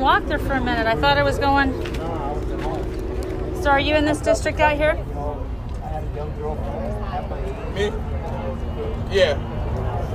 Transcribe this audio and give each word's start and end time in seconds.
and 0.00 0.04
walk 0.04 0.24
there 0.26 0.38
for 0.38 0.54
a 0.54 0.60
minute. 0.60 0.86
I 0.86 0.96
thought 0.96 1.18
I 1.18 1.22
was 1.22 1.38
going. 1.38 1.72
So, 3.62 3.68
are 3.68 3.80
you 3.80 3.94
in 3.94 4.06
this 4.06 4.18
district 4.18 4.58
out 4.58 4.76
here? 4.76 4.94
Me? 7.74 7.92
Yeah. 9.14 9.36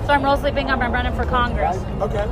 So, 0.08 0.14
I'm 0.14 0.24
Rosalie 0.24 0.52
Bingham. 0.52 0.82
I'm 0.82 0.92
running 0.92 1.14
for 1.14 1.26
Congress. 1.26 1.78
Okay. 2.02 2.28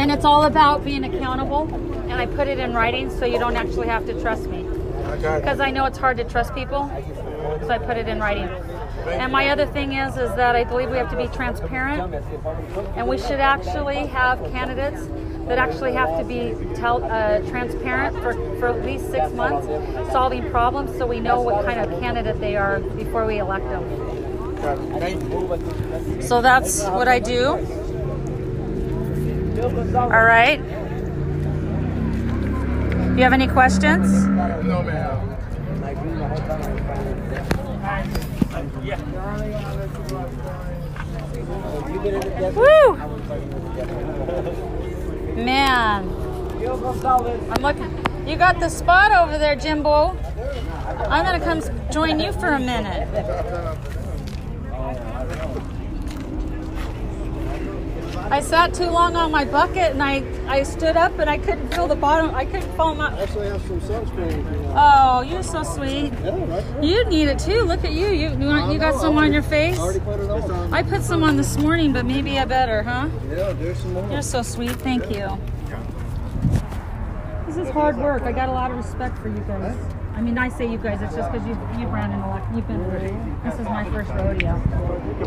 And 0.00 0.10
it's 0.10 0.24
all 0.24 0.44
about 0.44 0.82
being 0.82 1.04
accountable. 1.04 1.68
And 2.08 2.14
I 2.14 2.24
put 2.24 2.48
it 2.48 2.58
in 2.58 2.72
writing 2.72 3.10
so 3.10 3.26
you 3.26 3.38
don't 3.38 3.56
actually 3.56 3.88
have 3.88 4.06
to 4.06 4.18
trust 4.22 4.46
me. 4.46 4.64
Okay. 4.64 5.40
Because 5.40 5.60
I 5.60 5.70
know 5.70 5.84
it's 5.84 5.98
hard 5.98 6.16
to 6.16 6.24
trust 6.24 6.54
people. 6.54 6.88
So 7.60 7.68
I 7.68 7.78
put 7.78 7.98
it 7.98 8.08
in 8.08 8.18
writing. 8.18 8.48
And 9.06 9.30
my 9.30 9.48
other 9.48 9.66
thing 9.66 9.92
is, 9.92 10.16
is 10.16 10.34
that 10.36 10.56
I 10.56 10.64
believe 10.64 10.90
we 10.90 10.96
have 10.96 11.10
to 11.10 11.16
be 11.16 11.26
transparent, 11.28 12.14
and 12.96 13.08
we 13.08 13.18
should 13.18 13.40
actually 13.40 14.06
have 14.06 14.38
candidates 14.52 15.08
that 15.46 15.58
actually 15.58 15.92
have 15.94 16.18
to 16.18 16.24
be 16.24 16.54
tell, 16.74 17.02
uh, 17.04 17.40
transparent 17.48 18.16
for, 18.22 18.34
for 18.58 18.68
at 18.68 18.84
least 18.84 19.10
six 19.10 19.32
months, 19.32 19.66
solving 20.12 20.48
problems, 20.50 20.96
so 20.96 21.06
we 21.06 21.20
know 21.20 21.40
what 21.40 21.64
kind 21.64 21.80
of 21.80 22.00
candidate 22.00 22.40
they 22.40 22.56
are 22.56 22.80
before 22.80 23.26
we 23.26 23.38
elect 23.38 23.68
them. 23.68 23.84
Okay. 24.62 25.00
Thank 25.00 25.22
you. 25.22 26.22
So 26.22 26.42
that's 26.42 26.84
what 26.84 27.08
I 27.08 27.18
do. 27.18 27.56
All 29.96 30.24
right. 30.24 30.60
Do 33.10 33.16
You 33.16 33.24
have 33.24 33.32
any 33.32 33.48
questions? 33.48 34.26
No, 34.26 34.82
ma'am. 34.82 35.36
Woo! 42.54 44.76
Man. 45.36 46.08
I'm 46.62 47.62
looking. 47.62 48.04
You 48.26 48.36
got 48.36 48.60
the 48.60 48.68
spot 48.68 49.12
over 49.12 49.38
there, 49.38 49.56
Jimbo. 49.56 50.16
I'm 51.08 51.24
gonna 51.24 51.40
come 51.40 51.62
join 51.90 52.20
you 52.20 52.32
for 52.32 52.48
a 52.48 52.58
minute. 52.58 53.08
I 58.30 58.40
sat 58.40 58.72
too 58.72 58.88
long 58.88 59.16
on 59.16 59.32
my 59.32 59.44
bucket 59.44 59.90
and 59.90 60.00
I, 60.00 60.22
I 60.46 60.62
stood 60.62 60.96
up 60.96 61.18
and 61.18 61.28
I 61.28 61.36
couldn't 61.36 61.74
feel 61.74 61.88
the 61.88 61.96
bottom. 61.96 62.32
I 62.32 62.44
couldn't 62.44 62.70
feel 62.76 62.94
my. 62.94 63.20
Actually, 63.20 63.48
have 63.48 63.60
some 63.62 63.80
sunscreen 63.80 64.28
if 64.28 64.54
you 64.54 64.62
want. 64.62 64.78
Oh, 64.78 65.20
you're 65.22 65.42
so 65.42 65.64
sweet. 65.64 66.12
Yeah, 66.12 66.44
right. 66.46 66.84
You 66.84 67.04
need 67.06 67.26
it 67.26 67.40
too. 67.40 67.62
Look 67.62 67.84
at 67.84 67.92
you. 67.92 68.06
You 68.06 68.30
you, 68.30 68.46
want, 68.46 68.72
you 68.72 68.78
got 68.78 69.00
some 69.00 69.18
on 69.18 69.32
your 69.32 69.42
face? 69.42 69.78
I 69.78 69.82
already 69.82 70.00
put 70.00 70.20
it 70.20 70.30
on. 70.30 70.72
I 70.72 70.82
put 70.84 71.02
some 71.02 71.24
on 71.24 71.36
this 71.36 71.56
morning, 71.56 71.92
but 71.92 72.06
maybe 72.06 72.38
I 72.38 72.44
better, 72.44 72.84
huh? 72.84 73.08
Yeah, 73.28 73.52
there's 73.54 73.78
some 73.80 73.94
more. 73.94 74.08
You're 74.12 74.22
so 74.22 74.42
sweet. 74.42 74.76
Thank 74.76 75.10
you. 75.10 75.36
This 77.46 77.56
is 77.56 77.68
hard 77.70 77.96
work. 77.96 78.22
I 78.22 78.30
got 78.30 78.48
a 78.48 78.52
lot 78.52 78.70
of 78.70 78.76
respect 78.76 79.18
for 79.18 79.28
you 79.28 79.40
guys. 79.40 79.76
I 80.14 80.20
mean, 80.22 80.38
I 80.38 80.48
say 80.50 80.70
you 80.70 80.78
guys. 80.78 81.02
It's 81.02 81.16
just 81.16 81.32
because 81.32 81.46
you 81.46 81.58
you've 81.78 81.90
ran 81.90 82.12
an 82.12 82.22
elect. 82.22 82.46
You've 82.54 82.68
been 82.68 82.84
through. 82.84 83.40
This 83.42 83.58
is 83.58 83.66
my 83.66 83.84
first 83.90 84.10
rodeo, 84.10 84.54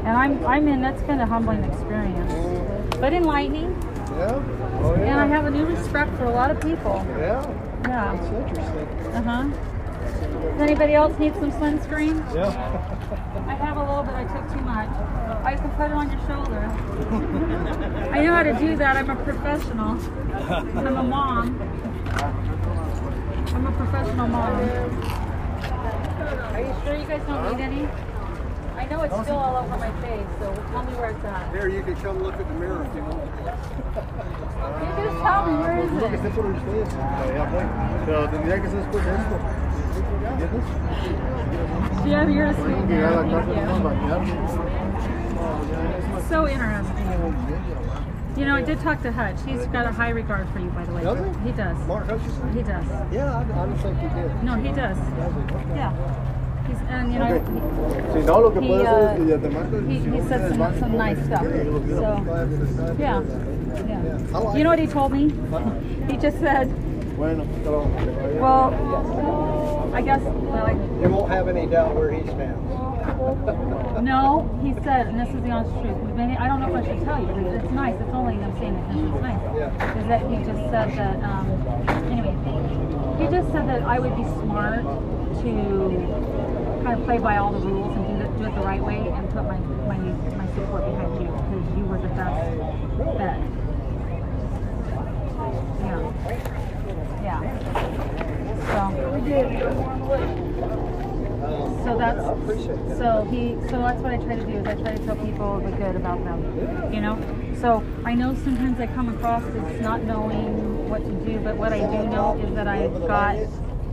and 0.03 0.07
I'm 0.07 0.45
I'm 0.45 0.67
in. 0.67 0.81
That's 0.81 1.01
been 1.03 1.19
a 1.19 1.25
humbling 1.25 1.63
experience, 1.63 2.31
but 2.99 3.13
enlightening. 3.13 3.71
Yeah? 4.17 4.41
Oh, 4.83 4.93
And 4.95 5.19
I 5.19 5.25
have 5.27 5.45
a 5.45 5.51
new 5.51 5.65
respect 5.65 6.15
for 6.17 6.25
a 6.25 6.31
lot 6.31 6.51
of 6.51 6.59
people. 6.61 7.03
Yeah, 7.17 7.41
Yeah. 7.87 8.15
that's 8.15 8.27
interesting. 8.27 8.87
Uh 9.13 9.21
huh. 9.23 9.43
Does 10.53 10.61
anybody 10.61 10.93
else 10.93 11.17
need 11.19 11.33
some 11.35 11.51
sunscreen? 11.53 12.17
Yeah. 12.35 12.47
I 13.47 13.53
have 13.55 13.77
a 13.77 13.79
little 13.79 14.03
bit. 14.03 14.13
I 14.13 14.23
took 14.25 14.51
too 14.53 14.61
much. 14.61 14.89
I 15.43 15.55
can 15.55 15.69
put 15.71 15.85
it 15.87 15.93
on 15.93 16.11
your 16.11 16.19
shoulder. 16.27 18.09
I 18.11 18.21
know 18.23 18.33
how 18.33 18.43
to 18.43 18.53
do 18.53 18.75
that. 18.77 18.97
I'm 18.97 19.09
a 19.09 19.15
professional. 19.15 19.97
I'm 20.77 20.87
a 20.97 21.03
mom. 21.03 21.59
I'm 23.55 23.67
a 23.67 23.71
professional 23.71 24.27
mom. 24.27 24.53
Are 26.53 26.59
you 26.61 26.73
sure 26.83 26.95
you 26.95 27.05
guys 27.07 27.21
don't 27.25 27.57
need 27.57 27.63
any? 27.63 27.87
I 28.83 28.85
know 28.87 29.01
it's 29.03 29.15
still 29.23 29.37
all 29.37 29.63
over 29.63 29.77
my 29.77 29.91
face, 30.01 30.27
so 30.39 30.53
tell 30.71 30.83
me 30.83 30.91
where 30.99 31.11
it's 31.11 31.23
at. 31.23 31.49
Here, 31.55 31.69
you 31.69 31.83
can 31.83 31.95
come 32.03 32.21
look 32.21 32.33
at 32.35 32.45
the 32.45 32.53
mirror 32.55 32.83
if 32.83 32.93
you 32.93 33.01
want. 33.03 33.31
Can 33.31 33.55
you 34.83 35.07
just 35.07 35.23
tell 35.23 35.47
me 35.47 35.55
where 35.55 35.79
is 35.79 35.87
it? 35.87 36.03
está 36.19 36.27
por 36.35 36.51
ustedes. 36.51 36.91
Ya 37.31 37.47
voy. 37.47 37.63
Pero 38.05 38.27
tendría 38.27 38.59
que 38.61 38.67
ser 38.67 38.83
después 38.83 39.05
de 39.05 39.15
esto. 39.15 39.39
¿Entiendes? 40.35 40.67
Yeah, 42.05 42.27
you're 42.27 42.47
a 42.47 42.53
sweet 42.53 42.75
que 42.75 42.95
llegar 42.95 43.13
a 43.13 43.21
la 43.21 43.31
dad. 43.31 43.47
casa 43.47 43.55
y 43.55 43.63
Thank 44.09 44.27
you. 44.27 44.35
So 46.27 46.47
interesting. 46.49 47.07
You 48.35 48.45
know, 48.45 48.55
I 48.55 48.63
did 48.63 48.81
talk 48.81 49.01
to 49.03 49.13
Hutch. 49.13 49.39
He's 49.45 49.65
got 49.67 49.85
a 49.85 49.91
high 49.93 50.09
regard 50.09 50.49
for 50.49 50.59
you, 50.59 50.71
by 50.71 50.83
the 50.83 50.91
way. 50.91 51.03
Does 51.03 51.23
he? 51.23 51.31
He 51.45 51.51
does. 51.53 51.77
Mark 51.87 52.07
Hutchison? 52.07 52.51
He 52.51 52.63
does. 52.63 52.83
Yeah, 53.13 53.31
I, 53.31 53.43
I 53.43 53.65
don't 53.65 53.77
think 53.77 53.97
he 53.99 54.09
did. 54.09 54.43
No, 54.43 54.55
he 54.55 54.73
does. 54.73 54.97
Yeah. 55.71 56.32
He's 56.67 56.77
and 56.89 57.13
you 57.13 57.19
know 57.19 57.25
Okay. 57.25 57.43
Si 58.13 58.25
no, 58.25 58.49
he, 58.49 58.73
uh, 58.73 58.83
hacer 58.83 59.09
es 59.09 59.17
que 59.17 59.25
ya 59.27 59.37
te 59.37 59.49
marco. 59.49 59.81
he, 59.81 59.99
he 59.99 60.21
said 60.27 60.49
some, 60.49 60.79
some 60.79 60.97
nice 60.97 61.17
stuff. 61.25 61.41
So 61.41 62.95
yeah, 62.99 63.21
yeah. 63.87 64.55
You 64.55 64.63
know 64.63 64.69
what 64.69 64.79
he 64.79 64.87
told 64.87 65.11
me? 65.11 65.31
He 66.09 66.17
just 66.17 66.37
said, 66.39 66.67
well, 67.17 68.73
I 69.93 70.01
guess 70.01 70.21
well, 70.21 70.65
I, 70.65 70.71
You 71.01 71.09
won't 71.09 71.31
have 71.31 71.47
any 71.47 71.65
doubt 71.65 71.95
where 71.95 72.11
he 72.11 72.21
stands. 72.23 72.59
no. 74.03 74.49
He 74.63 74.73
said, 74.83 75.07
and 75.07 75.19
this 75.19 75.29
is 75.33 75.41
the 75.43 75.49
honest 75.51 75.71
truth. 75.81 75.97
Maybe 76.15 76.35
I 76.35 76.47
don't 76.47 76.59
know 76.59 76.75
if 76.75 76.83
I 76.83 76.87
should 76.87 77.03
tell 77.05 77.21
you. 77.21 77.27
but 77.27 77.63
It's 77.63 77.71
nice. 77.71 77.95
It's 77.99 78.13
only 78.13 78.35
I'm 78.35 78.53
saying 78.59 78.75
it 78.75 78.87
because 78.87 79.13
it's 79.13 79.21
nice. 79.21 79.41
Yeah. 79.55 79.99
Is 79.99 80.07
that 80.07 80.21
he 80.29 80.37
just 80.43 80.63
said 80.71 80.91
that? 80.97 81.23
Um, 81.23 81.45
anyway, 82.11 82.35
he 83.19 83.31
just 83.31 83.51
said 83.51 83.67
that 83.69 83.83
I 83.83 83.99
would 83.99 84.15
be 84.15 84.23
smart 84.43 84.83
to 84.83 86.52
kind 86.83 86.99
of 86.99 87.05
play 87.05 87.17
by 87.17 87.37
all 87.37 87.53
the 87.53 87.59
rules 87.59 87.95
and 87.95 88.07
do, 88.07 88.17
the, 88.17 88.27
do 88.37 88.45
it 88.45 88.55
the 88.55 88.61
right 88.61 88.83
way 88.83 88.97
and 88.97 89.29
put 89.31 89.43
my, 89.45 89.57
my, 89.87 89.97
my 89.97 90.47
support 90.53 90.83
behind 90.85 91.21
you 91.21 91.27
because 91.31 91.77
you 91.77 91.85
were 91.85 91.97
the 91.97 92.09
best 92.09 92.57
bet. 93.17 93.39
Yeah. 95.79 95.99
Yeah. 97.23 97.39
So, 98.73 98.79
so 101.83 101.97
that's 101.97 102.23
so 102.97 103.27
he 103.29 103.55
so 103.69 103.77
that's 103.79 104.01
what 104.01 104.13
I 104.13 104.17
try 104.17 104.35
to 104.35 104.45
do 104.45 104.51
is 104.51 104.65
I 104.65 104.75
try 104.75 104.95
to 104.95 105.05
tell 105.05 105.15
people 105.15 105.59
the 105.59 105.71
good 105.71 105.95
about 105.95 106.23
them. 106.23 106.93
You 106.93 107.01
know? 107.01 107.17
So 107.59 107.83
I 108.03 108.13
know 108.13 108.35
sometimes 108.35 108.79
I 108.79 108.87
come 108.87 109.09
across 109.09 109.43
as 109.43 109.81
not 109.81 110.03
knowing 110.03 110.89
what 110.89 111.03
to 111.03 111.11
do, 111.25 111.39
but 111.39 111.55
what 111.55 111.71
I 111.71 111.79
do 111.79 112.09
know 112.09 112.37
is 112.39 112.53
that 112.55 112.67
I've 112.67 113.07
got 113.07 113.37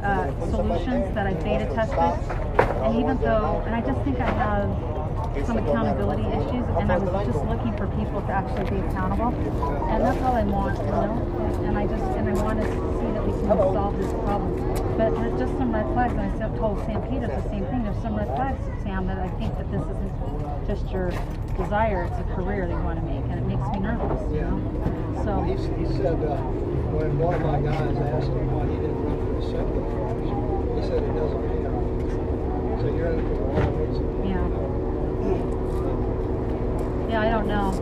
uh, 0.02 0.50
solutions 0.50 1.14
that 1.14 1.26
I 1.26 1.34
beta 1.34 1.66
tested. 1.74 2.49
And 2.82 2.96
even 2.96 3.18
though 3.18 3.62
and 3.66 3.74
I 3.74 3.80
just 3.80 4.00
think 4.02 4.18
I 4.20 4.30
have 4.30 5.46
some 5.46 5.58
accountability 5.58 6.26
issues 6.26 6.66
and 6.78 6.90
I 6.90 6.98
was 6.98 7.26
just 7.26 7.44
looking 7.46 7.76
for 7.76 7.86
people 7.98 8.20
to 8.22 8.32
actually 8.32 8.68
be 8.70 8.86
accountable. 8.86 9.28
And 9.90 10.02
that's 10.02 10.20
all 10.22 10.34
I 10.34 10.44
want, 10.44 10.78
you 10.78 10.86
know? 10.86 11.14
And 11.66 11.78
I 11.78 11.86
just 11.86 12.04
and 12.16 12.28
I 12.28 12.32
want 12.42 12.60
to 12.60 12.66
see 12.66 13.10
that 13.14 13.24
we 13.26 13.32
can 13.32 13.46
solve 13.46 13.96
this 13.98 14.12
problem. 14.24 14.56
But 14.96 15.14
there's 15.14 15.38
just 15.38 15.52
some 15.58 15.72
red 15.72 15.86
flags, 15.92 16.12
and 16.12 16.22
I 16.22 16.38
said- 16.38 16.56
told 16.56 16.84
Sam 16.84 17.00
Peters 17.08 17.30
the 17.30 17.48
same 17.48 17.64
thing. 17.66 17.84
There's 17.84 17.96
some 18.02 18.16
red 18.16 18.28
flags, 18.36 18.60
Sam, 18.82 19.06
that 19.06 19.18
I 19.18 19.28
think 19.40 19.56
that 19.56 19.70
this 19.70 19.80
isn't 19.80 20.12
just 20.66 20.90
your 20.90 21.10
desire; 21.56 22.04
it's 22.04 22.18
a 22.18 22.24
career 22.34 22.66
that 22.66 22.74
you 22.74 22.82
want 22.84 22.98
to 23.00 23.06
make, 23.06 23.24
and 23.30 23.38
it 23.40 23.46
makes 23.46 23.66
me 23.72 23.80
nervous. 23.80 24.20
You 24.32 24.42
know. 24.42 24.60
So 25.24 25.40
He, 25.42 25.52
he 25.52 25.86
said, 25.96 26.20
uh, 26.20 26.36
when 26.92 27.18
one 27.18 27.34
of 27.34 27.42
my 27.42 27.60
guys 27.60 27.96
asked 27.96 28.28
him 28.28 28.50
why 28.52 28.66
he 28.68 28.76
didn't 28.76 29.00
run 29.04 29.16
for 29.24 29.32
the 29.40 29.46
second 29.46 29.72
election, 29.78 30.36
he 30.76 30.82
said 30.84 31.00
it 31.00 31.14
doesn't 31.16 31.42
pay 31.48 31.64
off. 31.64 31.80
So 31.80 32.12
you're 32.12 32.18
in 32.18 32.18
it 32.18 32.18
for 32.20 32.36
the 32.36 32.48
wrong 32.50 32.76
reason. 32.76 32.89
Yeah, 33.00 34.44
yeah. 37.08 37.20
I 37.20 37.30
don't 37.30 37.48
know. 37.48 37.72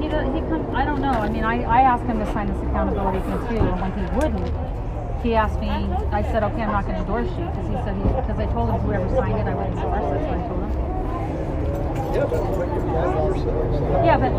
He 0.00 0.08
does, 0.08 0.26
he 0.34 0.40
comes. 0.42 0.68
I 0.74 0.84
don't 0.84 1.00
know. 1.00 1.10
I 1.10 1.28
mean, 1.28 1.44
I, 1.44 1.62
I 1.62 1.80
asked 1.82 2.04
him 2.04 2.18
to 2.18 2.26
sign 2.32 2.46
this 2.46 2.58
accountability 2.62 3.18
thing 3.20 3.38
too, 3.48 3.58
and 3.58 3.80
when 3.80 3.92
he 3.98 4.04
wouldn't, 4.14 4.46
he 5.24 5.34
asked 5.34 5.58
me. 5.60 5.68
I 5.68 6.22
said, 6.22 6.44
okay, 6.44 6.62
I'm 6.62 6.70
not 6.70 6.84
going 6.84 6.94
to 6.94 7.00
endorse 7.00 7.30
you 7.30 7.46
because 7.46 7.66
he 7.66 7.74
said 7.82 7.96
because 7.98 8.38
I 8.38 8.46
told 8.52 8.70
him 8.70 8.80
whoever 8.80 9.08
signed 9.16 9.38
it, 9.40 9.46
I 9.46 9.54
would 9.54 9.66
endorse. 9.66 10.04
That's 10.12 10.26
what 10.28 10.38
I 10.38 10.46
told 10.46 10.62
him. 10.62 10.70
Yeah, 14.04 14.16
but 14.18 14.30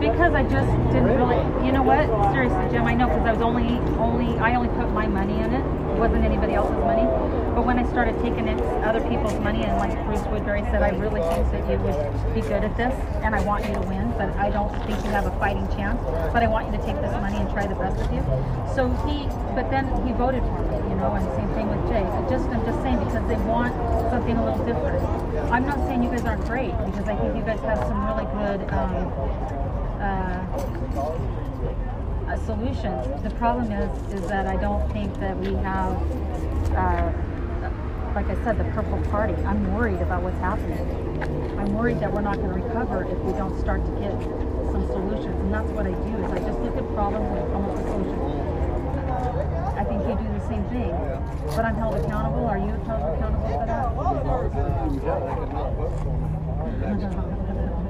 because 0.00 0.34
I 0.34 0.42
just 0.42 0.68
didn't 0.92 1.16
really, 1.16 1.40
you 1.64 1.72
know 1.72 1.82
what? 1.82 2.04
Seriously, 2.32 2.68
Jim, 2.70 2.84
I 2.84 2.92
know 2.92 3.08
because 3.08 3.24
I 3.24 3.32
was 3.32 3.40
only, 3.40 3.80
only, 3.96 4.38
I 4.38 4.54
only 4.54 4.68
put 4.76 4.92
my 4.92 5.06
money 5.06 5.38
in 5.40 5.54
it. 5.54 5.64
It 5.64 5.98
wasn't 5.98 6.24
anybody 6.24 6.52
else's 6.52 6.76
money. 6.76 7.08
But 7.54 7.66
when 7.66 7.78
I 7.78 7.86
started 7.90 8.18
taking 8.20 8.48
in 8.48 8.58
other 8.82 9.00
people's 9.08 9.38
money, 9.38 9.62
and 9.62 9.78
like 9.78 9.94
Bruce 10.06 10.26
Woodbury 10.26 10.62
said, 10.74 10.82
I 10.82 10.90
really 10.90 11.22
think 11.22 11.50
that 11.52 11.62
you 11.70 11.78
would 11.78 12.34
be 12.34 12.40
good 12.42 12.64
at 12.64 12.76
this, 12.76 12.94
and 13.22 13.34
I 13.34 13.40
want 13.44 13.64
you 13.66 13.74
to 13.74 13.80
win, 13.82 14.10
but 14.18 14.34
I 14.36 14.50
don't 14.50 14.74
think 14.86 14.98
you 15.04 15.10
have 15.10 15.26
a 15.26 15.38
fighting 15.38 15.66
chance. 15.68 16.02
But 16.32 16.42
I 16.42 16.48
want 16.48 16.66
you 16.66 16.76
to 16.76 16.82
take 16.84 16.98
this 17.00 17.12
money 17.22 17.36
and 17.36 17.48
try 17.50 17.66
the 17.66 17.76
best 17.76 17.96
with 17.96 18.12
you. 18.12 18.22
So 18.74 18.90
he, 19.06 19.30
but 19.54 19.70
then 19.70 19.86
he 20.04 20.12
voted 20.12 20.42
for 20.42 20.62
me, 20.66 20.76
you 20.90 20.96
know, 20.98 21.14
and 21.14 21.22
same 21.38 21.48
thing 21.54 21.70
with 21.70 21.86
Jay. 21.86 22.02
I 22.02 22.28
just, 22.28 22.50
I'm 22.50 22.64
just 22.66 22.82
saying 22.82 22.98
because 22.98 23.22
they 23.28 23.38
want 23.46 23.72
something 24.10 24.36
a 24.36 24.44
little 24.44 24.66
different. 24.66 24.98
I'm 25.54 25.64
not 25.64 25.78
saying 25.86 26.02
you 26.02 26.10
guys 26.10 26.24
aren't 26.26 26.44
great 26.46 26.74
because 26.90 27.06
I 27.06 27.14
think 27.14 27.36
you 27.36 27.42
guys 27.42 27.60
have 27.60 27.78
some 27.86 28.02
really 28.02 28.26
good 28.34 28.66
um, 28.74 29.14
uh, 30.02 30.42
uh, 32.26 32.36
solutions. 32.46 33.22
The 33.22 33.30
problem 33.38 33.70
is, 33.70 34.12
is 34.12 34.26
that 34.26 34.46
I 34.48 34.56
don't 34.56 34.90
think 34.92 35.14
that 35.20 35.38
we 35.38 35.54
have, 35.62 35.94
uh, 36.74 37.12
like 38.14 38.28
I 38.28 38.34
said, 38.44 38.58
the 38.58 38.64
purple 38.70 39.02
party. 39.10 39.34
I'm 39.42 39.74
worried 39.74 40.00
about 40.00 40.22
what's 40.22 40.38
happening. 40.38 40.78
I'm 41.58 41.74
worried 41.74 41.98
that 41.98 42.12
we're 42.12 42.20
not 42.20 42.36
going 42.36 42.54
to 42.54 42.54
recover 42.62 43.02
if 43.02 43.18
we 43.26 43.32
don't 43.32 43.58
start 43.58 43.84
to 43.84 43.90
get 43.98 44.14
some 44.70 44.86
solutions. 44.86 45.34
And 45.34 45.52
that's 45.52 45.68
what 45.70 45.86
I 45.86 45.90
do 45.90 46.14
is 46.22 46.30
I 46.30 46.38
just 46.38 46.60
look 46.60 46.76
at 46.76 46.86
problems 46.94 47.26
and 47.26 47.42
come 47.50 47.64
up 47.66 47.74
with 47.74 47.86
solutions. 47.90 48.22
I 49.74 49.82
think 49.82 50.06
you 50.06 50.14
do 50.14 50.30
the 50.30 50.46
same 50.46 50.62
thing. 50.70 50.94
But 51.58 51.64
I'm 51.66 51.74
held 51.74 51.98
accountable. 51.98 52.46
Are 52.46 52.58
you 52.58 52.70
held 52.86 53.02
accountable 53.02 53.50
for 53.50 53.66
that? 53.66 53.90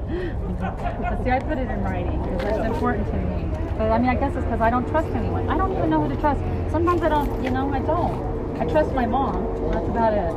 See, 1.23 1.31
I 1.31 1.39
put 1.39 1.57
it 1.57 1.69
in 1.69 1.83
writing 1.83 2.21
because 2.21 2.57
it's 2.57 2.65
important 2.65 3.05
to 3.13 3.17
me. 3.17 3.45
But 3.77 3.91
I 3.91 3.99
mean, 3.99 4.09
I 4.09 4.15
guess 4.15 4.33
it's 4.35 4.45
because 4.45 4.61
I 4.61 4.71
don't 4.71 4.87
trust 4.89 5.09
anyone. 5.13 5.49
I 5.49 5.57
don't 5.57 5.71
even 5.71 5.89
know 5.89 6.01
who 6.01 6.09
to 6.09 6.19
trust. 6.19 6.41
Sometimes 6.71 7.03
I 7.03 7.09
don't, 7.09 7.43
you 7.43 7.51
know, 7.51 7.69
I 7.71 7.79
don't. 7.79 8.34
I 8.59 8.65
trust 8.65 8.93
my 8.93 9.05
mom. 9.05 9.43
That's 9.71 9.87
about 9.87 10.13
it. 10.13 10.31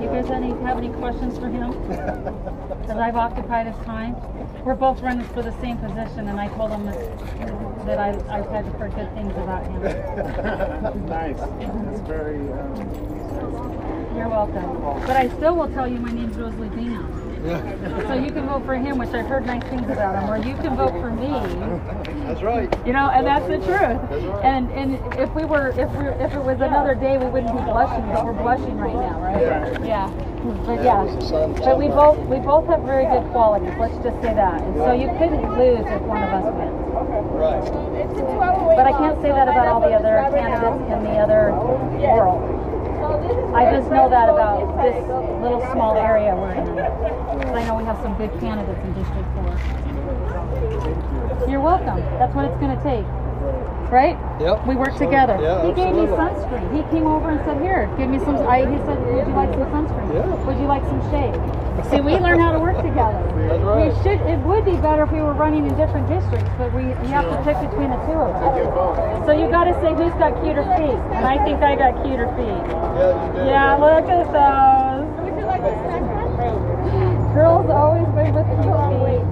You 0.00 0.06
guys 0.08 0.30
any 0.30 0.48
have 0.64 0.78
any 0.78 0.88
questions 0.90 1.38
for 1.38 1.48
him? 1.48 1.70
Because 2.80 3.02
I've 3.02 3.14
occupied 3.14 3.66
his 3.68 3.76
time. 3.86 4.16
We're 4.64 4.74
both 4.74 5.00
running 5.00 5.24
for 5.28 5.42
the 5.42 5.52
same 5.60 5.76
position, 5.78 6.26
and 6.26 6.40
I 6.40 6.48
told 6.48 6.72
him 6.72 6.86
that, 6.86 7.86
that 7.86 7.98
I, 8.00 8.08
I've 8.28 8.50
had 8.50 8.64
heard 8.64 8.92
good 8.96 9.14
things 9.14 9.32
about 9.36 9.64
him. 9.64 11.06
nice. 11.06 11.38
It's 11.38 12.00
very. 12.00 12.38
Um, 12.50 14.16
You're 14.16 14.28
welcome. 14.28 15.06
But 15.06 15.16
I 15.16 15.28
still 15.36 15.54
will 15.54 15.68
tell 15.68 15.86
you 15.86 15.98
my 15.98 16.10
name's 16.10 16.36
Rosalie 16.36 16.68
Bingham. 17.42 18.06
So 18.06 18.14
you 18.14 18.30
can 18.30 18.46
vote 18.46 18.64
for 18.64 18.74
him, 18.74 18.98
which 18.98 19.10
I've 19.10 19.26
heard 19.26 19.46
nice 19.46 19.62
things 19.64 19.88
about 19.90 20.22
him, 20.22 20.30
or 20.30 20.36
you 20.36 20.54
can 20.56 20.76
vote 20.76 20.92
for 20.92 21.10
me. 21.10 21.30
That's 22.26 22.42
right. 22.42 22.68
You 22.86 22.92
know, 22.92 23.10
and 23.10 23.26
that's 23.26 23.46
the 23.46 23.58
truth. 23.58 24.00
And 24.42 24.70
and 24.72 24.94
if 25.18 25.34
we 25.34 25.44
were 25.44 25.68
if 25.70 25.90
we 25.96 26.06
if 26.22 26.32
it 26.32 26.42
was 26.42 26.60
another 26.60 26.94
day, 26.94 27.18
we 27.18 27.26
wouldn't 27.26 27.56
be 27.56 27.62
blushing, 27.62 28.06
but 28.12 28.24
we're 28.24 28.32
blushing 28.32 28.76
right 28.76 28.94
now, 28.94 29.20
right? 29.20 29.40
Yeah. 29.40 29.84
Yeah. 29.84 30.30
But 30.64 30.82
yeah. 30.82 31.04
it's 31.04 31.30
But 31.60 31.78
we 31.78 31.88
both 31.88 32.18
we 32.28 32.38
both 32.38 32.66
have 32.66 32.82
very 32.82 33.04
good 33.04 33.30
qualities. 33.32 33.74
Let's 33.78 33.96
just 34.04 34.16
say 34.22 34.34
that. 34.34 34.62
And 34.62 34.76
so 34.76 34.92
you 34.92 35.08
couldn't 35.18 35.44
lose 35.58 35.84
if 35.84 36.02
one 36.02 36.22
of 36.22 36.30
us 36.30 36.46
wins. 36.54 36.80
Right. 37.40 37.64
But 38.76 38.86
I 38.86 38.92
can't 38.92 39.20
say 39.22 39.28
that 39.28 39.48
about 39.48 39.66
all 39.66 39.80
the 39.80 39.94
other 39.94 40.20
candidates 40.32 40.84
in 40.92 41.04
the 41.04 41.16
other 41.18 41.52
world. 41.52 42.59
I 43.54 43.70
just 43.76 43.90
know 43.90 44.08
that 44.08 44.28
about 44.28 44.76
this 44.82 44.96
little 45.42 45.60
small 45.72 45.96
area 45.96 46.34
we're 46.34 46.52
in. 46.52 46.68
I 47.54 47.66
know 47.66 47.74
we 47.76 47.84
have 47.84 47.98
some 48.02 48.16
good 48.16 48.30
candidates 48.40 48.80
in 48.84 48.92
District 48.94 49.28
4. 49.34 49.44
You're 51.50 51.60
welcome. 51.60 52.00
That's 52.18 52.34
what 52.34 52.44
it's 52.46 52.56
going 52.60 52.76
to 52.76 52.82
take. 52.82 53.04
Right? 53.90 54.16
Yep. 54.40 54.66
We 54.66 54.76
work 54.76 54.94
together. 54.96 55.36
yeah, 55.42 55.66
he 55.66 55.72
gave 55.72 55.94
me 55.94 56.06
sunscreen. 56.06 56.70
He 56.76 56.82
came 56.94 57.06
over 57.08 57.30
and 57.30 57.40
said, 57.44 57.60
"Here, 57.60 57.90
give 57.98 58.08
me 58.08 58.18
some." 58.20 58.36
I, 58.46 58.60
he 58.60 58.78
said, 58.86 59.04
"Would 59.04 59.26
you 59.26 59.34
like 59.34 59.50
some 59.50 59.66
sunscreen? 59.74 60.14
Yeah. 60.14 60.46
Would 60.46 60.58
you 60.58 60.66
like 60.66 60.84
some 60.84 61.00
shade?" 61.10 61.34
See, 61.88 62.00
we 62.00 62.12
learn 62.18 62.38
how 62.38 62.52
to 62.52 62.58
work 62.58 62.76
together. 62.76 63.22
That's 63.48 63.62
right. 63.64 63.88
We 63.88 63.94
should. 64.02 64.20
It 64.28 64.38
would 64.44 64.64
be 64.64 64.76
better 64.76 65.04
if 65.04 65.12
we 65.12 65.20
were 65.20 65.32
running 65.32 65.66
in 65.66 65.74
different 65.76 66.08
districts, 66.08 66.50
but 66.58 66.72
we 66.74 66.82
you 66.82 67.12
have 67.14 67.24
to 67.24 67.36
pick 67.42 67.56
between 67.62 67.90
the 67.90 68.00
two 68.04 68.18
of 68.20 68.34
us. 68.36 69.24
So 69.26 69.32
you 69.32 69.48
got 69.48 69.64
to 69.64 69.74
say 69.80 69.94
who's 69.96 70.12
got 70.20 70.36
cuter 70.44 70.62
feet, 70.76 71.00
and 71.16 71.24
I 71.24 71.38
think 71.44 71.62
I 71.62 71.76
got 71.76 72.04
cuter 72.04 72.28
feet. 72.36 72.46
Yeah, 72.46 73.26
you 73.26 73.32
did. 73.32 73.46
Yeah, 73.46 73.76
look 73.80 74.06
at 74.10 74.26
those. 74.28 75.08
Girls 77.34 77.70
always 77.70 78.06
bring 78.12 78.34
with 78.34 78.46
cute 78.60 78.76
feet. 79.00 79.24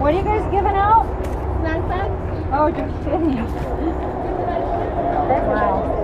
What 0.00 0.14
are 0.14 0.18
you 0.18 0.22
guys 0.22 0.44
giving 0.52 0.76
out? 0.76 1.06
Oh, 2.52 2.68
you're 2.68 2.86
kidding. 3.02 3.36
Wow. 5.26 5.95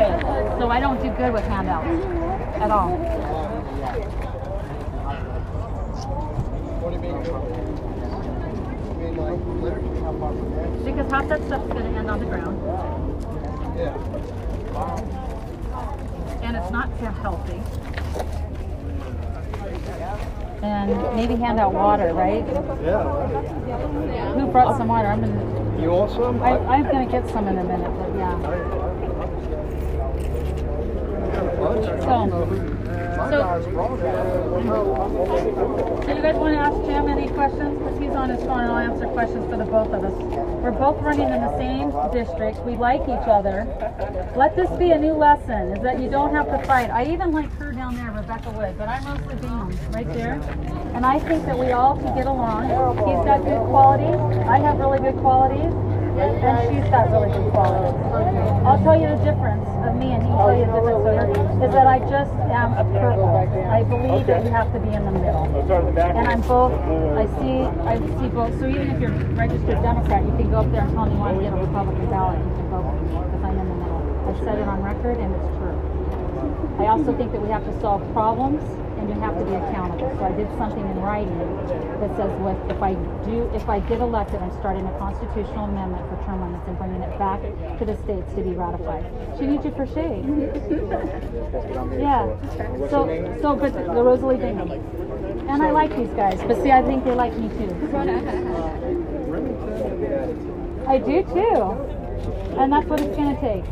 So 0.00 0.70
I 0.70 0.80
don't 0.80 1.02
do 1.02 1.10
good 1.10 1.32
with 1.32 1.44
handouts 1.44 1.86
at 2.56 2.70
all. 2.70 2.90
What 6.80 6.90
do 6.90 6.96
you 6.96 7.02
mean? 7.02 7.16
You 8.86 8.94
mean 8.96 9.16
like 9.16 9.38
litter? 9.60 9.80
Because 10.84 11.10
half 11.12 11.28
that 11.28 11.42
stuff's 11.44 11.66
gonna 11.68 11.98
end 11.98 12.10
on 12.10 12.18
the 12.18 12.24
ground, 12.24 12.58
and 16.42 16.56
it's 16.56 16.70
not 16.70 16.88
so 16.98 17.06
healthy. 17.06 17.60
And 20.62 21.16
maybe 21.16 21.34
hand 21.36 21.60
out 21.60 21.74
water, 21.74 22.14
right? 22.14 22.46
Yeah. 22.82 24.32
Who 24.32 24.46
brought 24.46 24.78
some 24.78 24.88
water? 24.88 25.08
I'm 25.08 25.20
gonna, 25.20 25.82
You 25.82 25.90
want 25.90 26.10
some? 26.12 26.42
I, 26.42 26.56
I'm 26.58 26.84
gonna 26.84 27.06
get 27.06 27.28
some 27.28 27.48
in 27.48 27.58
a 27.58 27.64
minute, 27.64 27.92
but 27.98 28.14
yeah. 28.16 28.89
So, 31.60 31.68
so 31.68 33.36
you 36.08 36.22
guys 36.22 36.36
want 36.36 36.54
to 36.54 36.58
ask 36.58 36.76
Jim 36.86 37.06
any 37.06 37.28
questions? 37.28 37.78
Because 37.78 37.98
he's 38.00 38.12
on 38.12 38.30
his 38.30 38.40
phone 38.44 38.60
and 38.60 38.72
I'll 38.72 38.78
answer 38.78 39.06
questions 39.08 39.44
for 39.50 39.58
the 39.58 39.66
both 39.66 39.92
of 39.92 40.02
us. 40.02 40.12
We're 40.62 40.70
both 40.70 41.02
running 41.02 41.28
in 41.28 41.40
the 41.42 41.54
same 41.58 41.92
district. 42.12 42.64
We 42.64 42.76
like 42.76 43.02
each 43.02 43.28
other. 43.28 43.66
Let 44.36 44.56
this 44.56 44.70
be 44.78 44.92
a 44.92 44.98
new 44.98 45.12
lesson, 45.12 45.72
is 45.72 45.82
that 45.82 46.00
you 46.00 46.08
don't 46.08 46.34
have 46.34 46.46
to 46.48 46.66
fight. 46.66 46.88
I 46.88 47.04
even 47.12 47.30
like 47.30 47.52
her 47.58 47.72
down 47.72 47.94
there, 47.94 48.10
Rebecca 48.10 48.50
Wood, 48.52 48.78
but 48.78 48.88
I'm 48.88 49.04
mostly 49.04 49.34
Bingham, 49.34 49.70
right 49.92 50.08
there. 50.14 50.40
And 50.94 51.04
I 51.04 51.18
think 51.18 51.44
that 51.44 51.58
we 51.58 51.72
all 51.72 51.96
can 51.98 52.14
get 52.16 52.26
along. 52.26 52.70
He's 53.06 53.22
got 53.26 53.44
good 53.44 53.60
qualities. 53.68 54.18
I 54.48 54.58
have 54.60 54.78
really 54.78 54.98
good 54.98 55.18
qualities. 55.20 55.74
And 56.20 56.36
she's 56.68 56.90
got 56.90 57.08
really 57.10 57.32
good 57.32 57.48
qualities. 57.52 57.96
I'll 58.68 58.76
tell 58.84 59.00
you 59.00 59.08
the 59.08 59.24
difference 59.24 59.64
of 59.88 59.96
me 59.96 60.12
and 60.12 60.20
he 60.20 60.28
tell 60.28 60.52
you 60.52 60.68
the 60.68 60.76
difference 60.76 61.08
of 61.08 61.16
her 61.16 61.64
is 61.64 61.72
that 61.72 61.86
I 61.86 61.98
just 62.12 62.32
am 62.52 62.76
a 62.76 62.84
purple. 62.92 63.32
I 63.32 63.82
believe 63.84 64.26
that 64.26 64.44
you 64.44 64.50
have 64.50 64.70
to 64.72 64.80
be 64.80 64.92
in 64.92 65.04
the 65.08 65.16
middle. 65.16 65.48
start 65.64 65.84
at 65.84 65.86
the 65.88 65.92
back. 65.96 66.14
And 66.16 66.28
I'm 66.28 66.42
both, 66.42 66.76
I 67.16 67.24
see, 67.40 67.64
I 67.88 67.96
see 68.20 68.28
both. 68.28 68.52
So 68.60 68.68
even 68.68 68.90
if 68.92 69.00
you're 69.00 69.16
registered 69.32 69.80
Democrat, 69.80 70.20
you 70.24 70.36
can 70.36 70.50
go 70.50 70.60
up 70.60 70.70
there 70.72 70.84
and 70.84 70.92
tell 70.92 71.06
me 71.06 71.12
you 71.12 71.18
want 71.18 71.36
to 71.38 71.42
get 71.42 71.52
a 71.52 71.56
Republican 71.56 72.06
ballot 72.12 72.36
and 72.36 72.48
you 72.48 72.56
can 72.56 72.68
vote 72.68 72.84
because 73.00 73.40
I'm 73.40 73.56
in 73.56 73.68
the 73.68 73.78
middle. 73.80 74.04
I've 74.28 74.38
said 74.44 74.58
it 74.60 74.68
on 74.68 74.82
record 74.84 75.16
and 75.16 75.32
it's 75.32 75.50
true. 75.56 75.76
I 76.84 76.92
also 76.92 77.16
think 77.16 77.32
that 77.32 77.40
we 77.40 77.48
have 77.48 77.64
to 77.64 77.80
solve 77.80 78.04
problems 78.12 78.60
and 79.00 79.08
you 79.08 79.18
have 79.20 79.38
to 79.38 79.44
be 79.44 79.54
accountable. 79.54 80.10
So 80.18 80.24
I 80.24 80.32
did 80.32 80.48
something 80.58 80.84
in 80.84 81.00
writing 81.00 81.38
that 82.00 82.14
says, 82.16 82.30
what 82.40 82.56
if 82.70 82.82
I 82.82 82.94
do, 83.24 83.50
if 83.54 83.68
I 83.68 83.80
get 83.80 84.00
elected, 84.00 84.42
I'm 84.42 84.52
starting 84.60 84.86
a 84.86 84.98
constitutional 84.98 85.64
amendment 85.64 86.06
for 86.08 86.16
term 86.26 86.42
limits 86.42 86.64
and 86.68 86.76
bringing 86.76 87.00
it 87.00 87.18
back 87.18 87.40
to 87.78 87.84
the 87.84 87.96
states 88.04 88.30
to 88.34 88.42
be 88.42 88.50
ratified. 88.52 89.04
She 89.38 89.46
needs 89.46 89.64
you 89.64 89.70
for 89.72 89.86
shade. 89.86 90.24
Yeah. 92.00 92.26
So, 92.88 93.06
so, 93.42 93.56
but 93.56 93.72
the 93.72 94.02
Rosalie 94.02 94.36
Bingham. 94.36 94.70
And 94.70 95.62
I 95.62 95.70
like 95.70 95.96
these 95.96 96.10
guys, 96.10 96.40
but 96.42 96.62
see, 96.62 96.70
I 96.70 96.82
think 96.82 97.04
they 97.04 97.12
like 97.12 97.34
me 97.36 97.48
too. 97.48 97.70
I 100.86 100.98
do 100.98 101.22
too. 101.24 101.72
And 102.58 102.72
that's 102.72 102.86
what 102.86 103.00
it's 103.00 103.16
going 103.16 103.34
to 103.34 103.40
take. 103.40 103.64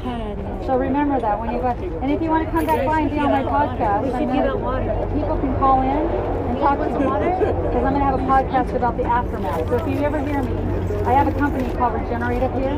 So 0.00 0.76
remember 0.78 1.20
that 1.20 1.38
when 1.38 1.52
you 1.52 1.60
go. 1.60 1.68
And 1.68 2.10
if 2.10 2.22
you 2.22 2.30
want 2.30 2.46
to 2.46 2.50
come 2.50 2.64
back 2.64 2.86
by 2.86 3.00
and 3.00 3.10
be 3.10 3.18
on 3.18 3.30
my 3.30 3.42
podcast, 3.42 4.04
we 4.04 4.10
should 4.16 4.32
give 4.32 4.46
out 4.46 4.60
water. 4.60 4.88
People 5.12 5.36
can 5.36 5.52
call 5.58 5.82
in 5.82 6.08
and 6.48 6.58
talk 6.58 6.78
to 6.78 6.88
me 6.88 6.94
because 6.94 7.84
I'm 7.84 7.92
going 7.92 8.00
to 8.00 8.00
have 8.00 8.14
a 8.14 8.24
podcast 8.24 8.74
about 8.74 8.96
the 8.96 9.04
aftermath. 9.04 9.68
So 9.68 9.76
if 9.76 9.86
you 9.88 10.00
ever 10.00 10.18
hear 10.24 10.42
me, 10.42 10.56
I 11.04 11.12
have 11.12 11.28
a 11.28 11.32
company 11.32 11.68
called 11.74 11.94
Regenerate 12.00 12.42
up 12.42 12.54
here. 12.54 12.76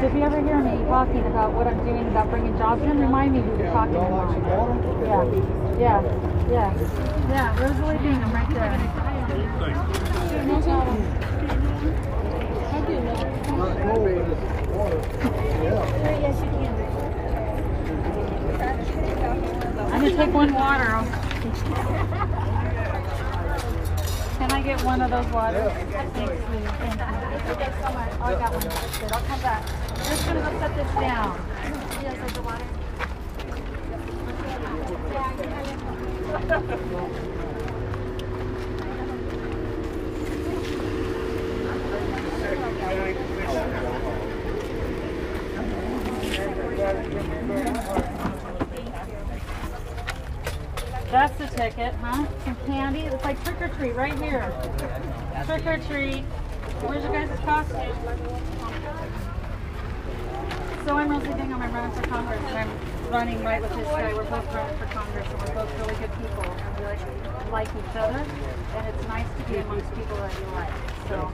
So 0.00 0.06
if 0.06 0.14
you 0.14 0.22
ever 0.22 0.40
hear 0.40 0.58
me 0.64 0.84
talking 0.86 1.26
about 1.26 1.52
what 1.52 1.66
I'm 1.66 1.84
doing 1.84 2.08
about 2.08 2.30
bringing 2.30 2.56
jobs 2.56 2.82
in, 2.82 2.98
remind 2.98 3.32
me 3.34 3.40
who 3.40 3.56
you're 3.58 3.72
talking 3.72 3.96
about. 3.96 4.32
Yeah, 5.04 5.28
yeah, 5.78 6.00
yeah, 6.48 6.72
yeah. 7.28 7.52
Rosalie 7.60 7.98
Bingham 7.98 8.32
right 8.32 8.48
there. 14.48 14.61
I'm 14.82 14.90
gonna 20.00 20.16
take 20.16 20.34
one 20.34 20.52
water. 20.52 21.04
Can 24.38 24.50
I 24.50 24.60
get 24.60 24.82
one 24.82 25.00
of 25.00 25.10
those 25.10 25.26
waters? 25.26 25.72
Thanks. 25.72 26.12
Thank 26.14 26.30
you. 26.30 26.36
So 27.80 27.92
much. 27.92 28.10
Oh, 28.18 28.24
I 28.24 28.34
got 28.34 28.52
one. 28.52 28.62
That's 28.64 28.98
good. 28.98 29.12
I'll 29.12 29.22
come 29.22 29.40
back. 29.40 29.62
I'm 29.70 29.98
just 29.98 30.26
gonna 30.26 30.40
go 30.40 30.50
set 30.58 30.74
this 30.74 30.90
down. 30.94 31.38
That's 51.12 51.38
the 51.38 51.46
ticket, 51.46 51.94
huh? 51.94 52.26
Some 52.44 52.56
candy. 52.66 53.00
It's 53.02 53.22
like 53.24 53.42
trick 53.44 53.62
or 53.62 53.68
treat 53.68 53.94
right 53.94 54.20
here. 54.20 54.52
Trick 55.46 55.64
or 55.64 55.78
treat. 55.86 56.24
Where's 56.82 57.04
your 57.04 57.12
guys' 57.12 57.38
costume? 57.40 57.94
So 60.84 60.96
I'm 60.96 61.08
Rosie 61.08 61.28
Bingham. 61.28 61.62
I'm 61.62 61.72
running 61.72 61.92
for 61.94 62.02
Congress, 62.08 62.40
and 62.46 62.58
I'm 62.58 63.10
running 63.12 63.44
right 63.44 63.62
with 63.62 63.72
this 63.76 63.86
guy. 63.86 64.12
We're 64.12 64.24
both 64.24 64.52
running 64.52 64.78
for 64.78 64.86
Congress, 64.86 65.28
and 65.30 65.38
we're 65.40 65.54
both 65.54 65.78
really 65.78 65.94
good 66.00 66.10
people, 66.18 66.42
and 66.42 66.78
we 66.78 66.84
like 66.84 67.52
like 67.52 67.68
each 67.68 67.96
other. 67.96 68.18
And 68.74 68.86
it's 68.88 69.06
nice 69.06 69.28
to 69.38 69.44
be 69.48 69.58
amongst 69.58 69.94
people 69.94 70.16
that 70.16 70.34
you 70.36 70.46
like. 70.46 70.72
So 71.08 71.30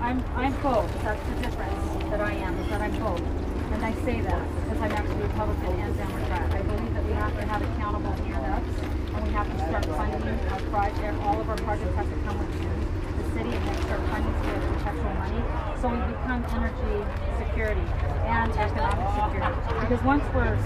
I'm 0.00 0.22
I'm 0.36 0.52
both. 0.62 1.02
That's 1.02 1.28
the 1.28 1.34
difference 1.42 2.10
that 2.10 2.20
I 2.20 2.34
am. 2.34 2.56
Is 2.60 2.68
that 2.68 2.80
I'm 2.80 2.96
both. 3.00 3.47
And 3.72 3.84
I 3.84 3.92
say 4.04 4.20
that 4.22 4.42
because 4.64 4.80
I'm 4.80 4.92
actually 4.92 5.22
a 5.22 5.28
Republican 5.28 5.72
and 5.80 5.96
Democrat. 5.96 6.50
I 6.52 6.62
believe 6.62 6.94
that 6.94 7.04
we 7.04 7.12
have 7.12 7.34
to 7.36 7.44
have 7.46 7.62
accountable 7.62 8.14
stand-ups, 8.16 8.74
and 9.14 9.20
we 9.26 9.32
have 9.32 9.46
to 9.46 9.58
start 9.68 9.84
funding 9.84 10.40
our 10.48 10.60
project. 10.72 11.14
All 11.22 11.40
of 11.40 11.48
our 11.48 11.56
projects 11.56 11.94
have 11.94 12.08
to 12.08 12.18
come 12.24 12.38
within 12.40 12.72
the 13.20 13.24
city 13.36 13.52
and 13.52 13.62
then 13.68 13.78
start 13.84 14.00
funding 14.08 14.34
so 14.40 14.48
we 14.48 14.60
perpetual 14.72 15.14
money. 15.20 15.42
So 15.80 15.84
we 15.92 16.00
become 16.10 16.40
energy 16.56 16.96
security 17.38 17.86
and 18.24 18.50
economic 18.56 19.08
security. 19.14 19.52
Because 19.84 20.02
once 20.02 20.24
we're 20.32 20.56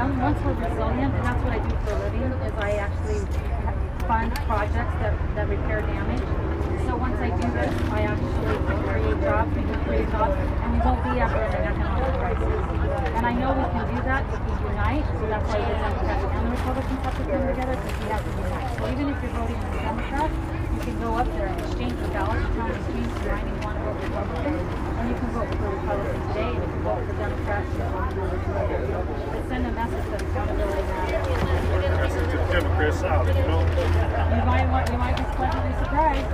um, 0.00 0.18
once 0.20 0.38
we're 0.42 0.58
resilient, 0.58 1.14
and 1.14 1.24
that's 1.24 1.42
what 1.46 1.52
I 1.54 1.60
do 1.62 1.72
for 1.86 1.92
a 1.94 1.98
living, 2.02 2.34
is 2.44 2.54
I 2.58 2.82
actually 2.82 3.20
fund 4.10 4.34
projects 4.50 4.94
that, 4.98 5.14
that 5.36 5.48
repair 5.48 5.82
damage. 5.82 6.26
So 6.86 6.96
once 6.96 7.14
I 7.20 7.30
do 7.30 7.46
this, 7.54 7.74
I 7.94 8.10
actually 8.10 8.58
create 8.90 9.22
jobs, 9.22 9.54
we 9.54 9.62
can 9.62 9.84
create 9.84 10.10
jobs, 10.10 10.34
and 10.34 10.72
we 10.72 10.78
won't 10.82 11.02
be 11.04 11.20
ever 11.20 11.42
in 11.46 11.54
an 11.54 11.62
economic. 11.62 11.89
And 12.40 13.26
I 13.26 13.34
know 13.36 13.52
we 13.52 13.64
can 13.68 13.84
do 13.94 14.00
that 14.08 14.24
if 14.32 14.40
we 14.40 14.52
unite, 14.72 15.04
so 15.04 15.28
that's 15.28 15.44
why 15.44 15.60
the 15.60 15.76
Democrats 15.76 16.24
and 16.24 16.40
the 16.40 16.50
Republicans 16.56 17.00
have 17.04 17.16
to 17.20 17.24
come 17.28 17.44
together, 17.52 17.76
because 17.76 17.96
we 18.00 18.08
have 18.08 18.24
to 18.24 18.32
unite. 18.32 18.70
So 18.80 18.82
even 18.88 19.12
if 19.12 19.16
you're 19.20 19.36
voting 19.36 19.60
for 19.60 19.70
Democrats, 19.76 20.34
you 20.72 20.80
can 20.80 20.96
go 21.04 21.10
up 21.20 21.28
there 21.36 21.52
and 21.52 21.60
exchange 21.60 21.96
the 22.00 22.08
ballot, 22.08 22.40
tell 22.56 22.64
them 22.64 22.80
exchange 22.80 23.12
you 23.12 23.28
want 23.60 23.76
to 23.76 23.84
vote 23.84 24.00
Republican, 24.00 24.56
and 24.56 25.04
you 25.10 25.16
can 25.20 25.28
vote 25.36 25.48
for 25.52 25.60
the 25.60 25.68
Republican 25.68 26.20
today, 26.32 26.48
and 26.48 26.64
you 26.64 26.70
can 26.70 26.80
vote 26.80 27.04
for 27.04 27.12
Democrats 27.20 27.68
tomorrow. 27.76 28.08
But 28.08 29.42
send 29.52 29.62
a 29.68 29.72
message 29.76 30.06
that 30.10 30.22
accountability 30.24 30.80
matters. 30.80 31.28
Democrat 32.50 32.94
South, 32.94 33.28
you 33.28 33.44
know? 33.44 33.60
You 33.60 34.44
might 34.48 34.64
want, 34.72 34.88
you 34.88 34.96
might 34.96 35.16
be 35.16 35.24
pleasantly 35.36 35.76
surprised. 35.76 36.24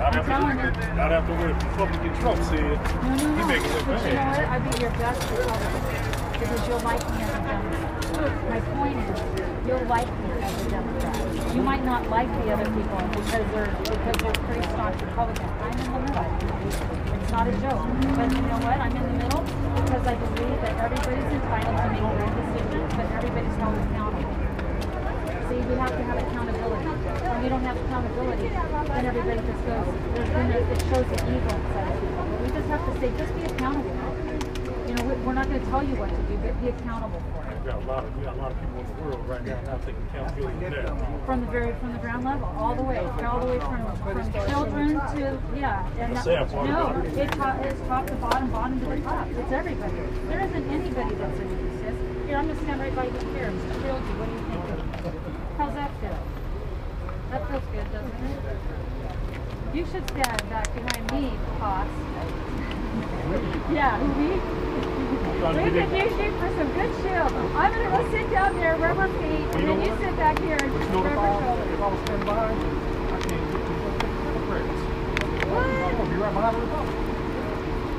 Not 0.00 0.16
after, 0.16 0.32
you. 0.32 0.96
not 0.96 1.12
after 1.12 1.34
Republican 1.36 2.14
Trump 2.24 2.40
said. 2.48 2.56
No, 2.56 2.72
no, 2.72 3.20
He 3.20 3.36
no. 3.36 3.46
making 3.52 3.68
it 3.68 3.84
you 3.84 4.16
know 4.16 4.32
what? 4.32 4.48
I'd 4.48 4.64
be 4.64 4.80
your 4.80 4.90
best 4.96 5.20
Republican 5.28 5.82
because 6.40 6.60
you'll 6.68 6.80
like 6.80 7.04
me 7.12 7.20
as 7.20 7.28
a 7.36 7.40
Democrat. 7.44 8.32
My 8.48 8.60
point 8.80 8.96
is, 8.96 9.20
you'll 9.68 9.84
like 9.92 10.08
me 10.08 10.40
as 10.40 10.56
a 10.56 10.70
Democrat. 10.72 11.54
You 11.54 11.60
might 11.60 11.84
not 11.84 12.08
like 12.08 12.32
the 12.32 12.48
other 12.48 12.64
people 12.72 12.96
because 13.12 13.44
they're 13.52 13.68
because 13.76 14.16
they're 14.24 14.40
pretty 14.48 14.64
staunch 14.72 14.96
Republican. 15.04 15.48
I'm 15.60 15.76
in 15.76 15.92
the 15.92 16.00
middle. 16.00 17.20
It's 17.20 17.30
not 17.30 17.44
a 17.44 17.52
joke. 17.60 17.84
But 18.16 18.28
you 18.32 18.40
know 18.48 18.60
what? 18.64 18.80
I'm 18.80 18.96
in 18.96 19.04
the 19.04 19.16
middle 19.20 19.44
because 19.84 20.04
I 20.08 20.14
believe 20.16 20.58
that 20.64 20.80
everybody's 20.80 21.28
entitled 21.28 21.76
to 21.76 21.86
make 21.92 22.00
their 22.00 22.24
own 22.24 22.34
decisions, 22.40 22.88
but 22.96 23.04
everybody's 23.20 23.56
held 23.60 23.76
accountable. 23.84 24.32
See, 25.44 25.60
we 25.60 25.74
have 25.76 25.92
to 25.92 26.02
have 26.08 26.18
accountability. 26.24 26.99
You 27.42 27.48
don't 27.48 27.64
have 27.64 27.76
accountability, 27.76 28.48
then 28.48 29.06
everybody 29.06 29.40
just 29.40 29.64
goes, 29.64 29.86
then 30.14 30.50
it 30.52 30.62
it 30.70 30.80
shows 30.92 31.06
the 31.08 31.18
ego 31.24 31.50
inside 31.56 31.88
of 31.88 32.00
people. 32.00 32.24
But 32.30 32.40
we 32.42 32.48
just 32.52 32.68
have 32.68 32.82
to 32.84 32.92
say, 33.00 33.08
just 33.16 33.32
be 33.34 33.42
accountable. 33.48 33.96
You 34.86 34.94
know, 34.96 35.04
we- 35.08 35.20
we're 35.24 35.32
not 35.32 35.48
going 35.48 35.60
to 35.64 35.66
tell 35.70 35.82
you 35.82 35.94
what 35.96 36.10
to 36.10 36.22
do, 36.28 36.36
but 36.36 36.52
be 36.60 36.68
accountable 36.68 37.22
for 37.32 37.40
it. 37.48 37.56
We 37.64 37.70
got 37.70 37.80
a 37.82 37.86
lot 37.86 38.04
of, 38.04 38.16
we 38.16 38.24
got 38.24 38.34
a 38.36 38.40
lot 38.44 38.50
of 38.52 38.60
people 38.60 38.80
in 38.80 38.86
the 38.92 38.96
world 39.02 39.22
right 39.28 39.44
now 39.46 39.56
not 39.64 39.80
taking 39.86 40.02
accountability 40.12 40.58
that. 40.68 41.24
From 41.24 41.40
the 41.40 41.50
very, 41.50 41.72
from 41.80 41.92
the 41.92 41.98
ground 42.04 42.24
level, 42.24 42.48
all 42.58 42.74
the 42.74 42.82
way, 42.82 42.98
all 43.24 43.40
the 43.40 43.46
way 43.52 43.58
from, 43.60 43.80
from 44.04 44.32
children 44.50 44.88
to, 45.16 45.38
yeah. 45.56 45.86
And 45.98 46.16
that- 46.16 46.24
No, 46.52 46.92
it's 47.16 47.36
top, 47.36 47.56
it's 47.64 47.80
top 47.88 48.06
to 48.08 48.14
bottom, 48.20 48.50
bottom 48.50 48.80
to 48.80 48.86
the 48.86 49.00
top. 49.00 49.26
It's 49.32 49.52
everybody. 49.52 49.96
There 50.28 50.40
isn't 50.44 50.66
anybody 50.68 51.14
that's 51.14 51.38
immune, 51.40 51.72
sis. 51.80 51.94
Here, 52.28 52.36
I'm 52.36 52.46
going 52.46 52.58
to 52.58 52.62
stand 52.64 52.80
right 52.80 52.94
by 52.94 53.04
you 53.06 53.20
here. 53.32 53.48
Mr. 53.48 53.84
Realty, 53.84 54.12
what 54.20 54.26
do 54.28 54.34
you 54.36 54.44
think? 54.50 54.64
How's 55.56 55.74
that 55.74 55.90
feel? 56.00 56.18
That 57.30 57.46
feels 57.48 57.62
good, 57.70 57.86
doesn't 57.92 58.10
it? 58.10 58.40
You 59.72 59.86
should 59.86 60.02
stand 60.10 60.42
back 60.50 60.66
behind 60.74 61.12
me, 61.12 61.32
boss. 61.58 61.86
Yeah, 63.70 63.96
who 63.98 64.10
we? 64.18 64.34
Trying 65.38 65.54
to 65.54 65.62
We 65.62 65.70
get 65.70 65.88
could 65.88 66.10
use 66.10 66.18
you 66.18 66.30
for 66.42 66.48
some 66.58 66.70
good 66.74 66.90
shield. 67.00 67.32
I'm 67.54 67.70
gonna 67.72 67.90
go 67.90 68.10
sit 68.10 68.26
down 68.32 68.56
there, 68.56 68.76
rub 68.76 68.96
her 68.96 69.06
feet, 69.22 69.46
and 69.54 69.68
then 69.68 69.80
you 69.80 69.90
what? 69.90 70.00
sit 70.00 70.16
back 70.16 70.38
here 70.40 70.58
and 70.60 70.72
But 70.72 70.82
you 70.82 70.88
know, 70.90 71.02
rub 71.04 71.12
if 71.12 71.18
I 71.18 71.30
was, 71.30 71.38
shoulders. 71.46 71.70
if 71.70 71.80
I 71.80 71.86
was 71.86 72.00
standing 72.02 72.26
by, 72.26 72.50
I 72.50 73.18
can't 73.22 73.46
get 73.54 73.62
to 73.62 73.74
the 73.78 73.94
Democrats. 74.26 74.80
I'm 75.46 75.96
gonna 75.96 76.10
be 76.10 76.16
right 76.18 76.34
behind 76.34 76.56
the. 76.58 76.66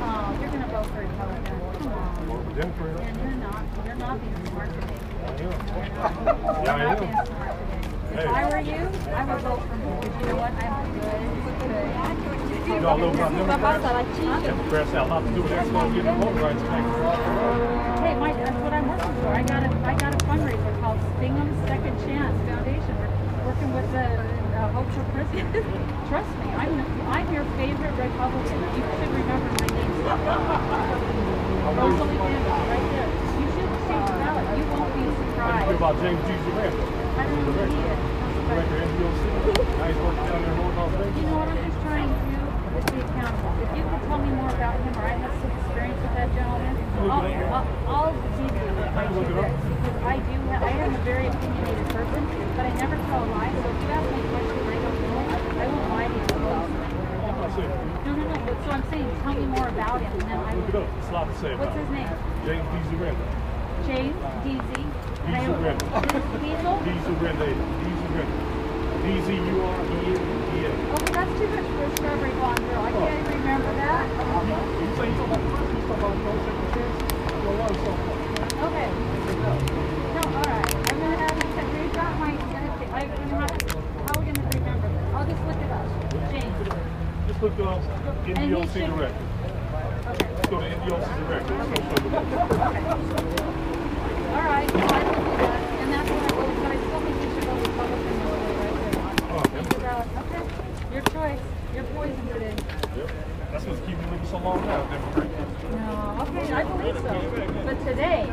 Oh, 0.04 0.38
you're 0.42 0.52
gonna 0.52 0.68
vote 0.68 0.88
for 0.92 1.00
Republican. 1.00 1.56
Come 1.72 1.94
on. 1.96 2.28
Well, 2.28 2.44
the 2.52 2.68
And 3.00 3.16
you're 3.24 3.40
not. 3.40 3.64
You're 3.86 3.96
not 3.96 4.20
being 4.20 4.46
smart 4.52 4.70
today. 4.76 5.00
I 5.24 5.40
am. 5.40 5.56
Yeah, 6.68 6.76
I 6.76 6.84
am. 6.84 7.00
being 7.00 7.16
smart 7.32 7.56
today. 7.56 7.80
If. 8.12 8.28
I 8.28 8.44
were 8.52 8.60
you, 8.60 8.82
I 9.16 9.24
would 9.24 9.40
vote 9.42 9.64
for 9.64 9.76
me. 9.80 9.88
Because 10.02 10.20
you 10.20 10.28
know 10.28 10.36
what? 10.36 10.52
I'm 10.52 10.91
Hey, 11.02 11.08
Mike, 18.16 18.38
that's 18.38 18.58
what 18.62 18.74
I'm 18.74 18.88
working 18.88 19.14
for. 19.22 19.28
I 19.30 19.42
got 19.44 19.64
a, 19.64 19.70
I 19.86 19.94
got 19.96 20.14
a 20.14 20.18
fundraiser 20.26 20.80
called 20.82 21.00
Bingham's 21.20 21.68
Second 21.68 21.98
Chance 22.06 22.38
Foundation. 22.48 22.96
We're 23.02 23.46
working 23.50 23.74
with 23.74 23.92
the 23.92 24.06
uh, 24.06 24.72
Hope 24.74 24.90
for 24.94 25.04
Prison. 25.14 25.46
Trust 26.10 26.30
me, 26.38 26.48
I'm, 26.54 26.74
I'm 27.10 27.28
your 27.34 27.46
favorite 27.58 27.94
Republican. 27.98 28.60
You 28.62 28.84
should 28.86 29.10
remember 29.10 29.50
my 29.58 29.68
name. 29.74 29.92
Rosalie 31.78 32.18
Bingham, 32.18 32.62
right 32.70 32.88
there. 32.94 33.10
You 33.42 33.48
should 33.58 33.70
change 33.90 34.06
the 34.06 34.14
ballot. 34.22 34.46
You 34.58 34.66
won't 34.70 34.94
be 34.94 35.02
surprised. 35.18 35.66
What 35.66 35.76
about 35.76 35.96
James 36.02 36.22
G. 36.26 36.30
Zaranda? 36.46 36.86
I 37.18 37.20
don't 37.26 37.42
know 37.46 37.52
who 37.52 37.66
he 37.74 37.80
is. 37.90 37.98
Now 39.42 39.90
he's 39.90 39.98
down 39.98 40.14
there 40.46 40.54
in 40.54 40.58
North 40.62 40.78
Las 40.78 41.18
You 41.18 41.26
know 41.26 41.42
what 41.42 41.50
I'm 41.50 41.58
just 41.66 41.82
trying 41.82 42.06
to 42.14 42.20
do 42.30 42.38
is 42.78 42.86
be 42.94 43.02
accountable. 43.02 43.58
If 43.58 43.74
you 43.74 43.82
could 43.90 44.04
tell 44.06 44.22
me 44.22 44.30
more 44.38 44.54
about 44.54 44.78
him 44.78 44.94
or 44.94 45.06
I 45.10 45.18
have 45.18 45.34
some 45.42 45.50
experience 45.50 45.98
with 45.98 46.14
that 46.14 46.30
gentleman, 46.38 46.78
I'll, 47.10 47.26
I'll, 47.26 47.66
I'll 47.90 48.14
give 48.38 48.54
you 48.54 48.70
my 48.94 49.02
two 49.10 49.34
bits 49.34 49.66
because 49.66 49.98
I 50.06 50.22
do 50.22 50.38
have, 50.46 50.62
I 50.62 50.74
am 50.78 50.94
a 50.94 51.02
very 51.02 51.26
opinionated 51.26 51.90
person, 51.90 52.22
but 52.54 52.70
I 52.70 52.74
never 52.86 52.94
tell 53.10 53.26
a 53.26 53.30
lie. 53.34 53.50
So 53.50 53.66
if 53.66 53.82
you 53.82 53.90
ask 53.90 54.06
me 54.14 54.22
a 54.22 54.30
question 54.30 54.62
I 54.62 54.78
don't 54.78 55.02
know, 55.10 55.26
I 55.58 55.66
won't 55.74 55.90
lie 55.90 56.06
to 56.06 56.22
you. 56.22 56.62
I 57.42 57.50
said, 57.58 57.70
No, 58.06 58.12
no, 58.14 58.22
no. 58.22 58.38
But 58.46 58.56
so 58.62 58.70
I'm 58.78 58.86
saying, 58.94 59.10
tell 59.26 59.34
me 59.34 59.46
more 59.58 59.68
about 59.74 60.06
him, 60.06 60.14
and 60.22 60.30
then 60.30 60.38
I 60.38 60.54
look 60.54 60.70
it 60.70 60.74
will. 60.78 60.86
up. 60.86 60.98
It's 61.02 61.10
a 61.10 61.14
lot 61.18 61.26
to 61.26 61.36
say 61.42 61.58
What's 61.58 61.74
his 61.74 61.90
name? 61.90 62.14
James 62.46 62.62
D. 62.70 62.78
Zaranda. 62.94 63.26
James 63.90 64.22
Deasy. 64.46 64.86
Diesel 65.26 65.58
Render. 65.66 65.90
Diesel. 66.46 66.78
Diesel 66.86 67.16
Render. 67.26 67.50
Diesel 67.50 68.10
Render. 68.14 68.51
D-Z-U-R-E-N-D-A. 69.02 70.70
Okay, 70.94 71.12
that's 71.14 71.34
too 71.40 71.48
much 71.48 71.66
for 71.74 71.84
a 71.84 71.90
strawberry 71.98 72.32
blonde 72.38 72.60
girl. 72.70 72.82
I 72.86 72.92
can't 72.92 73.28
remember 73.30 73.74
that. 73.82 74.06
You 74.08 74.88
say 74.96 75.10
you 75.10 75.16
talking 75.18 75.32
about 75.32 75.42
the 75.42 75.50
first, 75.58 75.74
you 75.74 75.82
talking 75.90 76.06
about 76.06 76.16
no? 76.22 76.32
You'll 77.42 77.58
learn 77.58 77.76
something. 77.82 78.22
Okay. 78.62 78.90
No, 79.42 80.22
all 80.22 80.46
right. 80.46 80.70
I'm 80.92 80.98
gonna 81.02 81.18
have 81.18 81.34
you 81.34 81.50
check. 81.56 81.68
Got 81.94 82.12
my. 82.20 82.32
I'm 82.32 82.38
gonna 83.10 83.42
have. 83.42 83.54
How 84.06 84.14
are 84.14 84.22
we 84.22 84.26
gonna 84.32 84.46
remember 84.54 84.88
this? 84.88 85.06
I'll 85.16 85.26
just 85.26 85.42
look 85.50 85.58
it 85.58 85.72
up. 85.72 85.86
James. 86.32 86.56
Just 87.28 87.40
look 87.42 87.58
up 87.60 87.82
And 88.28 88.38
he 88.38 88.44
NDOC 88.54 88.74
should- 88.74 88.92
Okay. 90.12 90.28
Let's 90.36 90.48
go 90.50 90.56
to 90.60 90.66
NDOC 90.70 91.08
Director. 91.28 91.54
Let's 91.58 91.70
go 91.70 91.76
show 91.82 91.98
you. 92.02 92.10
All 94.32 94.46
right. 94.46 94.70
So 94.70 94.78
I 94.78 95.02
will 95.04 95.22
do 95.26 95.34
that. 95.42 95.60
And 95.82 95.90
that's 95.92 96.10
what 96.12 96.22
I 96.22 96.34
will. 96.38 96.54
But 96.62 96.72
I 96.72 96.78
still 96.78 97.02
think 97.02 97.16
you 97.22 97.30
should 97.34 97.46
go 97.46 97.54
Republican 97.56 98.16
all 98.22 98.30
the 98.32 98.38
way 98.42 98.56
right 98.62 98.76
there. 98.78 99.00
Oh, 99.32 99.42
Think 99.42 99.72
about. 99.78 100.06
Okay. 100.22 100.44
Your 100.92 101.02
choice. 101.04 101.40
Your 101.74 101.84
poison 101.96 102.28
today. 102.28 102.54
Yep. 102.98 103.12
That's 103.52 103.66
what's 103.66 103.80
keeping 103.82 103.98
me 104.00 104.12
living 104.12 104.28
so 104.28 104.38
long 104.40 104.60
now, 104.66 104.84
No. 105.72 106.28
Okay. 106.28 106.52
I 106.52 106.64
believe 106.64 106.98
so. 107.00 107.16
But 107.64 107.78
today, 107.86 108.28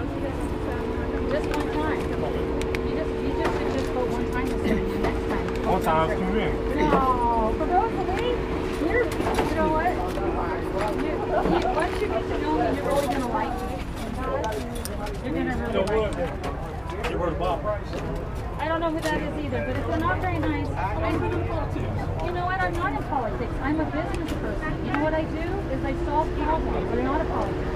just 1.31 1.47
one 1.55 1.71
time. 1.73 2.00
You 2.03 2.97
just 2.99 3.11
you 3.15 3.31
just 3.38 3.53
should 3.59 3.73
just 3.79 3.91
vote 3.95 4.09
one 4.11 4.31
time 4.33 4.47
this 4.49 4.71
and 4.71 5.03
Next 5.03 5.25
time. 5.29 5.71
One 5.71 5.83
time's 5.83 6.19
too 6.19 6.31
many. 6.35 6.50
No, 6.83 7.55
for 7.59 7.67
those 7.67 7.95
of 7.95 8.07
me, 8.19 8.29
you're, 8.91 9.05
you 9.05 9.55
know 9.55 9.71
what? 9.79 9.95
You, 10.99 11.15
you, 11.15 11.67
once 11.75 11.95
you 12.03 12.09
get 12.09 12.23
to 12.27 12.38
know 12.43 12.53
me, 12.59 12.65
you're 12.75 12.87
really 12.87 13.07
gonna 13.07 13.29
like 13.29 13.55
me. 13.71 13.77
You're 15.25 15.35
gonna 15.35 15.55
really 15.62 16.00
like 16.00 16.17
me. 16.17 17.11
You 17.11 17.19
heard 17.19 17.38
Bob 17.38 17.62
Price? 17.62 17.87
I 18.59 18.67
don't 18.67 18.81
know 18.81 18.91
who 18.91 19.00
that 19.00 19.23
is 19.23 19.45
either, 19.45 19.65
but 19.65 19.77
it's 19.77 20.00
not 20.03 20.21
very 20.21 20.38
nice, 20.38 20.67
I've 20.71 21.21
been 21.21 21.33
in 21.33 21.49
politics. 21.49 22.08
You 22.25 22.33
know 22.33 22.45
what? 22.47 22.61
I'm 22.61 22.73
not 22.75 22.93
in 22.93 23.03
politics. 23.09 23.55
I'm 23.63 23.81
a 23.81 23.85
business 23.87 24.33
person. 24.33 24.87
You 24.87 24.93
know 24.93 25.03
what 25.05 25.15
I 25.15 25.23
do? 25.23 25.47
Is 25.75 25.85
I 25.85 25.95
solve 26.05 26.29
problems. 26.37 26.89
I'm 26.93 27.05
not 27.05 27.21
a 27.21 27.25
politician. 27.25 27.75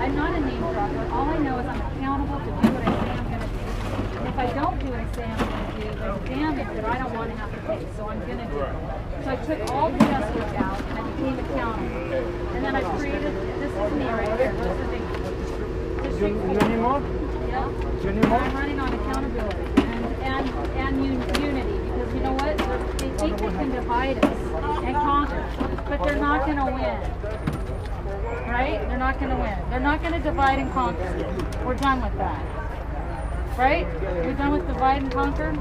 I'm 0.00 0.14
not 0.16 0.30
a 0.36 0.40
name 0.40 0.60
dropper. 0.60 1.08
All 1.12 1.28
I 1.30 1.38
know 1.38 1.58
is 1.58 1.66
I'm 1.66 1.80
accountable 1.80 2.38
to 2.38 2.44
do 2.46 2.68
what 2.74 2.82
I 2.86 2.90
say 3.00 3.10
I'm 3.16 3.24
gonna 3.30 3.48
do. 3.48 4.26
If 4.26 4.36
if 4.36 4.38
I 4.38 4.46
don't 4.52 4.78
do 4.80 4.86
what 4.92 5.00
I 5.00 5.12
say 5.16 5.24
I'm 5.24 5.38
going 5.38 5.66
to 5.66 5.80
do, 5.80 5.98
there's 5.98 6.20
damage 6.28 6.76
that 6.76 6.84
I 6.84 6.98
don't 6.98 7.14
want 7.14 7.30
to 7.30 7.36
have 7.38 7.50
to 7.54 7.60
pay. 7.64 7.86
So 7.96 8.08
I'm 8.10 8.20
going 8.26 8.36
to 8.38 8.44
do 8.52 8.58
it. 8.60 9.24
So 9.24 9.30
I 9.32 9.36
took 9.36 9.70
all 9.72 9.88
the 9.90 9.98
guesswork 9.98 10.54
out 10.60 10.80
and 10.82 10.98
I 10.98 11.02
became 11.10 11.38
accountable. 11.40 12.12
And 12.52 12.64
then 12.64 12.76
I 12.76 12.82
created, 12.98 13.32
this 13.32 13.72
is 13.72 13.92
me 13.96 14.04
right 14.04 14.28
here. 14.36 14.52
This 14.52 14.66
is 14.66 14.76
the 14.76 14.98
district 16.04 16.36
You 16.36 16.58
anymore? 16.68 17.00
yeah. 17.48 17.64
You 18.04 18.08
And 18.10 18.24
I'm 18.26 18.54
running 18.54 18.80
on 18.80 18.92
accountability 18.92 19.62
and 19.80 20.04
and 20.20 20.48
and 20.76 21.00
un- 21.00 21.42
unity 21.42 21.85
you 22.16 22.22
know 22.22 22.32
what? 22.32 22.56
They're- 22.56 22.86
think 23.18 23.38
they 23.38 23.50
can 23.50 23.70
divide 23.70 24.24
us 24.24 24.38
and 24.84 24.96
conquer, 24.96 25.44
but 25.88 26.02
they're 26.02 26.16
not 26.16 26.46
going 26.46 26.56
to 26.56 26.64
win. 26.64 26.98
Right? 28.48 28.80
They're 28.88 28.98
not 28.98 29.18
going 29.20 29.30
to 29.30 29.36
win. 29.36 29.58
They're 29.70 29.80
not 29.80 30.00
going 30.00 30.14
to 30.14 30.20
divide 30.20 30.58
and 30.58 30.72
conquer. 30.72 31.12
We're 31.64 31.74
done 31.74 32.00
with 32.02 32.16
that. 32.16 32.42
Right? 33.58 33.86
We're 34.24 34.32
done 34.32 34.52
with 34.52 34.66
divide 34.66 35.02
and 35.02 35.12
conquer. 35.12 35.52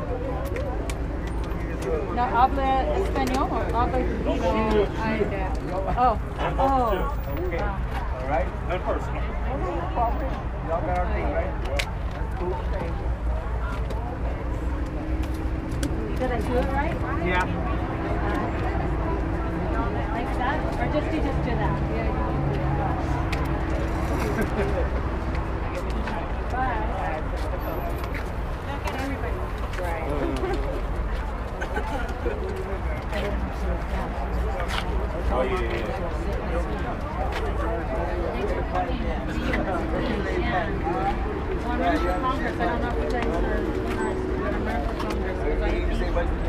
No 2.15 2.23
habla 2.23 2.85
español 2.99 3.51
or 3.51 3.63
habla 3.71 3.99
no, 3.99 4.31
I, 4.97 5.07
oh, 5.97 6.19
oh. 6.57 6.57
Wow. 6.57 7.79
All 8.21 8.27
right. 8.27 8.47
Not 8.69 8.81
personal. 8.83 9.21
Oh, 9.21 10.11
Y'all 10.67 10.81
got 10.81 10.97
our 10.97 11.05
thing, 11.13 11.31
right? 11.31 11.51
Cool. 12.39 13.04
Did 16.15 16.31
I 16.31 16.39
do 16.39 16.53
it 16.53 16.71
right? 16.71 16.95
Yeah. 17.25 17.43
Uh, 18.23 18.45
like 20.13 20.31
that? 20.37 20.57
Or 20.79 20.87
just 20.93 21.13
you 21.13 21.21
just 21.21 21.43
do 21.43 21.51
that? 21.51 21.81
Yeah, 21.91 22.07
you 22.07 22.13
just 22.15 22.51
do 22.53 22.59
that. 22.79 22.95
Bye. 26.51 26.83
Look 28.65 28.85
at 28.85 28.95
everybody. 29.01 29.35
Oh, 35.27 35.41
yeah, 35.41 35.59
yeah, 35.59 35.73
yeah. 35.75 35.95
Thanks 38.31 38.51
for 38.51 38.63
coming. 38.71 38.99
Yeah. 40.39 40.69
Well, 40.85 41.83
I'm 41.85 42.21
Congress. 42.21 42.55
I 42.57 42.65
don't 42.65 42.81
know 42.81 42.89
if 42.89 42.97
you 43.03 43.09
guys 43.11 43.25
are 43.25 43.57
interested, 43.57 44.27
but 44.39 44.53
I'm 44.53 44.63
running 44.65 44.85
for 44.87 44.95
Congress. 45.01 45.39
because 45.81 46.04
I 46.17 46.25
think- 46.25 46.45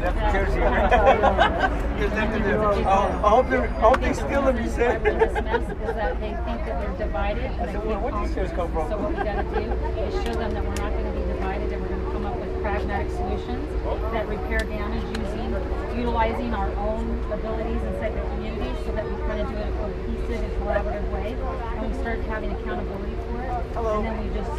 I 2.87 3.29
hope 3.29 3.49
they, 3.49 3.57
I 3.57 3.67
hope 3.67 4.01
they 4.01 4.13
steal 4.13 4.43
them, 4.43 4.57
you 4.63 4.69
said. 4.69 5.03
This 5.03 5.33
mess 5.43 5.63
is 5.63 5.79
that 5.79 6.13
uh, 6.13 6.15
they 6.21 6.35
think 6.45 6.65
that 6.67 6.89
we're 6.89 6.97
divided 6.99 7.51
they 7.59 7.73
said, 7.73 7.85
"Well, 7.87 8.01
where'd 8.01 8.29
these 8.29 8.53
come 8.53 8.71
from?" 8.73 8.91
So 8.91 8.99
what 8.99 9.11
we 9.11 9.17
gotta 9.17 9.43
do 9.43 9.67
is 10.07 10.15
show 10.25 10.35
them 10.35 10.53
that 10.55 10.63
we're 10.63 10.79
not 10.83 10.93
gonna 10.93 11.13
be 11.13 11.25
divided 11.33 11.73
and 11.73 11.83
we're 11.83 11.89
gonna 11.89 12.13
come 12.13 12.27
up 12.27 12.37
with 12.37 12.63
pragmatic 12.63 13.11
solutions 13.11 13.67
that 14.13 14.29
repair 14.29 14.61
damage 14.61 15.03
using, 15.19 15.51
utilizing 15.99 16.55
our 16.55 16.71
own 16.77 17.11
abilities 17.33 17.83
inside 17.83 18.15
the 18.15 18.23
community 18.37 18.71
so 18.85 18.93
that 18.93 19.05
we 19.05 19.17
kind 19.27 19.41
of 19.41 19.49
do 19.51 19.57
it 19.57 19.67
in 19.67 19.73
a 19.73 19.77
cohesive 19.83 20.43
and 20.47 20.53
collaborative 20.63 21.11
way. 21.13 21.35
And 21.79 21.91
we 21.91 21.99
start 21.99 22.21
having 22.31 22.51
accountability 22.53 23.17
for 23.31 23.43
it. 23.43 23.51
Hello. 23.75 23.99
And 23.99 24.07
then 24.07 24.15
we 24.23 24.31
just 24.35 24.51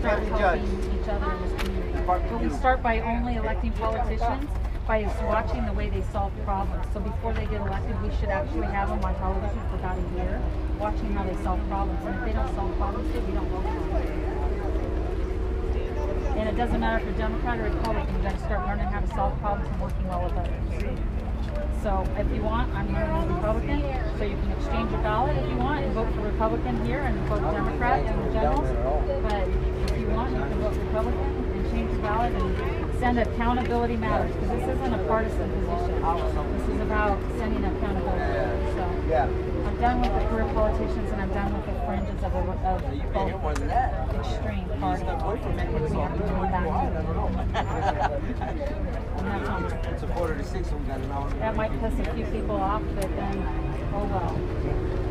start 0.00 0.20
Judge. 0.36 0.60
helping 0.60 1.00
each 1.00 1.08
other 1.08 1.32
in 1.32 1.42
this 1.48 1.52
community. 1.62 1.79
We 2.00 2.48
start 2.48 2.82
by 2.82 3.00
only 3.00 3.36
electing 3.36 3.72
politicians 3.72 4.48
by 4.86 5.02
watching 5.28 5.66
the 5.66 5.72
way 5.74 5.90
they 5.90 6.00
solve 6.10 6.32
problems. 6.44 6.86
So 6.94 7.00
before 7.00 7.34
they 7.34 7.44
get 7.44 7.60
elected, 7.60 8.00
we 8.02 8.08
should 8.16 8.30
actually 8.30 8.66
have 8.68 8.88
them 8.88 9.04
on 9.04 9.14
television 9.16 9.60
for 9.68 9.76
about 9.76 9.98
a 9.98 10.02
year, 10.16 10.40
watching 10.78 11.12
how 11.12 11.24
they 11.24 11.36
solve 11.44 11.60
problems. 11.68 12.02
And 12.06 12.16
if 12.16 12.24
they 12.24 12.32
don't 12.32 12.54
solve 12.54 12.74
problems, 12.78 13.06
we 13.14 13.20
don't 13.34 13.48
vote 13.48 13.62
for 13.62 13.72
them. 14.00 14.30
And 16.38 16.48
it 16.48 16.56
doesn't 16.56 16.80
matter 16.80 16.98
if 16.98 17.04
you're 17.04 17.28
Democrat 17.28 17.60
or 17.60 17.64
Republican, 17.64 18.16
you 18.16 18.22
gotta 18.22 18.38
start 18.38 18.66
learning 18.66 18.86
how 18.86 19.00
to 19.00 19.06
solve 19.08 19.38
problems 19.40 19.68
and 19.70 19.80
working 19.80 20.08
well 20.08 20.24
with 20.24 20.32
others. 20.32 20.96
So 21.82 22.04
if 22.16 22.32
you 22.34 22.42
want, 22.42 22.72
I'm 22.74 22.92
running 22.94 23.34
Republican, 23.34 23.82
so 24.16 24.24
you 24.24 24.36
can 24.36 24.52
exchange 24.52 24.90
your 24.90 25.02
ballot 25.02 25.36
if 25.36 25.50
you 25.50 25.56
want 25.56 25.84
and 25.84 25.92
vote 25.92 26.12
for 26.14 26.22
Republican 26.22 26.84
here 26.86 27.00
and 27.00 27.18
vote 27.28 27.42
Democrat 27.42 28.06
in 28.06 28.16
the 28.24 28.32
generals. 28.32 28.68
But 29.22 29.46
if 29.92 30.00
you 30.00 30.08
want, 30.08 30.32
you 30.32 30.38
can 30.40 30.58
vote 30.60 30.76
Republican 30.76 31.39
ballot 32.00 32.32
and 32.34 32.54
send 32.98 33.18
accountability 33.18 33.96
matters, 33.96 34.34
because 34.34 34.50
this 34.60 34.68
isn't 34.76 34.94
a 34.94 34.98
partisan 35.06 35.50
position. 35.50 36.02
This 36.58 36.68
is 36.68 36.80
about 36.82 37.18
sending 37.38 37.64
accountability. 37.64 38.72
So 38.74 38.84
Yeah. 39.08 39.26
I'm 39.66 39.76
done 39.80 40.00
with 40.02 40.12
the 40.12 40.20
career 40.28 40.46
politicians 40.52 41.10
and 41.12 41.20
I'm 41.22 41.30
done 41.30 41.52
with 41.56 41.64
the 41.66 41.72
fringes 41.86 42.22
of, 42.22 42.34
a, 42.34 42.38
of 42.68 42.82
both 43.12 43.32
extreme 44.20 44.68
parties 44.80 45.04
that 45.06 45.22
hit 45.68 45.90
me 45.90 46.02
up 46.02 46.12
and 46.12 46.20
back. 46.52 46.66
And 47.50 47.58
It's 49.92 50.02
a 50.02 50.06
quarter 50.08 50.34
to 50.36 50.44
six, 50.44 50.70
we 50.70 50.78
got 50.86 51.00
an 51.00 51.10
hour. 51.10 51.30
that 51.30 51.56
might 51.56 51.70
piss 51.80 51.98
a 52.06 52.14
few 52.14 52.26
people 52.26 52.56
off, 52.56 52.82
but 52.94 53.08
then, 53.16 53.42
oh 53.94 54.04
well. 54.04 54.38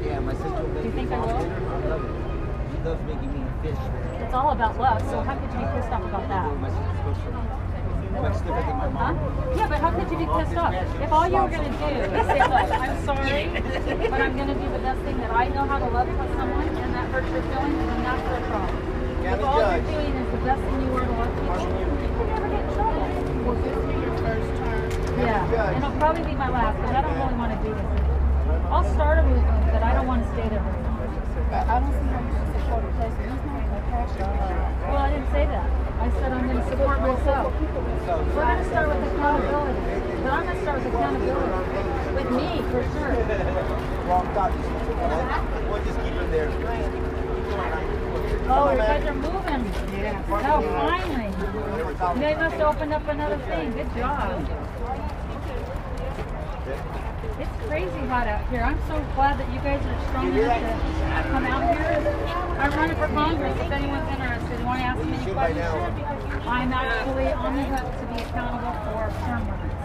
Yeah, 0.06 0.20
my 0.20 0.34
sister. 0.34 0.64
Do 0.82 0.84
you 0.84 0.92
think 0.92 1.12
I 1.12 1.20
will? 1.20 2.29
Loves 2.84 3.02
making 3.04 3.32
me 3.34 3.42
fish. 3.62 3.78
It's 4.24 4.34
all 4.34 4.52
about 4.52 4.80
love, 4.80 5.02
so 5.10 5.22
how 5.22 5.36
could 5.36 5.52
you 5.52 5.60
be 5.60 5.68
pissed 5.76 5.92
off 5.92 6.04
about 6.04 6.28
that? 6.30 6.48
My 6.60 6.70
sister's 6.70 7.00
cooks 7.04 7.20
for 7.24 7.32
me. 7.32 7.44
Much 8.20 8.40
different 8.44 8.80
than 8.82 8.94
my 8.94 9.14
Huh? 9.14 9.56
Yeah, 9.56 9.68
but 9.68 9.80
how 9.80 9.92
could 9.92 10.10
you 10.12 10.18
be 10.18 10.28
pissed 10.28 10.58
off? 10.58 10.74
If 10.74 11.12
all 11.12 11.28
you 11.28 11.40
were 11.40 11.50
gonna 11.50 11.72
do 11.72 11.88
is 11.88 12.26
say, 12.28 12.40
look, 12.40 12.72
I'm 12.72 12.96
sorry, 13.06 13.44
but 14.10 14.20
I'm 14.20 14.36
gonna 14.36 14.56
do 14.56 14.68
the 14.70 14.80
best 14.80 15.00
thing 15.04 15.18
that 15.20 15.32
I 15.32 15.48
know 15.50 15.64
how 15.68 15.80
to 15.80 15.88
love 15.88 16.08
for 16.08 16.28
someone, 16.36 16.68
and 16.68 16.94
that 16.96 17.08
hurts 17.12 17.30
your 17.32 17.44
feelings, 17.44 17.80
then 17.80 18.04
that's 18.04 18.24
their 18.28 18.44
problem. 18.50 18.76
If 19.20 19.44
all 19.44 19.60
you're 19.60 19.88
doing 19.88 20.14
is 20.16 20.32
the 20.32 20.42
best 20.44 20.62
thing 20.64 20.82
you 20.82 20.92
were 20.92 21.06
to 21.06 21.12
love 21.20 21.32
people, 21.36 21.64
you'll 21.70 22.28
never 22.28 22.48
get 22.50 22.64
in 22.64 22.74
trouble. 22.76 23.08
Was 23.46 23.58
this 23.64 23.78
be 23.88 23.96
your 24.04 24.16
first 24.24 24.50
term? 24.60 24.84
Yeah, 25.20 25.76
and 25.76 25.84
it'll 25.84 26.00
probably 26.00 26.24
be 26.24 26.36
my 26.36 26.50
last, 26.50 26.80
but 26.80 26.96
I 26.96 27.02
don't 27.04 27.18
really 27.20 27.38
wanna 27.40 27.60
do 27.62 27.72
this. 27.76 27.88
I'll 28.72 28.88
start 28.96 29.20
a 29.20 29.24
movement, 29.24 29.72
but 29.72 29.84
I 29.84 29.94
don't 29.94 30.08
wanna 30.08 30.28
stay 30.34 30.48
there 30.50 30.64
very 30.64 30.84
long. 30.84 30.98
I 31.52 31.66
I 31.66 31.80
don't 31.80 31.94
see 31.94 32.10
how 32.10 32.20
you 32.20 32.49
should 32.70 32.78
support 32.78 32.84
a 32.84 32.98
person. 32.98 33.24
He's 33.24 33.46
not 33.46 33.62
a 33.66 33.82
passion. 33.90 34.30
Well, 34.90 34.98
I 34.98 35.10
didn't 35.10 35.32
say 35.32 35.46
that. 35.46 35.70
I 36.00 36.10
said 36.12 36.32
I'm 36.32 36.48
gonna 36.48 36.70
support 36.70 37.02
myself. 37.02 37.54
We're 37.60 38.46
gonna 38.46 38.66
start 38.70 38.88
with 38.90 39.14
accountability, 39.14 39.80
but 40.24 40.32
I'm 40.32 40.46
gonna 40.46 40.62
start 40.62 40.78
with 40.80 40.94
accountability 40.94 41.52
with 42.16 42.30
me 42.32 42.62
for 42.72 42.82
sure. 42.94 43.14
Wrong 44.08 44.28
thought. 44.34 44.52
We'll 45.70 45.84
just 45.84 46.00
keep 46.00 46.14
it 46.14 46.32
there. 46.32 46.50
Oh, 48.52 48.72
you 48.72 48.78
guys 48.78 49.06
are 49.06 49.14
moving. 49.14 49.64
Yeah. 49.94 50.24
Oh, 50.30 50.62
finally. 50.62 52.20
They 52.20 52.36
must 52.36 52.56
open 52.62 52.94
up 52.94 53.08
another 53.08 53.38
thing. 53.38 53.74
Good 53.74 53.96
job. 53.96 54.69
It's 57.40 57.56
crazy 57.68 58.00
hot 58.12 58.28
out 58.28 58.48
here. 58.50 58.62
I'm 58.62 58.80
so 58.88 59.00
glad 59.16 59.40
that 59.40 59.48
you 59.54 59.60
guys 59.64 59.80
are 59.86 60.00
strong 60.10 60.28
enough 60.36 60.60
to 60.60 61.30
come 61.32 61.46
out 61.46 61.64
here. 61.78 62.60
I'm 62.60 62.72
running 62.72 62.98
for 62.98 63.08
Congress. 63.08 63.56
If 63.60 63.72
anyone's 63.72 64.10
interested, 64.12 64.60
you 64.60 64.66
want 64.66 64.80
to 64.80 64.86
ask 64.86 65.00
me 65.06 65.14
any 65.14 65.32
questions? 65.32 66.46
I'm 66.46 66.74
actually 66.74 67.32
on 67.32 67.56
the 67.56 67.64
hook 67.64 67.88
to 68.00 68.06
be 68.12 68.20
accountable 68.28 68.76
for 68.84 69.08
term 69.24 69.48
limits. 69.48 69.76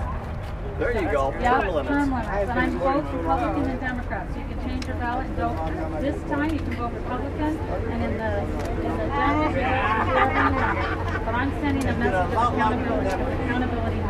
There 0.79 0.91
you 0.91 1.07
go. 1.13 1.31
Yeah, 1.39 1.61
Term 1.61 1.75
limits. 1.75 1.89
term 1.95 2.11
limits. 2.11 2.29
And 2.29 2.51
I'm 2.51 2.79
both 2.81 3.07
Republican 3.15 3.71
and 3.71 3.81
Democrat. 3.81 4.27
So 4.33 4.39
you 4.41 4.47
can 4.51 4.59
change 4.67 4.87
your 4.87 4.97
ballot 4.97 5.27
and 5.27 5.37
vote. 5.37 6.01
This 6.03 6.19
time 6.29 6.51
you 6.51 6.59
can 6.59 6.75
vote 6.75 6.93
Republican, 6.93 7.55
and 7.95 8.03
in 8.03 8.19
the 8.19 8.43
in 8.83 8.99
the 8.99 9.07
general, 9.15 9.47
you 9.47 9.55
can 9.55 9.71
vote 9.71 10.11
whoever 10.11 10.51
you 10.51 10.57
want. 10.59 11.25
But 11.25 11.35
I'm 11.39 11.51
sending 11.63 11.87
a 11.87 11.93
message 11.95 12.35
of 12.35 12.35
accountability 12.35 13.07
accountability 13.07 14.01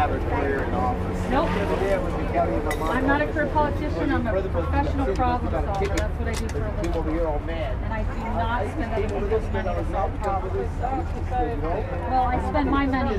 matters. 0.00 0.22
You 0.22 0.28
shouldn't 0.28 0.40
have 0.40 0.40
a 0.40 0.40
career 0.40 0.64
in 0.64 0.74
office. 0.74 1.30
Nope. 1.30 1.48
Yeah, 1.50 1.98
when 1.98 2.12
we 2.16 2.32
county 2.32 2.56
my 2.64 2.74
mom. 2.76 2.90
I'm 2.90 3.06
not 3.06 3.20
a 3.20 3.26
career 3.26 3.46
politician. 3.52 4.10
I'm 4.10 4.26
a 4.26 4.42
professional 4.48 5.14
problem 5.14 5.52
solver. 5.52 5.96
That's 5.96 6.18
what 6.18 6.28
I 6.28 6.32
do 6.32 6.48
for 6.48 6.64
a 6.64 6.72
living. 6.82 7.14
here 7.14 7.26
all 7.26 7.40
mad. 7.40 7.76
And 7.84 7.92
I 7.92 8.02
do 8.02 8.24
not 8.40 8.64
spend 8.72 8.92
other 8.94 9.08
people's 9.20 9.52
money 9.52 9.68
to 9.68 9.84
solve 9.92 10.12
problems. 10.20 10.70
Well, 12.10 12.24
I 12.24 12.36
spend 12.50 12.70
my 12.70 12.86
money 12.86 13.18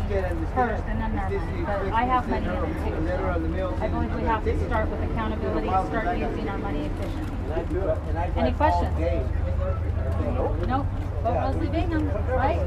first 0.55 0.83
and 0.89 1.01
then 1.01 1.15
their 1.15 1.29
money, 1.29 1.63
but 1.65 1.93
I 1.93 2.03
have 2.05 2.27
money 2.29 2.45
in 2.45 2.51
it 2.51 2.73
too. 2.81 3.65
I 3.81 3.87
believe 3.87 4.15
we 4.15 4.23
have 4.23 4.43
to 4.43 4.65
start 4.65 4.89
with 4.89 5.01
accountability 5.11 5.67
and 5.67 5.87
start 5.87 6.17
using 6.17 6.49
our 6.49 6.57
money 6.57 6.89
efficiently. 6.89 7.37
Any 8.37 8.53
questions? 8.53 8.97
Nope. 10.67 10.85
Vote 11.21 11.35
Leslie 11.35 11.67
Bingham, 11.67 12.09
right? 12.29 12.57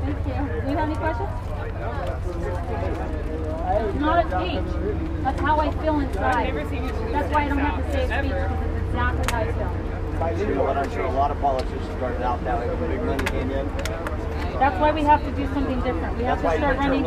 Thank 0.00 0.26
you. 0.26 0.62
Do 0.62 0.70
you 0.70 0.76
have 0.76 0.88
any 0.88 0.96
questions? 0.96 1.28
It's 3.74 4.00
not 4.00 4.24
a 4.24 4.28
speech. 4.28 5.22
That's 5.24 5.40
how 5.40 5.58
I 5.60 5.70
feel 5.82 5.98
inside. 6.00 6.54
That's 7.12 7.34
why 7.34 7.44
I 7.44 7.48
don't 7.48 7.58
have 7.58 7.84
to 7.84 7.92
say 7.92 8.02
a 8.04 8.06
speech 8.06 8.32
because 8.32 8.60
it's 8.62 8.86
exactly 8.86 9.24
how 9.30 9.40
I 9.40 9.52
feel. 9.52 10.48
You 10.48 10.54
know 10.54 10.62
what? 10.64 10.76
I'm 10.76 10.90
sure 10.92 11.04
a 11.04 11.10
lot 11.10 11.30
of 11.30 11.40
politicians 11.40 11.84
started 11.96 12.22
out 12.22 12.42
that 12.44 12.58
way 12.58 12.68
when 12.68 12.90
big 12.90 13.02
money 13.02 13.24
came 13.24 13.50
in. 13.50 13.66
That's 14.58 14.78
why 14.80 14.92
we 14.92 15.02
have 15.02 15.22
to 15.24 15.30
do 15.32 15.46
something 15.52 15.80
different. 15.82 16.16
We 16.16 16.24
have 16.24 16.40
That's 16.40 16.54
to 16.54 16.60
start 16.60 16.78
running. 16.78 17.04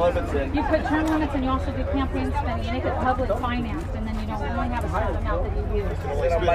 You 0.53 0.63
put 0.63 0.85
term 0.85 1.07
limits 1.07 1.33
and 1.33 1.43
you 1.45 1.49
also 1.49 1.71
do 1.71 1.83
campaign 1.85 2.31
spending. 2.31 2.65
You 2.65 2.71
make 2.73 2.85
it 2.85 2.95
public 2.95 3.29
financed, 3.39 3.87
and 3.95 4.05
then 4.05 4.06
you 4.06 4.06
don't 4.27 4.71
have 4.71 4.83
a 4.83 4.89
certain 4.89 5.15
amount 5.15 5.43
that 5.43 5.53
you 5.57 5.83
use. 5.83 5.97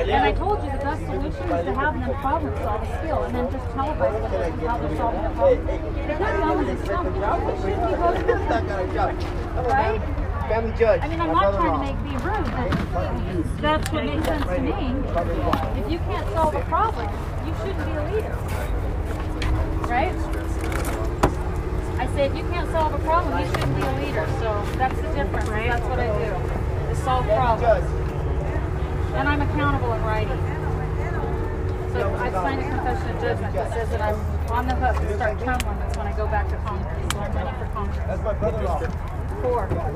And 0.08 0.24
I 0.24 0.32
told 0.32 0.62
you 0.64 0.70
the 0.70 0.78
best 0.78 1.00
solution 1.06 1.44
is 1.50 1.64
to 1.64 1.74
have 1.74 1.94
them 1.94 2.14
problem 2.20 2.54
solve 2.62 2.82
a 2.82 2.98
skill 2.98 3.22
and 3.22 3.34
then 3.34 3.50
just 3.52 3.64
televise 3.72 4.20
what 4.20 4.30
they're, 4.30 4.68
how 4.68 4.78
they're 4.78 4.96
solving 4.96 5.22
the 5.22 5.30
problem. 5.30 5.66
They're 5.66 6.18
dumb 6.18 6.60
as 6.60 6.80
a 6.80 6.84
stump, 6.84 7.06
you 7.14 7.22
shouldn't 7.62 7.86
be 7.88 7.94
them, 7.96 9.66
right? 9.66 10.00
Family 10.48 10.72
judge. 10.78 11.00
I 11.02 11.08
mean, 11.08 11.20
I'm 11.20 11.32
not 11.32 11.54
trying 11.54 11.72
to 11.72 11.84
make 11.86 11.98
be 12.02 12.14
rude, 12.24 12.50
but 12.52 13.62
that's 13.62 13.92
what 13.92 14.04
makes 14.04 14.26
sense 14.26 14.44
to 14.44 14.58
me. 14.60 14.72
If 15.80 15.90
you 15.90 15.98
can't 15.98 16.28
solve 16.34 16.54
a 16.54 16.62
problem, 16.62 17.08
you 17.46 17.54
shouldn't 17.60 17.86
be 17.86 17.92
a 17.92 18.04
leader, 18.12 18.36
right? 19.88 20.14
I 21.98 22.06
say 22.14 22.26
if 22.26 22.34
you 22.34 22.42
can't 22.50 22.70
solve 22.70 22.92
a 22.92 22.98
problem, 22.98 23.38
you 23.38 23.46
shouldn't 23.46 23.76
be 23.76 23.82
a 23.82 23.92
leader. 24.04 24.26
So 24.40 24.62
that's 24.76 24.96
the 24.96 25.08
difference. 25.14 25.48
That's 25.48 25.84
what 25.84 26.00
I 26.00 26.08
do. 26.18 26.61
Solve 27.04 27.26
problems, 27.26 27.86
and 29.14 29.28
I'm 29.28 29.42
accountable 29.42 29.92
in 29.92 30.02
writing. 30.04 30.38
So 31.92 32.14
I 32.14 32.30
signed 32.30 32.60
a 32.60 32.64
confession 32.70 33.16
of 33.16 33.20
judgment 33.20 33.54
that 33.54 33.72
says 33.72 33.88
that 33.90 34.00
I'm 34.00 34.14
on 34.52 34.68
the 34.68 34.74
hook 34.76 34.96
to 34.96 35.14
start 35.16 35.38
term 35.40 35.58
limits 35.66 35.96
when 35.98 36.06
I 36.06 36.12
go 36.16 36.26
back 36.26 36.48
to 36.50 36.56
Congress. 36.58 37.12
So 37.12 37.18
I'm 37.18 37.32
running 37.34 37.54
for 37.58 37.66
Congress. 37.74 38.06
That's 38.06 38.22
my 38.22 38.34
brother-in-law. 38.34 38.78
Four. 39.42 39.66
Are 39.66 39.90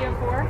you 0.00 0.06
in 0.08 0.14
four? 0.16 0.48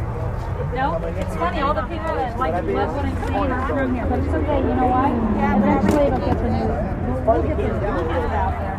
No? 0.78 0.94
It's 1.18 1.34
funny, 1.34 1.58
all 1.60 1.74
the 1.74 1.82
people 1.82 2.14
that 2.14 2.38
like 2.38 2.54
love 2.54 2.94
what 2.94 3.04
I'm 3.04 3.16
saying 3.26 3.50
are 3.50 3.66
from 3.66 3.94
here, 3.94 4.06
but 4.06 4.20
it's 4.20 4.32
okay, 4.32 4.60
you 4.62 4.74
know 4.78 4.86
why? 4.86 5.10
Eventually 5.10 6.06
it'll 6.06 6.20
get 6.22 6.38
the 6.38 6.50
news. 6.54 6.70
We'll 7.26 7.42
get 7.42 7.56
the 7.56 7.66
it 7.66 7.82
out 8.30 8.54
there. 8.62 8.78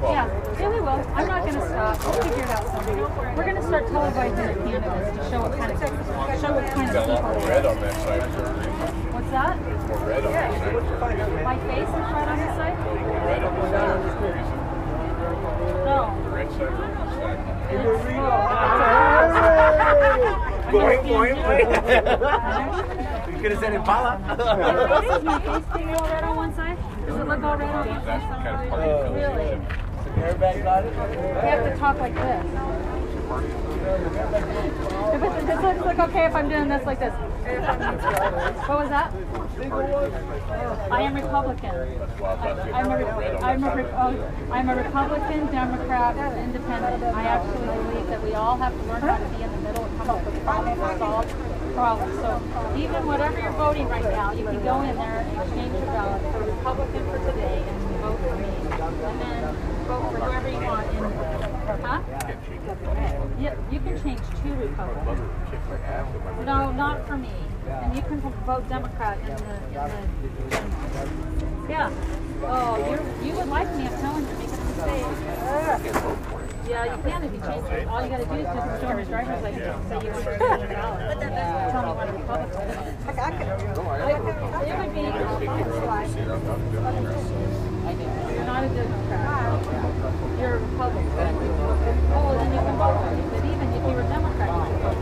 Yeah, 0.00 0.24
yeah, 0.58 0.68
we 0.68 0.80
will. 0.80 0.88
I'm 0.88 1.26
not 1.28 1.44
gonna 1.44 1.60
stop. 1.60 2.00
We'll 2.04 2.14
figure 2.22 2.42
it 2.42 2.48
out 2.50 2.66
someday. 2.72 3.07
We're 3.38 3.46
gonna 3.46 3.62
start 3.62 3.86
televising 3.86 4.34
the 4.34 4.54
candidates 4.66 5.16
to 5.16 5.22
show 5.30 5.38
what 5.42 5.52
kind 5.56 5.70
of 5.70 5.78
show 5.78 6.50
what 6.58 6.66
kind 6.74 6.88
of 6.90 6.94
Got 6.94 7.06
a 7.06 7.12
lot 7.12 7.22
people 7.22 7.38
more 7.38 7.46
red 7.48 7.66
are. 7.66 7.70
on 7.70 7.78
that 7.78 7.94
side 8.02 8.26
for 8.34 8.42
a 8.42 8.50
reason. 8.58 8.90
What's 9.14 9.30
that? 9.30 9.54
There's 9.62 9.84
more 9.86 10.02
red 10.10 10.24
on 10.26 10.32
that 10.32 10.50
side 10.58 10.58
for 10.58 10.78
a 10.78 10.82
reason. 10.82 11.46
My 11.46 11.54
face 11.70 11.86
is 11.86 11.94
right 11.94 12.28
on 12.28 12.38
this 12.42 12.52
side? 12.58 12.74
More 12.82 13.22
red 13.30 13.42
on 13.46 13.54
the 13.54 13.62
side 13.70 14.02
for 14.18 14.26
a 14.26 14.34
reason. 14.34 14.58
No. 15.86 16.18
The 16.18 16.30
red 16.34 16.50
side 16.50 16.66
or 16.66 16.82
the 16.98 17.06
side. 17.14 17.38
Boing, 20.74 21.00
boing, 21.06 21.38
boing. 21.38 21.70
You 23.38 23.42
could 23.44 23.52
have 23.52 23.60
said 23.60 23.72
Impala. 23.74 24.18
Is 24.18 25.22
my 25.22 25.38
face 25.38 25.64
being 25.76 25.90
all 25.94 26.08
red 26.08 26.24
on 26.24 26.34
one 26.36 26.52
side? 26.56 26.76
Does 27.06 27.16
it 27.16 27.28
look 27.28 27.42
all 27.44 27.56
red 27.56 27.70
on 27.70 27.86
one 27.86 28.04
That's 28.04 28.04
the 28.04 28.34
side? 28.34 28.42
kind 28.42 28.48
of 28.48 28.68
party 28.68 28.90
you. 28.90 29.14
Really? 29.14 29.50
Everybody 30.26 30.58
got 30.60 30.84
it? 30.84 30.90
We 30.90 31.48
have 31.48 31.62
to 31.62 31.76
talk 31.78 31.98
like 32.00 32.14
this. 32.14 32.44
If 33.28 35.22
it's, 35.22 35.44
this 35.44 35.60
looks 35.60 35.80
like 35.84 35.98
okay 35.98 36.24
if 36.24 36.34
I'm 36.34 36.48
doing 36.48 36.68
this 36.68 36.86
like 36.86 36.98
this. 36.98 37.12
What 38.66 38.78
was 38.80 38.88
that? 38.88 39.12
I 40.90 41.02
am 41.02 41.14
Republican. 41.14 41.70
I, 41.70 42.70
I'm 42.72 42.90
a, 42.90 42.94
I'm 43.44 43.64
a, 43.64 43.68
oh, 43.68 44.32
I'm 44.50 44.68
a 44.70 44.76
Republican, 44.76 45.46
Democrat, 45.46 46.16
Independent. 46.38 47.02
I 47.04 47.24
actually 47.24 47.66
believe 47.66 48.06
that 48.08 48.22
we 48.22 48.32
all 48.32 48.56
have 48.56 48.72
to 48.72 48.82
learn 48.86 49.02
how 49.02 49.18
to 49.18 49.28
be 49.36 49.42
in 49.42 49.50
the 49.52 49.58
middle 49.58 49.84
and 49.84 49.98
come 49.98 50.08
up 50.10 50.24
with 50.24 50.42
problems 50.44 50.80
and 50.80 50.98
solve 50.98 51.26
problems. 51.74 52.14
So 52.20 52.40
even 52.78 53.06
whatever 53.06 53.38
you're 53.38 53.52
voting 53.52 53.88
right 53.88 54.04
now, 54.04 54.32
you 54.32 54.44
can 54.46 54.62
go 54.64 54.80
in 54.80 54.96
there 54.96 55.20
and 55.20 55.36
exchange 55.36 55.72
your 55.74 55.86
ballot 55.86 56.22
for 56.32 56.44
Republican 56.44 57.04
for 57.10 57.18
today 57.30 57.62
and 57.66 57.80
vote 58.00 58.20
for 58.20 58.36
me. 58.36 58.48
And 58.78 59.20
then 59.20 59.54
vote 59.84 60.10
for 60.12 60.18
whoever 60.18 60.48
you 60.48 60.60
want 60.64 60.88
in, 60.96 61.37
huh? 61.76 62.00
Yeah, 63.38 63.54
you 63.70 63.80
can 63.80 64.02
change 64.02 64.20
to 64.20 64.48
Republican. 64.54 65.20
No, 66.44 66.72
not 66.72 67.06
for 67.06 67.16
me. 67.16 67.30
And 67.68 67.94
you 67.94 68.02
can 68.02 68.20
vote 68.20 68.68
Democrat 68.68 69.18
in 69.20 69.26
the, 69.26 69.32
in 69.32 69.72
the, 70.50 71.08
yeah. 71.68 71.90
Oh, 72.44 72.78
you 72.88 73.28
you 73.28 73.34
would 73.36 73.48
like 73.48 73.68
me, 73.76 73.86
I'm 73.86 74.00
telling 74.00 74.24
you, 74.24 74.32
making 74.38 74.54
a 74.54 74.64
mistake. 74.64 75.04
Yeah, 76.68 76.84
you 76.84 77.02
can 77.02 77.24
if 77.24 77.32
you 77.32 77.40
change 77.40 77.64
it. 77.72 77.88
All 77.88 78.02
you 78.02 78.08
gotta 78.08 78.24
do 78.24 78.34
is 78.34 78.44
just 78.44 78.80
show 78.80 78.88
your 78.88 79.04
driver's 79.04 79.42
license 79.42 79.64
and 79.64 79.88
say 79.88 80.06
you 80.06 80.12
want 80.12 80.24
to 80.24 80.44
on 80.44 80.60
the 80.60 80.66
ballot. 80.68 81.18
Tell 81.72 81.82
me 81.82 81.92
what 81.96 82.08
Republican. 82.12 82.68
It 84.68 84.76
would 84.78 84.92
be, 84.94 85.00
you're 87.88 88.44
not 88.44 88.64
a 88.64 88.68
Democrat. 88.68 90.38
You're 90.38 90.54
a 90.54 90.58
Republican. 90.58 91.57
But 92.78 92.94
even 93.44 93.68
if 93.74 93.74
you 93.74 93.90
were 93.90 94.02
Democrat, 94.02 94.48
you 94.70 94.76
vote. 94.78 94.96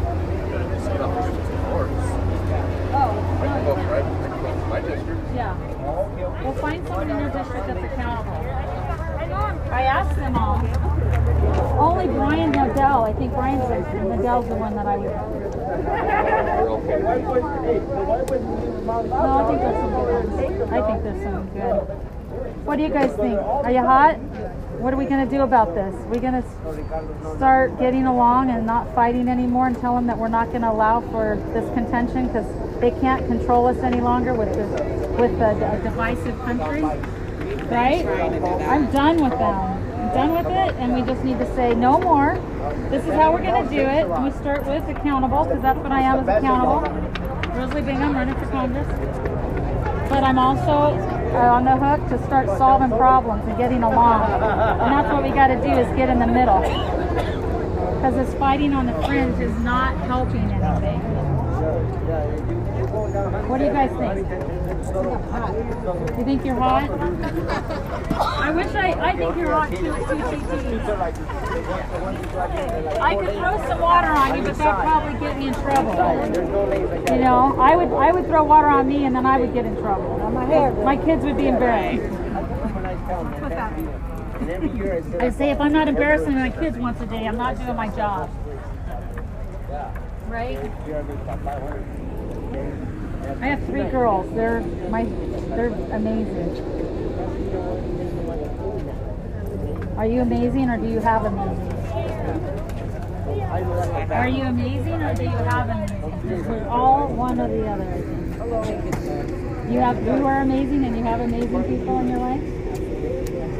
Oh, 2.98 3.12
no, 3.52 4.68
my 4.70 4.80
district. 4.80 5.20
Yeah. 5.34 5.52
Well, 6.42 6.54
find 6.54 6.86
someone 6.88 7.10
in 7.10 7.18
your 7.18 7.28
district 7.28 7.66
that's 7.66 7.84
accountable. 7.84 8.32
I 9.70 9.82
asked 9.82 10.16
them 10.16 10.36
all. 10.36 10.58
Only 11.78 12.06
Brian 12.06 12.52
Nadell. 12.52 13.04
I 13.06 13.12
think 13.12 13.34
Brian 13.34 13.58
Nadell's 13.60 14.48
the 14.48 14.54
one 14.54 14.74
that 14.76 14.86
I 14.86 14.96
would. 14.96 15.12
No, 18.86 19.02
I 19.36 19.44
think 19.48 19.60
there's 19.60 19.78
some 19.82 19.92
good. 19.92 20.68
I 20.72 20.80
think 20.86 21.02
there's 21.02 21.22
some 21.22 21.46
good. 21.50 21.80
What 22.64 22.76
do 22.76 22.82
you 22.84 22.88
guys 22.88 23.12
think? 23.16 23.38
Are 23.38 23.70
you 23.70 23.82
hot? 23.82 24.18
What 24.78 24.92
are 24.92 24.96
we 24.96 25.06
going 25.06 25.24
to 25.24 25.30
do 25.30 25.42
about 25.42 25.74
this? 25.74 25.94
Are 25.94 26.08
we 26.08 26.18
going 26.18 26.40
to 26.42 27.36
start 27.36 27.78
getting 27.78 28.06
along 28.06 28.50
and 28.50 28.66
not 28.66 28.94
fighting 28.94 29.26
anymore 29.26 29.68
and 29.68 29.80
tell 29.80 29.94
them 29.94 30.06
that 30.06 30.18
we're 30.18 30.28
not 30.28 30.48
going 30.50 30.62
to 30.62 30.70
allow 30.70 31.00
for 31.10 31.36
this 31.54 31.68
contention 31.74 32.26
because 32.26 32.46
they 32.80 32.90
can't 32.90 33.26
control 33.26 33.66
us 33.66 33.78
any 33.78 34.00
longer 34.00 34.34
with 34.34 34.52
the 34.54 34.66
with 35.16 35.32
d- 35.32 35.82
divisive 35.82 36.38
country? 36.40 36.82
Right? 36.82 38.06
I'm 38.68 38.90
done 38.92 39.22
with 39.22 39.32
them. 39.32 39.54
I'm 39.54 40.14
done 40.14 40.32
with 40.32 40.46
it, 40.46 40.74
and 40.76 40.94
we 40.94 41.02
just 41.02 41.24
need 41.24 41.38
to 41.38 41.54
say 41.54 41.74
no 41.74 41.98
more. 41.98 42.38
This 42.90 43.04
is 43.04 43.12
how 43.14 43.32
we're 43.32 43.42
going 43.42 43.64
to 43.64 43.70
do 43.74 43.80
it. 43.80 44.06
We 44.20 44.30
start 44.32 44.66
with 44.66 44.86
accountable 44.88 45.44
because 45.44 45.62
that's 45.62 45.78
what 45.78 45.90
I 45.90 46.02
am 46.02 46.20
is 46.20 46.28
accountable. 46.28 46.82
Rosalie 47.54 47.82
Bingham, 47.82 48.14
running 48.14 48.34
for 48.34 48.46
Congress. 48.50 48.86
But 50.10 50.22
I'm 50.22 50.38
also 50.38 51.15
Uh, 51.36 51.52
on 51.52 51.64
the 51.66 51.76
hook 51.76 52.00
to 52.08 52.16
start 52.24 52.46
solving 52.56 52.88
problems 52.96 53.46
and 53.46 53.58
getting 53.58 53.82
along. 53.82 54.22
And 54.22 54.90
that's 54.90 55.12
what 55.12 55.22
we 55.22 55.28
got 55.28 55.48
to 55.48 55.56
do 55.56 55.68
is 55.68 55.86
get 55.94 56.08
in 56.08 56.18
the 56.18 56.26
middle. 56.26 56.60
Because 56.60 58.14
this 58.14 58.32
fighting 58.38 58.72
on 58.72 58.86
the 58.86 58.94
fringe 59.02 59.38
is 59.38 59.54
not 59.58 59.98
helping 60.06 60.50
anything. 60.50 60.98
What 63.50 63.58
do 63.58 63.64
you 63.66 63.70
guys 63.70 63.90
think? 63.98 64.55
You 64.86 66.24
think 66.24 66.44
you're 66.44 66.54
hot? 66.54 66.88
I 66.90 68.50
wish 68.50 68.72
I, 68.74 68.92
I 68.92 69.16
think 69.16 69.36
you're 69.36 69.50
hot 69.50 69.70
too 69.70 69.92
at 69.92 70.02
2TTs. 70.02 70.88
I 73.00 73.16
could 73.16 73.32
throw 73.34 73.68
some 73.68 73.80
water 73.80 74.08
on 74.08 74.36
you, 74.36 74.42
but 74.44 74.56
that'd 74.56 74.84
probably 74.84 75.18
get 75.18 75.38
me 75.38 75.48
in 75.48 75.54
trouble. 75.54 75.92
You 77.12 77.20
know, 77.20 77.56
I 77.58 77.74
would 77.74 77.92
I 77.92 78.12
would 78.12 78.26
throw 78.26 78.44
water 78.44 78.68
on 78.68 78.86
me 78.86 79.06
and 79.06 79.16
then 79.16 79.26
I 79.26 79.40
would 79.40 79.52
get 79.52 79.64
in 79.66 79.76
trouble. 79.76 80.18
My 80.84 80.96
kids 80.96 81.24
would 81.24 81.36
be 81.36 81.48
embarrassed. 81.48 82.04
I 85.20 85.30
say 85.30 85.50
if 85.50 85.60
I'm 85.60 85.72
not 85.72 85.88
embarrassing 85.88 86.34
my 86.34 86.50
kids 86.50 86.78
once 86.78 87.00
a 87.00 87.06
day, 87.06 87.26
I'm 87.26 87.36
not 87.36 87.56
doing 87.56 87.74
my 87.74 87.88
job. 87.88 88.30
Right? 90.28 90.58
I 93.26 93.46
have 93.46 93.64
three 93.66 93.82
girls. 93.90 94.32
They're 94.34 94.60
my 94.88 95.04
they're 95.04 95.74
amazing. 95.92 96.76
Are 99.96 100.06
you 100.06 100.20
amazing 100.22 100.70
or 100.70 100.76
do 100.76 100.86
you 100.86 101.00
have 101.00 101.24
amazing? 101.24 101.72
Are 104.12 104.28
you 104.28 104.42
amazing 104.44 105.02
or 105.02 105.14
do 105.14 105.22
you 105.24 105.28
have 105.28 105.68
amazing? 105.68 106.48
We're 106.48 106.68
all 106.68 107.08
one 107.08 107.40
or 107.40 107.48
the 107.48 107.66
other. 107.66 107.84
You 109.70 109.80
have 109.80 110.02
you 110.04 110.24
are 110.24 110.42
amazing 110.42 110.84
and 110.84 110.96
you 110.96 111.02
have 111.02 111.20
amazing 111.20 111.64
people 111.64 111.98
in 111.98 112.08
your 112.08 112.18
life? 112.18 112.42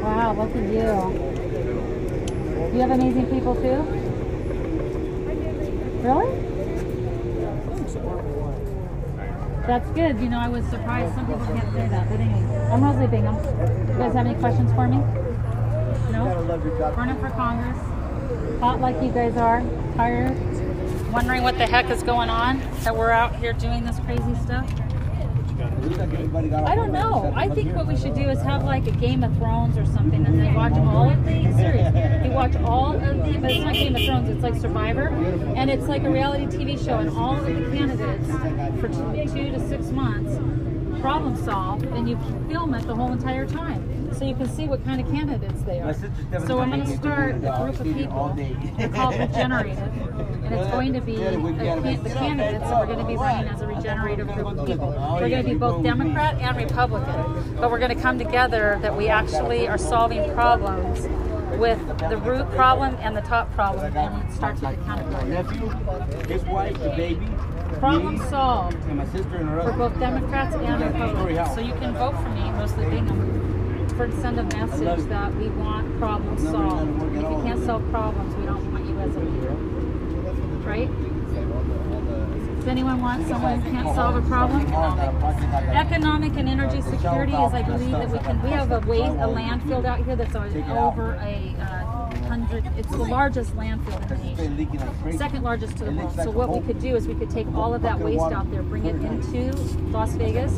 Wow, 0.01 0.33
look 0.33 0.55
at 0.55 0.63
you. 0.63 1.27
You 2.73 2.79
have 2.81 2.91
amazing 2.91 3.25
people 3.27 3.55
too? 3.55 3.83
Really? 6.07 6.56
That's 9.67 9.89
good. 9.91 10.17
You 10.19 10.29
know, 10.29 10.39
I 10.39 10.47
was 10.47 10.65
surprised. 10.67 11.13
Some 11.13 11.27
people 11.27 11.45
can't 11.45 11.73
say 11.73 11.89
that. 11.89 12.09
But 12.09 12.21
anyway, 12.21 12.69
I'm 12.71 12.81
Rosalie 12.81 13.07
Bingham. 13.07 13.35
Um, 13.35 13.87
you 13.89 13.97
guys 13.97 14.13
have 14.13 14.25
any 14.25 14.39
questions 14.39 14.71
for 14.71 14.87
me? 14.87 14.95
No? 16.13 16.93
Running 16.95 17.19
for 17.19 17.29
Congress. 17.31 17.77
Hot 18.61 18.79
like 18.79 18.95
you 19.03 19.11
guys 19.11 19.35
are. 19.35 19.61
Tired. 19.95 20.37
Wondering 21.11 21.43
what 21.43 21.57
the 21.57 21.67
heck 21.67 21.89
is 21.89 22.01
going 22.01 22.29
on. 22.29 22.59
That 22.83 22.95
we're 22.95 23.11
out 23.11 23.35
here 23.35 23.51
doing 23.51 23.83
this 23.83 23.99
crazy 23.99 24.35
stuff. 24.35 24.71
I 25.77 26.75
don't 26.75 26.91
know. 26.91 27.31
I 27.35 27.49
think 27.49 27.75
what 27.75 27.87
we 27.87 27.95
should 27.95 28.13
do 28.15 28.29
is 28.29 28.41
have 28.41 28.63
like 28.63 28.87
a 28.87 28.91
Game 28.91 29.23
of 29.23 29.35
Thrones 29.37 29.77
or 29.77 29.85
something, 29.85 30.25
and 30.25 30.39
then 30.39 30.53
watch 30.53 30.73
all 30.73 31.09
of 31.09 31.23
the 31.23 31.43
series. 31.55 32.25
You 32.25 32.31
watch 32.31 32.55
all 32.57 32.95
of 32.95 33.01
the, 33.01 33.37
but 33.39 33.51
it's 33.51 33.63
not 33.63 33.73
Game 33.73 33.95
of 33.95 34.01
Thrones. 34.03 34.29
It's 34.29 34.43
like 34.43 34.55
Survivor, 34.55 35.09
and 35.55 35.69
it's 35.69 35.87
like 35.87 36.03
a 36.03 36.09
reality 36.09 36.45
TV 36.45 36.83
show, 36.83 36.99
and 36.99 37.09
all 37.09 37.35
of 37.35 37.45
the 37.45 37.53
candidates 37.75 38.27
for 38.81 38.87
two, 38.87 39.33
two 39.33 39.51
to 39.51 39.67
six 39.67 39.91
months 39.91 40.37
problem 41.07 41.37
solve, 41.37 41.83
and 41.83 42.09
you 42.09 42.17
film 42.49 42.73
it 42.73 42.85
the 42.85 42.93
whole 42.93 43.13
entire 43.13 43.47
time, 43.47 44.13
so 44.13 44.25
you 44.25 44.35
can 44.35 44.49
see 44.49 44.67
what 44.67 44.83
kind 44.83 44.99
of 44.99 45.07
candidates 45.09 45.61
they 45.61 45.79
are. 45.79 45.93
So 46.45 46.59
I'm 46.59 46.69
going 46.69 46.83
to 46.83 46.97
start 46.97 47.35
a 47.35 47.39
group 47.39 47.79
of 47.79 47.95
people. 47.95 48.33
They're 48.77 48.89
called 48.93 49.15
Regenerative, 49.19 49.77
and 49.77 50.53
it's 50.53 50.69
going 50.69 50.91
to 50.91 50.99
be 50.99 51.15
can- 51.15 52.03
the 52.03 52.09
candidates 52.09 52.65
that 52.65 52.73
are 52.73 52.85
going 52.85 52.99
to 52.99 53.05
be 53.05 53.15
running 53.15 53.47
as 53.47 53.61
a 53.61 53.67
regenerative 53.67 54.27
group 54.33 54.47
of 54.47 54.67
people. 54.67 54.89
We're 54.89 55.29
going 55.29 55.45
to 55.45 55.49
be 55.49 55.55
both 55.55 55.81
Democrat 55.81 56.41
and 56.41 56.57
Republican, 56.57 57.55
but 57.55 57.71
we're 57.71 57.79
going 57.79 57.95
to 57.95 58.01
come 58.01 58.17
together 58.17 58.77
that 58.81 58.97
we 58.97 59.07
actually 59.07 59.65
are 59.65 59.77
solving 59.77 60.29
problems 60.33 61.07
with 61.57 61.79
the 62.09 62.17
root 62.17 62.49
problem 62.51 62.95
and 62.99 63.15
the 63.15 63.21
top 63.21 63.49
problem, 63.53 63.95
and 63.95 64.29
it 64.29 64.35
starts 64.35 64.61
with 64.61 64.77
accountability. 64.77 65.29
nephew, 65.29 65.69
his 66.27 66.43
wife, 66.43 66.77
the 66.79 66.89
baby, 66.89 67.25
Problem 67.75 68.17
solved 68.29 68.75
and 68.85 68.97
my 68.97 69.05
sister 69.05 69.35
and 69.35 69.49
her 69.49 69.61
for 69.63 69.73
both 69.73 69.99
Democrats 69.99 70.55
and 70.55 70.81
Republicans. 70.81 71.53
So 71.53 71.59
you 71.59 71.73
can 71.73 71.93
vote 71.93 72.15
for 72.15 72.29
me, 72.29 72.49
Rosalie 72.51 72.89
Bingham, 72.89 73.87
for 73.89 74.07
to 74.07 74.21
send 74.21 74.39
a 74.39 74.43
message 74.43 75.07
that 75.09 75.35
we 75.35 75.49
want 75.49 75.97
problems 75.99 76.41
solved. 76.43 77.03
If 77.03 77.21
you 77.21 77.41
can't 77.43 77.63
solve 77.65 77.87
problems, 77.89 78.35
we 78.35 78.45
don't 78.45 78.71
want 78.71 78.85
you 78.85 78.99
as 78.99 79.15
a 79.15 79.19
leader. 79.19 79.51
Right? 80.67 80.89
Does 82.67 82.67
anyone 82.67 83.01
want 83.01 83.27
someone 83.27 83.61
who 83.61 83.71
can't 83.71 83.95
solve 83.95 84.15
a 84.17 84.21
problem? 84.27 84.61
Economic 84.65 86.35
and 86.35 86.49
energy 86.49 86.81
security 86.81 87.31
is, 87.31 87.53
I 87.53 87.61
believe, 87.61 87.91
that 87.91 88.09
we 88.09 88.19
can. 88.19 88.41
We 88.41 88.49
have 88.49 88.71
a 88.71 88.79
waste, 88.79 89.03
a 89.03 89.27
landfill 89.27 89.85
out 89.85 90.03
here 90.03 90.15
that's 90.15 90.35
over 90.35 91.13
a 91.21 91.55
uh, 91.61 91.76
hundred. 92.37 92.71
It's 92.77 92.89
the 92.89 92.97
largest 92.97 93.55
landfill 93.55 94.01
in 94.01 94.57
the 94.57 94.65
nation 94.65 95.17
second 95.17 95.43
largest 95.43 95.77
to 95.77 95.85
the 95.85 95.91
world. 95.91 96.15
So 96.15 96.31
what 96.31 96.49
we 96.49 96.59
could 96.61 96.79
do 96.79 96.95
is 96.95 97.07
we 97.07 97.15
could 97.15 97.29
take 97.29 97.47
all 97.53 97.73
of 97.73 97.81
that 97.81 97.99
waste 97.99 98.21
out 98.21 98.49
there, 98.51 98.63
bring 98.63 98.85
it 98.85 98.95
into 98.95 99.55
Las 99.91 100.13
Vegas, 100.13 100.57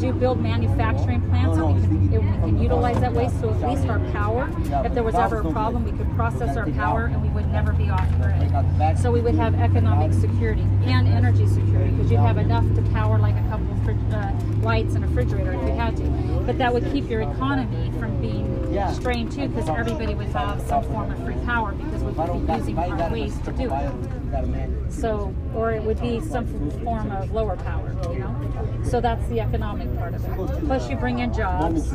do 0.00 0.12
build 0.12 0.40
manufacturing 0.40 1.20
plants, 1.28 1.56
and 1.58 1.74
we 1.74 2.08
can, 2.08 2.26
and 2.26 2.44
we 2.44 2.50
can 2.50 2.62
utilize 2.62 3.00
that 3.00 3.12
waste. 3.12 3.40
So 3.40 3.50
at 3.50 3.68
least 3.68 3.86
our 3.88 4.00
power, 4.12 4.50
if 4.84 4.94
there 4.94 5.02
was 5.02 5.14
ever 5.14 5.40
a 5.40 5.52
problem, 5.52 5.84
we 5.84 5.92
could 5.92 6.10
process 6.14 6.56
our 6.56 6.70
power 6.72 7.06
and 7.06 7.22
we 7.22 7.28
would 7.28 7.50
never 7.50 7.72
be 7.72 7.90
off 7.90 8.08
grid. 8.20 8.98
So 8.98 9.10
we 9.10 9.20
would 9.20 9.34
have 9.34 9.54
economic 9.54 10.12
security 10.12 10.66
and 10.84 11.08
energy 11.08 11.46
security 11.46 11.90
because 11.92 12.10
you'd 12.10 12.20
have 12.20 12.38
enough 12.38 12.64
to 12.74 12.82
power 12.92 13.18
like 13.18 13.36
a 13.36 13.48
couple 13.48 13.70
of 13.72 14.14
uh, 14.14 14.32
lights 14.62 14.94
and 14.94 15.04
a 15.04 15.06
refrigerator 15.08 15.52
if 15.52 15.62
you 15.62 15.74
had 15.74 15.96
to. 15.96 16.02
But 16.46 16.58
that 16.58 16.72
would 16.72 16.84
keep 16.92 17.08
your 17.08 17.22
economy 17.22 17.90
from 17.98 18.20
being 18.20 18.59
strained 18.92 19.32
too 19.32 19.48
because 19.48 19.68
everybody 19.68 20.14
would 20.14 20.28
have 20.28 20.60
some 20.62 20.82
form 20.84 21.10
of 21.10 21.24
free 21.24 21.34
power 21.44 21.72
because 21.72 22.02
we 22.02 22.12
would 22.12 22.46
be 22.46 22.54
using 22.54 22.78
our 22.78 23.10
waste 23.10 23.44
to 23.44 23.52
do 23.52 23.72
it. 23.72 24.92
So, 24.92 25.34
or 25.54 25.72
it 25.72 25.82
would 25.82 26.00
be 26.00 26.20
some 26.20 26.46
form 26.84 27.10
of 27.10 27.30
lower 27.32 27.56
power, 27.56 27.94
you 28.12 28.20
know? 28.20 28.80
So 28.84 29.00
that's 29.00 29.26
the 29.28 29.40
economic 29.40 29.96
part 29.96 30.14
of 30.14 30.24
it. 30.24 30.64
Plus 30.66 30.88
you 30.88 30.96
bring 30.96 31.18
in 31.18 31.32
jobs. 31.32 31.92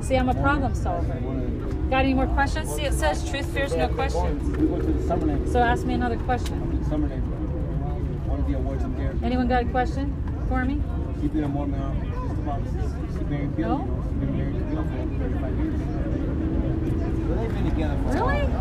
See, 0.00 0.16
I'm 0.16 0.28
a 0.28 0.34
problem 0.34 0.74
solver. 0.74 1.14
Got 1.90 2.04
any 2.04 2.14
more 2.14 2.26
questions? 2.28 2.72
See, 2.74 2.82
it 2.82 2.92
says 2.92 3.28
truth 3.28 3.46
fears 3.46 3.74
no 3.74 3.88
questions. 3.88 4.56
We 4.56 4.66
went 4.66 4.84
to 4.84 4.92
the 4.92 5.06
summer 5.06 5.26
night. 5.26 5.48
So 5.50 5.60
ask 5.60 5.84
me 5.84 5.94
another 5.94 6.18
question. 6.18 6.84
Summer 6.88 7.08
night. 7.08 7.22
One 8.28 8.40
of 8.40 8.46
the 8.46 8.54
awards 8.54 8.84
up 8.84 8.96
there. 8.96 9.14
Anyone 9.22 9.48
got 9.48 9.62
a 9.62 9.66
question 9.66 10.14
for 10.48 10.64
me? 10.64 10.80
She's 11.20 11.34
a 11.42 11.48
Mormon 11.48 11.80
now. 11.80 11.94
Just 12.28 12.40
about. 12.40 12.62
She's 13.12 13.28
married 13.28 13.56
Bill. 13.56 13.78
No? 13.78 13.97
Been 14.18 14.36
married 14.36 14.54
to 14.54 14.60
Bill 14.64 14.82
for 14.82 14.98
35 15.18 15.58
years. 15.58 15.78
So 15.78 17.34
they've 17.34 17.54
been 17.54 17.70
together 17.70 17.96
for 18.02 18.10
Really? 18.18 18.42
Do 18.42 18.52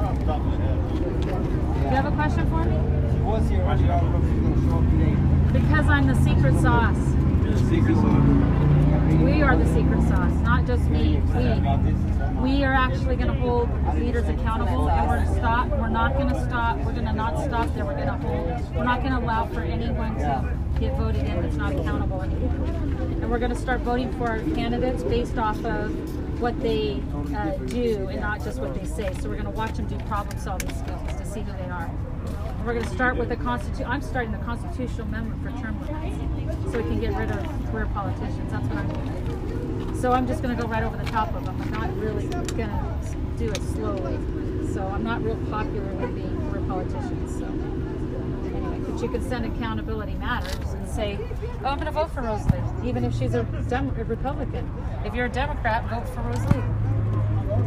You 1.82 1.96
have 1.96 2.06
a 2.06 2.12
question 2.12 2.46
for 2.50 2.64
me? 2.64 2.78
She 3.12 3.20
was 3.22 3.50
here 3.50 3.62
earlier. 3.62 3.92
I 3.92 4.00
don't 4.00 4.12
know 4.12 4.20
if 4.22 4.26
she's 4.30 4.42
going 4.42 4.54
to 4.54 4.62
show 4.70 4.78
up 4.78 4.86
today. 4.92 5.16
Because 5.60 5.88
I'm 5.90 6.06
the 6.06 6.16
secret 6.22 6.56
sauce. 6.62 7.02
We 9.24 9.42
are 9.42 9.58
the 9.58 9.66
secret 9.74 10.02
sauce, 10.08 10.34
not 10.42 10.66
just 10.68 10.84
me. 10.90 11.22
We. 11.36 11.44
We 12.42 12.64
are 12.64 12.74
actually 12.74 13.16
going 13.16 13.34
to 13.34 13.34
hold 13.34 13.70
leaders 13.96 14.30
accountable, 14.30 14.90
and 14.90 15.08
we're 15.10 15.26
to 15.26 15.34
stop. 15.40 15.70
We're 15.70 15.90
not 15.90 16.14
going 16.14 16.30
to 16.30 16.46
stop. 16.46 16.78
We're 16.78 16.94
going 16.94 17.06
to 17.06 17.14
not 17.14 17.44
stop 17.44 17.74
there. 17.74 17.84
We're 17.84 17.96
going 17.96 18.08
to 18.08 18.14
hold. 18.14 18.76
We're 18.76 18.84
not 18.84 19.02
going 19.02 19.14
to 19.14 19.20
allow 19.20 19.48
for 19.48 19.62
anyone 19.62 20.16
to 20.18 20.56
get 20.80 20.96
voted 20.98 21.24
in 21.26 21.42
that's 21.42 21.56
not 21.56 21.74
accountable 21.74 22.22
anymore. 22.22 22.97
And 23.28 23.34
we're 23.34 23.40
going 23.40 23.54
to 23.54 23.60
start 23.60 23.82
voting 23.82 24.10
for 24.14 24.30
our 24.30 24.40
candidates 24.56 25.04
based 25.04 25.38
off 25.38 25.62
of 25.66 25.92
what 26.40 26.58
they 26.62 27.04
uh, 27.36 27.58
do 27.66 28.08
and 28.08 28.22
not 28.22 28.42
just 28.42 28.58
what 28.58 28.74
they 28.74 28.86
say. 28.86 29.14
So 29.20 29.28
we're 29.28 29.36
going 29.36 29.44
to 29.44 29.50
watch 29.50 29.74
them 29.74 29.86
do 29.86 29.98
problem-solving 30.06 30.74
skills 30.74 31.02
to 31.12 31.26
see 31.26 31.42
who 31.42 31.52
they 31.52 31.70
are. 31.70 31.92
And 31.92 32.66
we're 32.66 32.72
going 32.72 32.86
to 32.86 32.92
start 32.92 33.18
with 33.18 33.28
the 33.28 33.36
constitution. 33.36 33.86
I'm 33.86 34.02
starting 34.02 34.32
the 34.32 34.38
constitutional 34.38 35.08
amendment 35.10 35.44
for 35.44 35.50
term 35.62 35.78
limits, 35.86 36.72
so 36.72 36.78
we 36.78 36.84
can 36.84 37.02
get 37.02 37.16
rid 37.16 37.30
of 37.30 37.46
career 37.70 37.88
politicians. 37.88 38.50
That's 38.50 38.66
what 38.70 38.78
I'm 38.78 38.88
doing. 38.94 39.98
So 40.00 40.14
I'm 40.14 40.26
just 40.26 40.42
going 40.42 40.56
to 40.56 40.62
go 40.62 40.70
right 40.70 40.84
over 40.84 40.96
the 40.96 41.12
top 41.12 41.36
of 41.36 41.44
them. 41.44 41.62
I'm 41.62 41.72
not 41.72 41.98
really 41.98 42.28
going 42.28 42.48
to 42.48 43.16
do 43.38 43.52
it 43.52 43.62
slowly. 43.74 44.16
So 44.72 44.88
I'm 44.88 45.04
not 45.04 45.22
real 45.22 45.36
popular 45.52 45.94
with 45.96 46.16
being 46.16 46.50
career 46.50 46.64
politicians. 46.66 47.40
So 47.40 47.46
but 48.98 49.04
you 49.04 49.12
can 49.12 49.30
send 49.30 49.46
accountability 49.46 50.16
matters 50.16 50.74
and 50.74 50.88
say, 50.90 51.20
"Oh, 51.64 51.68
I'm 51.68 51.78
going 51.78 51.86
to 51.86 51.92
vote 51.92 52.10
for 52.12 52.22
Rosalie, 52.22 52.64
even 52.84 53.04
if 53.04 53.16
she's 53.16 53.36
a, 53.36 53.44
Dem- 53.70 53.96
a 53.96 54.04
Republican. 54.04 54.68
If 55.06 55.14
you're 55.14 55.28
a 55.28 55.30
Democrat, 55.30 55.88
vote 55.88 56.10
for 56.10 56.22
Rosalie." 56.22 56.64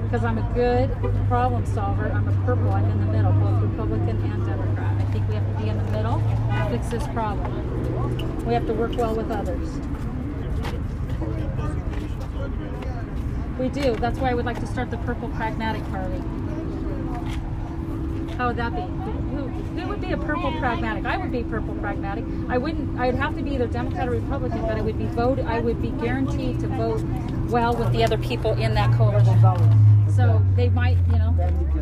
Because 0.02 0.24
I'm 0.24 0.38
a 0.38 0.52
good 0.54 0.90
problem 1.28 1.64
solver. 1.66 2.10
I'm 2.10 2.26
a 2.26 2.44
purple. 2.44 2.72
I'm 2.72 2.84
in 2.90 2.98
the 2.98 3.12
middle, 3.12 3.30
both 3.32 3.62
Republican 3.62 4.20
and 4.24 4.44
Democrat. 4.44 5.00
I 5.00 5.04
think 5.12 5.28
we 5.28 5.36
have 5.36 5.46
to 5.46 5.62
be 5.62 5.68
in 5.68 5.78
the 5.78 5.92
middle 5.92 6.18
to 6.18 6.68
fix 6.70 6.88
this 6.88 7.06
problem. 7.14 8.44
We 8.44 8.52
have 8.52 8.66
to 8.66 8.74
work 8.74 8.96
well 8.96 9.14
with 9.14 9.30
others. 9.30 9.68
We 13.56 13.68
do. 13.68 13.94
That's 13.94 14.18
why 14.18 14.30
I 14.30 14.34
would 14.34 14.46
like 14.46 14.58
to 14.58 14.66
start 14.66 14.90
the 14.90 14.96
Purple 14.98 15.28
Pragmatic 15.28 15.84
Party. 15.90 16.18
How 18.36 18.48
would 18.48 18.56
that 18.56 18.74
be? 18.74 18.99
Would 19.90 20.00
be 20.00 20.12
a 20.12 20.16
purple 20.16 20.52
pragmatic? 20.52 21.04
I 21.04 21.16
would 21.16 21.32
be 21.32 21.42
purple 21.42 21.74
pragmatic. 21.74 22.24
I 22.48 22.58
wouldn't. 22.58 22.98
I'd 23.00 23.16
have 23.16 23.36
to 23.36 23.42
be 23.42 23.54
either 23.54 23.66
Democrat 23.66 24.06
or 24.06 24.12
Republican, 24.12 24.62
but 24.62 24.76
I 24.76 24.82
would 24.82 24.96
be 24.96 25.06
vote. 25.06 25.40
I 25.40 25.58
would 25.58 25.82
be 25.82 25.90
guaranteed 25.90 26.60
to 26.60 26.68
vote 26.68 27.02
well 27.50 27.74
with 27.74 27.90
the 27.92 28.04
other 28.04 28.16
people 28.16 28.52
in 28.52 28.72
that 28.74 28.96
coalition. 28.96 29.36
So 30.14 30.40
they 30.54 30.68
might, 30.68 30.96
you 31.10 31.18
know, 31.18 31.34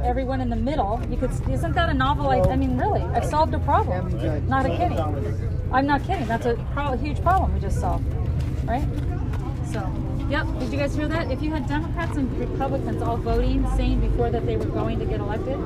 everyone 0.02 0.40
in 0.40 0.48
the 0.48 0.56
middle. 0.56 1.02
You 1.10 1.18
could. 1.18 1.30
Isn't 1.50 1.74
that 1.74 1.90
a 1.90 1.94
novel? 1.94 2.28
I, 2.28 2.40
I 2.40 2.56
mean, 2.56 2.78
really, 2.78 3.02
I've 3.02 3.26
solved 3.26 3.52
a 3.52 3.58
problem. 3.58 4.10
Not 4.48 4.64
a 4.64 4.70
kidding. 4.70 4.98
I'm 5.70 5.86
not 5.86 6.02
kidding. 6.04 6.26
That's 6.26 6.46
a 6.46 6.54
pro- 6.72 6.96
huge 6.96 7.20
problem 7.22 7.52
we 7.52 7.60
just 7.60 7.78
solved, 7.78 8.06
right? 8.64 8.88
So, 9.70 9.86
yep. 10.30 10.46
Did 10.60 10.72
you 10.72 10.78
guys 10.78 10.94
hear 10.96 11.08
that? 11.08 11.30
If 11.30 11.42
you 11.42 11.52
had 11.52 11.66
Democrats 11.66 12.16
and 12.16 12.34
Republicans 12.38 13.02
all 13.02 13.18
voting, 13.18 13.68
saying 13.76 14.00
before 14.00 14.30
that 14.30 14.46
they 14.46 14.56
were 14.56 14.64
going 14.64 14.98
to 14.98 15.04
get 15.04 15.20
elected, 15.20 15.58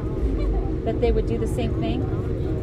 that 0.84 1.00
they 1.00 1.12
would 1.12 1.26
do 1.26 1.38
the 1.38 1.46
same 1.46 1.80
thing, 1.80 2.02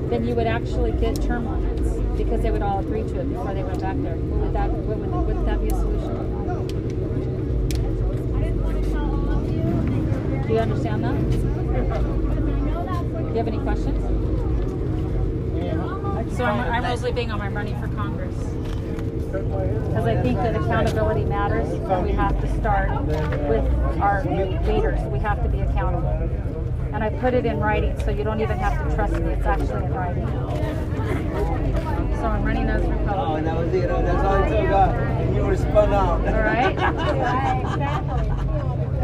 then 0.09 0.25
you 0.25 0.33
would 0.35 0.47
actually 0.47 0.91
get 0.93 1.21
term 1.21 1.45
limits 1.45 2.17
because 2.17 2.41
they 2.41 2.51
would 2.51 2.61
all 2.61 2.79
agree 2.79 3.03
to 3.03 3.19
it 3.19 3.29
before 3.29 3.53
they 3.53 3.63
went 3.63 3.79
back 3.79 3.95
there. 4.01 4.15
Would 4.15 4.53
that 4.53 4.71
would, 4.71 4.99
would, 4.99 5.27
would 5.27 5.45
that 5.45 5.61
be 5.61 5.67
a 5.67 5.75
solution? 5.75 6.37
Do 10.47 10.53
you 10.53 10.59
understand 10.59 11.03
that? 11.03 11.31
Do 13.21 13.29
you 13.29 13.35
have 13.35 13.47
any 13.47 13.59
questions? 13.59 14.03
So 16.35 16.45
I'm, 16.45 16.71
I'm 16.71 16.83
Rosalie 16.83 17.11
Bingham. 17.11 17.41
I'm 17.41 17.53
running 17.53 17.79
for 17.79 17.87
Congress 17.89 18.35
because 19.31 20.05
I 20.05 20.21
think 20.21 20.37
that 20.37 20.55
accountability 20.55 21.23
matters, 21.25 21.69
we 22.03 22.11
have 22.11 22.39
to 22.41 22.59
start 22.59 22.89
with 23.03 23.63
our 24.01 24.23
leaders. 24.23 24.99
We 25.11 25.19
have 25.19 25.43
to 25.43 25.49
be 25.49 25.59
accountable. 25.59 26.28
And 26.91 27.03
I 27.03 27.09
put 27.09 27.33
it 27.33 27.45
in 27.45 27.59
writing, 27.59 27.97
so 28.03 28.11
you 28.11 28.23
don't 28.23 28.41
even 28.41 28.57
have 28.57 28.87
to 28.89 28.95
trust 28.95 29.13
me. 29.13 29.31
It's 29.33 29.45
actually 29.45 29.85
in 29.85 29.93
writing. 29.93 30.27
So 32.17 32.25
I'm 32.25 32.43
running 32.43 32.67
as 32.67 32.81
Oh, 32.83 32.89
Republican. 32.89 33.45
that 33.45 33.57
was 33.57 33.73
it. 33.73 33.89
Oh, 33.89 34.01
That's 34.01 34.23
all 34.25 34.43
it 34.43 34.49
took. 34.49 34.69
Uh, 34.71 35.33
you 35.35 35.41
were 35.45 35.55
spun 35.55 35.93
out. 35.93 36.19
All 36.27 36.33
right. 36.33 36.77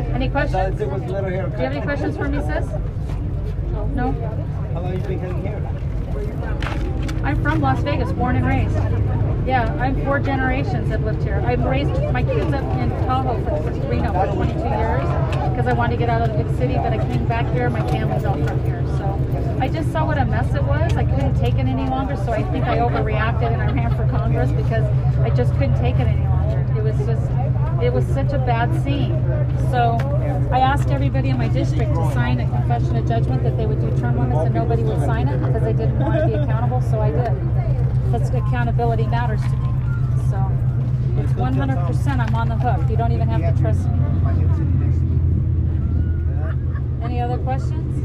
Any 0.15 0.29
questions? 0.29 0.79
was 0.79 1.01
little 1.03 1.29
haircut. 1.29 1.51
Do 1.51 1.57
you 1.57 1.63
have 1.63 1.73
any 1.73 1.81
questions 1.81 2.17
for 2.17 2.27
me, 2.27 2.39
sis? 2.39 2.65
No? 3.95 4.11
How 4.73 4.81
long 4.81 4.93
you 4.93 4.99
been 4.99 5.19
cutting 5.19 5.43
hair? 5.45 5.61
I'm 7.23 7.41
from 7.43 7.59
Las 7.61 7.81
Vegas, 7.83 8.11
born 8.13 8.35
and 8.35 8.45
raised. 8.45 8.75
Yeah, 9.47 9.65
I'm 9.79 10.03
four 10.03 10.19
generations 10.19 10.89
have 10.89 11.03
lived 11.03 11.23
here. 11.23 11.41
I've 11.45 11.63
raised 11.63 11.91
my 12.11 12.23
kids 12.23 12.51
up 12.53 12.63
in 12.77 12.89
Tahoe 13.05 13.43
for, 13.43 13.57
for 13.71 13.87
Reno 13.89 14.11
for 14.11 14.25
22 14.35 14.59
years 14.59 15.05
because 15.55 15.71
I 15.71 15.73
wanted 15.73 15.93
to 15.93 15.97
get 15.97 16.09
out 16.09 16.21
of 16.21 16.35
the 16.35 16.43
big 16.43 16.57
city, 16.57 16.73
but 16.73 16.91
I 16.91 16.97
came 16.97 17.25
back 17.27 17.49
here. 17.53 17.69
My 17.69 17.79
family's 17.87 18.25
all 18.25 18.35
from 18.45 18.61
here, 18.65 18.83
so 18.97 19.57
I 19.61 19.69
just 19.69 19.89
saw 19.89 20.05
what 20.05 20.17
a 20.17 20.25
mess 20.25 20.53
it 20.53 20.61
was. 20.61 20.91
I 20.97 21.05
couldn't 21.05 21.35
take 21.39 21.53
it 21.53 21.65
any 21.65 21.89
longer, 21.89 22.17
so 22.17 22.33
I 22.33 22.43
think 22.51 22.65
I 22.65 22.79
overreacted 22.79 23.53
and 23.53 23.61
I 23.61 23.71
ran 23.71 23.95
for 23.95 24.05
Congress 24.09 24.51
because 24.51 24.83
I 25.21 25.29
just 25.29 25.53
couldn't 25.53 25.79
take 25.79 25.95
it 25.95 26.07
any 26.07 26.27
longer. 26.27 26.59
It 26.77 26.83
was 26.83 26.97
just, 27.07 27.31
it 27.81 27.93
was 27.93 28.05
such 28.07 28.33
a 28.33 28.37
bad 28.37 28.67
scene. 28.83 29.15
So 29.71 29.95
I 30.51 30.59
asked 30.59 30.89
everybody 30.89 31.29
in 31.29 31.37
my 31.37 31.47
district 31.47 31.95
to 31.95 32.11
sign 32.11 32.41
a 32.41 32.49
confession 32.49 32.97
of 32.97 33.07
judgment 33.07 33.43
that 33.43 33.55
they 33.55 33.65
would 33.65 33.79
do 33.79 33.97
term 33.97 34.19
limits 34.19 34.41
and 34.41 34.53
nobody 34.53 34.83
would 34.83 34.99
sign 35.05 35.29
it 35.29 35.39
because 35.39 35.63
they 35.63 35.71
didn't 35.73 35.99
want 35.99 36.19
to 36.19 36.27
be 36.27 36.33
accountable, 36.33 36.81
so 36.81 36.99
I 36.99 37.11
did. 37.11 37.31
That's 38.11 38.27
accountability 38.27 39.07
matters 39.07 39.41
to 39.41 39.55
me. 39.55 39.69
So 40.29 40.51
it's 41.23 41.31
100% 41.31 42.19
I'm 42.19 42.35
on 42.35 42.49
the 42.49 42.57
hook. 42.57 42.89
You 42.89 42.97
don't 42.97 43.13
even 43.13 43.29
have 43.29 43.55
to 43.55 43.61
trust 43.61 43.87
me. 43.87 45.04
Any 47.05 47.21
other 47.21 47.37
questions? 47.37 48.03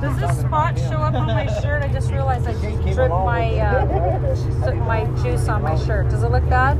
Does 0.00 0.16
this 0.18 0.40
spot 0.40 0.78
show 0.78 0.96
up 0.96 1.14
on 1.14 1.26
my 1.26 1.46
shirt? 1.60 1.82
I 1.82 1.88
just 1.92 2.10
realized 2.10 2.46
I 2.48 2.52
dripped 2.92 3.10
my 3.10 3.58
uh, 3.58 4.34
so- 4.64 4.74
my 4.74 5.04
juice 5.22 5.46
on 5.48 5.62
my 5.62 5.76
shirt. 5.76 6.08
Does 6.08 6.22
it 6.22 6.30
look 6.30 6.48
bad? 6.48 6.78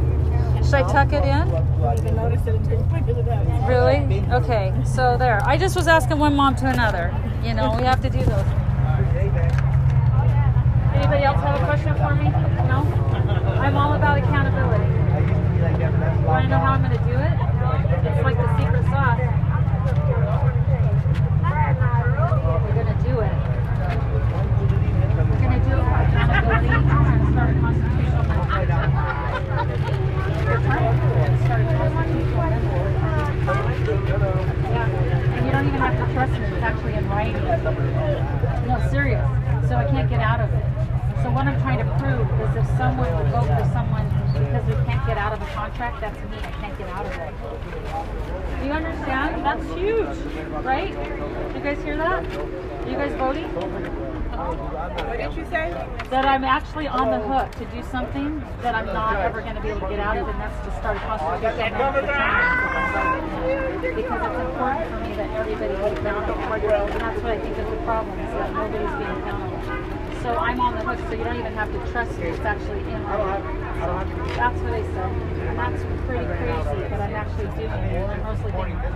Should 0.65 0.75
I 0.75 0.83
tuck 0.91 1.13
it 1.13 1.25
in? 1.25 1.49
Really? 3.69 4.25
Okay. 4.33 4.73
So 4.85 5.17
there. 5.19 5.41
I 5.45 5.57
just 5.57 5.77
was 5.77 5.87
asking 5.87 6.19
one 6.19 6.35
mom 6.35 6.57
to 6.57 6.67
another. 6.67 7.15
You 7.45 7.55
know, 7.55 7.75
we 7.79 7.85
have 7.85 8.01
to 8.03 8.11
do 8.11 8.19
those. 8.19 8.47
Anybody 10.95 11.25
else 11.25 11.41
have 11.43 11.61
a 11.61 11.65
question 11.65 11.95
for 11.95 12.15
me? 12.15 12.25
No? 12.67 12.83
I'm 13.61 13.77
all 13.77 13.93
about 13.93 14.19
accountability. 14.19 14.85
Want 16.25 16.45
to 16.45 16.49
know 16.49 16.59
how 16.59 16.73
I'm 16.73 16.83
going 16.83 16.97
to 16.97 17.05
do 17.05 17.13
it? 17.19 17.33
It's 18.09 18.23
like 18.25 18.37
the 18.37 18.49
secret 18.59 18.85
sauce. 18.87 19.21
We're 22.65 22.75
going 22.75 22.87
to 22.87 22.95
do 23.05 23.21
it. 23.21 23.33
We're 25.29 25.39
going 25.39 25.55
to 25.55 25.69
do 25.69 25.75
it 25.77 25.85
for 25.85 26.03
accountability. 26.03 26.69
We're 26.69 26.69
going 26.69 27.25
to 27.25 27.33
start 27.33 27.51
a 27.51 27.53
constitutional 27.55 27.57
amendment. 27.57 27.57
Your 27.57 27.57
turn. 27.57 27.57
Start 27.57 27.57
a 27.57 27.57
constitutional 27.57 27.57
amendment. 27.57 27.57
Yeah. 27.57 27.58
And 27.69 27.77
don't 35.53 35.67
even 35.67 35.81
to 35.81 36.13
trust 36.15 36.33
me. 36.33 36.39
It's 36.47 36.63
actually 36.63 36.95
in 36.95 37.09
writing. 37.09 37.43
No, 38.67 38.89
serious. 38.91 39.23
So 39.69 39.77
I 39.77 39.85
can't 39.91 40.09
get 40.09 40.21
out 40.21 40.41
of 40.41 40.51
it. 40.55 40.65
So 41.23 41.31
what 41.31 41.47
I'm 41.47 41.61
trying 41.61 41.79
to 41.79 41.85
prove 41.99 42.27
is 42.41 42.57
if 42.57 42.67
someone 42.79 43.13
will 43.13 43.27
vote 43.31 43.49
for 43.49 43.69
someone 43.73 44.09
because 44.33 44.65
they 44.67 44.77
can't 44.87 45.07
get 45.07 45.19
out 45.19 45.33
of 45.33 45.43
a 45.43 45.47
contract, 45.47 46.01
that's 46.01 46.19
me. 46.31 46.39
I 46.39 46.51
can't 46.61 46.79
get 46.79 46.89
out 46.89 47.05
of 47.05 47.13
it. 47.13 47.35
Do 48.61 48.67
you 48.67 48.73
understand? 48.73 49.45
That's 49.45 49.67
huge, 49.75 50.17
right? 50.65 50.93
You 51.55 51.61
guys 51.61 51.83
hear 51.83 51.97
that? 51.99 52.25
Are 52.25 52.89
You 52.89 52.97
guys 52.97 53.13
voting? 53.17 53.98
What 54.49 55.19
did 55.19 55.35
you 55.37 55.45
say? 55.47 55.71
That 56.09 56.25
I'm 56.25 56.45
actually 56.45 56.89
on 56.89 57.11
the 57.11 57.21
hook 57.21 57.53
to 57.57 57.65
do 57.67 57.83
something 57.91 58.43
that 58.63 58.75
I'm 58.75 58.87
not 58.87 59.17
ever 59.17 59.43
going 59.43 59.57
to 59.57 59.61
be 59.61 59.69
able 59.69 59.81
to 59.81 59.89
get 59.91 60.01
out 60.01 60.17
of, 60.17 60.27
and 60.27 60.41
that's 60.41 60.67
to 60.67 60.73
start 60.79 60.97
a 60.97 61.01
constitutional 61.01 61.67
amendment 61.67 62.07
for 62.07 62.13
China. 62.15 62.49
Because 63.79 64.23
it's 64.25 64.41
important 64.49 64.89
for 64.91 65.01
me 65.05 65.13
that 65.17 65.31
everybody 65.37 65.75
be 65.77 65.83
accountable. 66.01 66.41
And 66.41 67.01
that's 67.01 67.21
what 67.23 67.33
I 67.33 67.39
think 67.41 67.59
is 67.59 67.69
the 67.69 67.77
problem, 67.85 68.19
is 68.19 68.33
that 68.33 68.53
nobody's 68.55 68.97
being 68.97 69.11
accountable. 69.21 69.58
So 70.23 70.35
I'm 70.35 70.59
on 70.59 70.75
the 70.75 70.83
hook, 70.83 70.99
so 71.07 71.15
you 71.15 71.23
don't 71.23 71.39
even 71.39 71.55
have 71.55 71.71
to 71.71 71.79
trust 71.95 72.11
me. 72.19 72.27
It's 72.35 72.43
actually 72.43 72.83
in 72.91 73.03
my 73.07 73.39
That's 74.35 74.59
what 74.67 74.75
I 74.75 74.83
said. 74.83 75.15
And 75.15 75.55
that's 75.55 75.79
pretty 76.11 76.27
crazy, 76.27 76.91
but 76.91 76.99
I'm 76.99 77.15
actually 77.15 77.47
doing 77.55 77.71
it. 77.71 78.03
I'm 78.03 78.23
mostly 78.27 78.51
doing 78.51 78.75
it. 78.75 78.93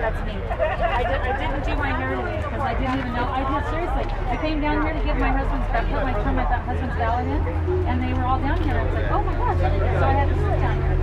That's 0.00 0.20
me. 0.24 0.32
I, 0.32 1.04
did, 1.04 1.20
I 1.28 1.32
didn't 1.36 1.60
do 1.60 1.76
my 1.76 1.92
hair 1.92 2.16
today 2.16 2.40
because 2.40 2.64
I 2.64 2.72
didn't 2.72 3.04
even 3.04 3.12
know. 3.12 3.28
I 3.28 3.44
did, 3.44 3.68
seriously. 3.68 4.06
I 4.32 4.36
came 4.40 4.58
down 4.64 4.80
here 4.80 4.96
to 4.96 5.02
give 5.04 5.20
my 5.20 5.28
husband's, 5.28 5.68
I 5.76 5.84
put 5.92 6.00
my, 6.00 6.16
turn 6.24 6.34
my 6.40 6.48
husband's 6.48 6.96
ballot 6.96 7.28
in, 7.28 7.40
and 7.84 8.00
they 8.00 8.16
were 8.16 8.24
all 8.24 8.40
down 8.40 8.56
here. 8.64 8.80
I 8.80 8.84
was 8.88 8.96
like, 8.96 9.12
oh 9.12 9.22
my 9.28 9.36
gosh. 9.36 9.60
So 9.60 10.04
I 10.08 10.16
had 10.16 10.28
to 10.32 10.36
sit 10.40 10.56
down 10.56 10.76
here. 10.80 10.96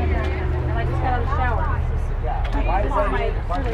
And, 0.00 0.72
I 0.72 0.88
just 0.88 0.96
got 1.04 1.12
out 1.12 1.20
of 1.20 1.28
the 1.28 1.36
shower. 1.36 1.60
This 1.92 2.88
is 2.88 2.96
my, 2.96 3.20
my, 3.52 3.68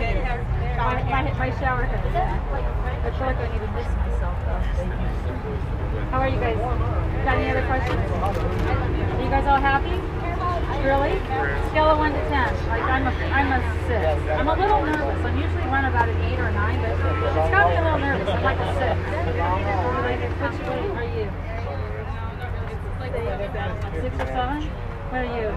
my, 1.07 1.23
my 1.39 1.51
shower 1.63 1.87
head. 1.87 2.03
I 2.03 3.15
feel 3.15 3.27
like 3.31 3.39
I 3.39 3.47
need 3.47 3.63
to 3.63 3.71
miss. 3.79 4.08
How 6.11 6.21
are 6.21 6.29
you 6.29 6.41
guys? 6.41 6.57
Got 7.25 7.39
any 7.39 7.51
other 7.51 7.65
questions? 7.67 7.99
Are 7.99 9.23
you 9.23 9.31
guys 9.31 9.47
all 9.49 9.61
happy? 9.61 9.97
Really? 10.85 11.19
Scale 11.71 11.91
of 11.91 11.99
one 11.99 12.13
to 12.13 12.21
ten. 12.29 12.55
Like 12.69 12.83
I'm 12.83 13.07
a 13.07 13.11
I'm 13.11 13.53
a 13.53 13.61
six. 13.89 14.21
I'm 14.39 14.49
a 14.49 14.55
little 14.55 14.85
nervous. 14.85 15.25
I'm 15.25 15.37
usually 15.41 15.65
run 15.73 15.85
about 15.85 16.09
an 16.09 16.17
eight 16.23 16.39
or 16.39 16.49
a 16.49 16.53
nine, 16.53 16.81
but 16.81 16.93
it's 16.93 17.51
got 17.51 17.69
me 17.69 17.77
a 17.77 17.83
little 17.83 17.99
nervous. 17.99 18.29
I'm 18.29 18.45
like 18.45 18.59
a 18.59 18.69
six. 18.79 18.97
Which 20.39 20.61
way 20.69 20.81
are 20.97 21.09
you? 21.17 21.27
Six 24.01 24.15
or 24.15 24.27
seven? 24.27 24.63
What 25.09 25.19
are 25.19 25.33
you? 25.33 25.49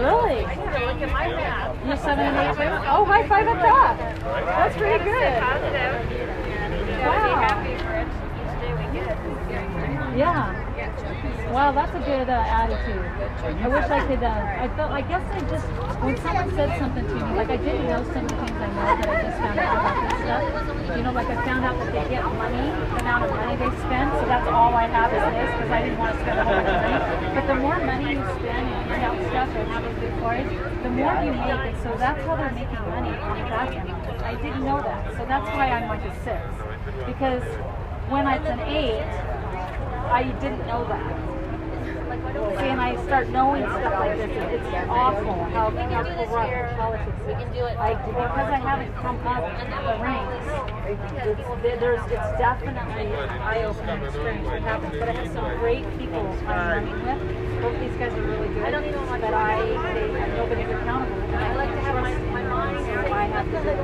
Really? 0.00 0.40
Look 0.40 1.02
at 1.02 1.12
my 1.12 1.28
map. 1.28 1.76
You're 1.84 1.96
seven 1.96 2.24
and 2.24 2.36
eight 2.38 2.56
too? 2.56 2.70
Oh, 2.88 3.04
high 3.04 3.28
five 3.28 3.46
at 3.46 3.60
that. 3.60 3.98
That's 4.46 4.76
pretty 4.76 5.04
good. 5.04 6.19
Yeah. 10.16 10.52
Wow, 11.50 11.72
that's 11.72 11.94
a 11.96 12.02
good 12.04 12.28
uh, 12.28 12.44
attitude. 12.46 13.04
I 13.40 13.68
wish 13.68 13.88
I 13.90 14.06
could. 14.06 14.22
Uh, 14.22 14.28
I 14.28 14.68
felt. 14.76 14.90
I 14.92 15.00
guess 15.02 15.24
I 15.32 15.40
just 15.48 15.66
when 16.04 16.16
someone 16.18 16.50
said 16.54 16.78
something 16.78 17.06
to 17.06 17.14
me, 17.14 17.30
like 17.34 17.50
I 17.50 17.56
didn't 17.56 17.86
know 17.88 18.04
some 18.12 18.24
of 18.24 18.30
the 18.30 18.36
things 18.36 18.58
I 18.60 18.68
know 18.68 18.84
that 19.00 19.08
I 19.08 19.22
just 19.22 19.38
found 19.40 19.58
out 19.58 19.80
about 19.80 19.96
this 20.10 20.20
stuff. 20.20 20.96
You 20.96 21.02
know, 21.02 21.12
like 21.12 21.26
I 21.26 21.36
found 21.44 21.64
out 21.64 21.78
that 21.78 21.90
they 21.90 22.04
get 22.10 22.24
money, 22.24 22.68
the 22.70 23.00
amount 23.00 23.24
of 23.24 23.30
money 23.32 23.56
they 23.56 23.70
spend. 23.80 24.12
So 24.20 24.24
that's 24.28 24.48
all 24.48 24.74
I 24.74 24.86
have 24.86 25.10
is 25.10 25.24
this 25.24 25.50
because 25.56 25.70
I 25.70 25.80
didn't 25.82 25.98
want 25.98 26.12
to 26.14 26.20
spend 26.20 26.38
a 26.38 26.44
whole 26.44 26.60
bunch 26.60 26.68
of 26.68 26.84
money. 26.84 27.34
But 27.34 27.46
the 27.48 27.58
more 27.58 27.78
money 27.80 28.08
you 28.14 28.24
spend 28.44 28.64
and 28.70 28.84
you 28.86 28.96
help 29.00 29.18
stuff 29.30 29.50
and 29.56 29.66
have 29.72 29.84
a 29.88 29.92
good 29.98 30.14
toys, 30.20 30.48
the 30.84 30.90
more 30.90 31.14
you 31.24 31.32
make. 31.32 31.64
And 31.70 31.78
so 31.82 31.90
that's 31.96 32.20
how 32.28 32.36
they're 32.36 32.52
making 32.52 32.82
money 32.86 33.14
on 33.16 33.34
the 33.40 33.46
back 33.48 33.72
end. 33.72 33.90
I 34.20 34.34
didn't 34.36 34.64
know 34.64 34.78
that, 34.84 35.16
so 35.16 35.24
that's 35.24 35.48
why 35.56 35.70
I'm 35.70 35.88
like 35.88 36.04
a 36.04 36.14
six 36.22 36.69
because 37.06 37.42
when 38.10 38.26
it's 38.26 38.46
an 38.46 38.60
eight. 38.60 39.30
I 40.10 40.24
didn't 40.24 40.66
know 40.66 40.84
that. 40.88 41.30
See, 42.58 42.66
and 42.66 42.80
I 42.80 43.00
start 43.04 43.28
knowing 43.28 43.62
stuff 43.62 43.94
like 44.00 44.16
this. 44.18 44.30
It, 44.30 44.58
it's 44.58 44.90
awful 44.90 45.44
how, 45.54 45.70
how 45.70 46.02
corrupt 46.02 46.76
politics 46.76 47.20
is. 47.28 47.76
I, 47.78 47.94
because 47.94 48.50
I 48.50 48.58
haven't 48.58 48.92
come 48.96 49.24
up 49.24 49.46
the 49.46 50.02
ranks, 50.02 50.50
it's, 50.90 51.80
there's, 51.80 52.02
it's 52.10 52.30
definitely 52.42 53.06
an 53.06 53.30
eye-opening 53.38 54.02
experience 54.02 54.46
what 54.46 54.62
happens. 54.62 54.96
But 54.98 55.08
I 55.10 55.12
have 55.12 55.32
some 55.32 55.58
great 55.60 55.86
people 55.96 56.26
I'm 56.48 56.84
running 56.84 57.06
with. 57.06 57.62
Both 57.62 57.78
these 57.78 57.96
guys 57.96 58.12
are 58.12 58.22
really 58.22 58.48
good. 58.48 58.64
I 58.64 58.70
don't 58.72 58.84
even 58.84 59.06
want 59.06 59.22
But 59.22 59.34
I, 59.34 59.62
they, 59.94 60.36
nobody's 60.36 60.66
accountable. 60.66 61.22
And 61.22 61.36
I 61.36 61.54
like 61.54 61.70
to 61.70 61.80
have 61.82 61.94
my. 62.02 62.39
I 62.70 63.34
is 63.42 63.66
it 63.66 63.80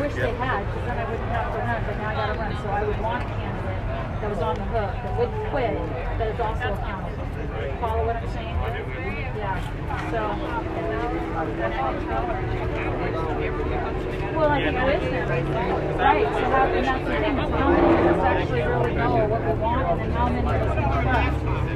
wish 0.00 0.14
they 0.14 0.32
had, 0.34 0.64
because 0.66 0.84
then 0.86 0.98
I 0.98 1.04
wouldn't 1.10 1.28
have 1.30 1.52
to 1.52 1.58
run, 1.58 1.84
but 1.84 1.96
now 1.98 2.08
I 2.08 2.14
gotta 2.14 2.38
run. 2.38 2.52
So 2.62 2.68
I 2.70 2.82
would 2.84 3.00
want 3.00 3.22
a 3.22 3.26
candidate 3.26 4.20
that 4.20 4.30
was 4.30 4.38
on 4.38 4.54
the 4.56 4.64
hook, 4.64 4.92
that 4.92 5.18
would 5.18 5.30
quit, 5.50 5.76
that 6.18 6.28
is 6.32 6.40
also 6.40 6.72
accountable. 6.72 7.26
Follow 7.80 8.06
what 8.06 8.16
I'm 8.16 8.28
saying? 8.32 8.56
Yeah. 9.36 9.60
So. 10.10 10.20
Well, 14.36 14.50
I 14.50 14.64
think 14.64 14.76
wisdom. 14.84 15.28
Right. 15.98 16.24
So 16.24 16.40
how, 16.50 16.66
and 16.66 16.86
that's 16.86 17.04
the 17.04 17.10
thing, 17.16 17.38
is 17.38 17.50
how 17.50 17.68
many 17.70 17.92
of 17.96 18.16
us 18.16 18.22
actually 18.24 18.62
really 18.62 18.94
know 18.94 19.26
what 19.26 19.40
we 19.44 19.52
want, 19.60 19.86
and 19.90 20.00
then 20.00 20.10
how 20.12 20.28
many 20.28 20.40
of 20.40 20.46
us 20.46 20.74
can 20.74 21.75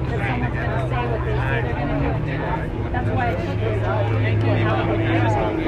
I 1.21 1.27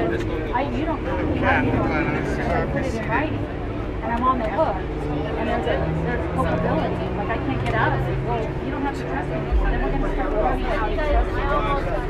this. 0.08 0.22
I, 0.54 0.62
you 0.70 0.84
don't, 0.86 1.04
have 1.04 2.72
put 2.72 2.82
it 2.82 2.94
in 2.94 3.08
writing, 3.08 3.38
and 3.38 4.12
I'm 4.12 4.22
on 4.22 4.38
the 4.38 4.48
hook, 4.48 4.76
and 4.76 5.48
there's 5.48 5.66
there's 5.66 6.34
culpability, 6.34 7.04
like 7.16 7.28
I 7.28 7.36
can't 7.36 7.64
get 7.64 7.74
out 7.74 7.92
of 7.92 8.08
it. 8.08 8.18
Well, 8.24 8.42
you 8.64 8.70
don't 8.70 8.82
have 8.82 8.96
to 8.96 9.02
trust 9.02 9.28
me 9.28 9.34
anymore, 9.34 9.70
then 9.70 9.82
we're 9.82 9.92
gonna 9.92 10.14
start 10.14 10.32
learning 10.32 10.64
how 10.64 10.88
to 10.88 10.96
trust 10.96 11.30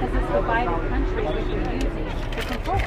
because 0.01 0.29
the 0.33 0.43
Bible 0.43 0.79
country 0.89 1.25
that 1.25 1.47
you're 1.49 1.67
using 1.75 2.07
to 2.31 2.43
control. 2.47 2.79
I 2.79 2.81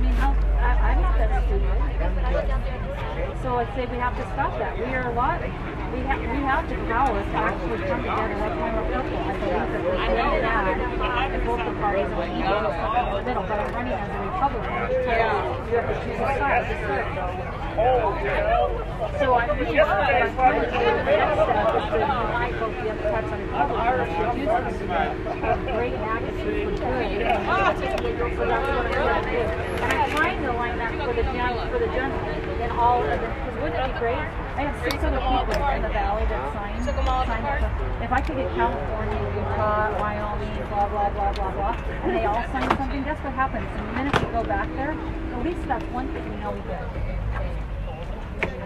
mean, 0.00 0.12
I'm 0.20 1.00
not 1.00 1.16
that 1.16 1.30
stupid. 1.46 2.73
So 3.14 3.56
I'd 3.56 3.70
say 3.76 3.86
we 3.86 3.98
have 3.98 4.16
to 4.16 4.22
stop 4.34 4.58
that. 4.58 4.74
We 4.74 4.90
are 4.90 5.06
a 5.06 5.14
lot, 5.14 5.38
we 5.38 6.00
have, 6.02 6.18
we 6.18 6.42
have 6.42 6.66
the 6.66 6.74
power 6.90 7.14
to 7.14 7.36
actually 7.38 7.78
come 7.86 8.02
together, 8.02 8.34
that's 8.42 8.58
why 8.58 8.74
we're 8.74 8.90
purple. 8.90 9.14
I 9.14 9.38
believe 9.38 10.42
that 10.42 10.66
we 10.66 10.74
can 10.74 10.98
add 10.98 11.30
in 11.30 11.46
both 11.46 11.62
the 11.62 11.70
parties, 11.78 12.10
and 12.10 12.18
we 12.18 12.26
need 12.34 12.42
to 12.42 12.58
go 12.58 12.74
something 12.74 13.06
in 13.06 13.14
the 13.14 13.22
middle, 13.22 13.46
but 13.46 13.54
I'm 13.54 13.70
running 13.70 13.94
as 13.94 14.10
a 14.10 14.18
Republican. 14.18 14.74
You 14.98 15.78
have 15.78 15.86
to 15.86 16.02
choose 16.02 16.18
a 16.18 16.26
side, 16.42 16.66
So 19.22 19.26
I 19.34 19.46
think 19.46 19.78
I'm 19.78 19.86
trying 19.86 20.58
to 20.58 20.74
do 20.74 20.82
is 20.82 20.98
the 20.98 21.14
next 21.14 21.38
step 21.38 21.70
is 21.70 21.86
to 21.94 22.02
unite 22.02 22.58
both 22.58 22.74
the 22.74 22.82
Democrats 22.82 23.30
and 23.30 23.46
Republicans 23.46 24.10
to 24.10 24.34
do 24.34 24.50
something 24.50 24.90
great 25.70 25.94
magnitude 26.02 26.66
for 26.66 26.82
good. 26.82 27.22
So 28.34 28.42
that's 28.42 28.66
what 28.66 28.90
I'm 28.90 29.22
to 29.22 29.30
do. 29.30 29.38
And 29.38 29.94
I'm 29.94 30.10
trying 30.10 30.42
to 30.42 30.50
line 30.50 30.78
that 30.82 30.92
for 30.98 31.14
the 31.14 31.22
gen, 31.22 31.54
for 31.70 31.78
the 31.78 31.86
gentlemen 31.94 32.43
and 32.64 32.72
all 32.72 33.04
of 33.04 33.08
them. 33.08 33.20
Because 33.20 33.54
wouldn't 33.60 33.76
it 33.76 33.92
be 33.92 33.98
great? 34.00 34.26
I 34.56 34.60
have 34.64 34.76
six 34.80 34.96
other 35.04 35.20
people 35.20 35.54
in 35.76 35.82
the 35.84 35.92
valley 35.92 36.24
that 36.32 36.40
signed, 36.56 36.84
signed 36.84 37.46
up. 37.60 37.74
If 38.00 38.12
I 38.12 38.20
could 38.24 38.36
get 38.36 38.48
California, 38.56 39.20
Utah, 39.36 39.92
Wyoming, 40.00 40.56
blah, 40.72 40.88
blah, 40.88 41.10
blah, 41.10 41.32
blah, 41.32 41.52
blah, 41.52 41.76
and 42.02 42.16
they 42.16 42.24
all 42.24 42.42
sign 42.48 42.64
something, 42.76 43.02
guess 43.04 43.20
what 43.20 43.34
happens? 43.34 43.68
And 43.76 43.88
the 43.88 43.92
minute 43.92 44.14
we 44.18 44.32
go 44.32 44.44
back 44.44 44.68
there, 44.76 44.92
at 44.92 45.44
least 45.44 45.60
that's 45.68 45.84
one 45.92 46.08
thing 46.12 46.24
we 46.30 46.36
know 46.40 46.52
we 46.52 46.62
did 46.64 47.14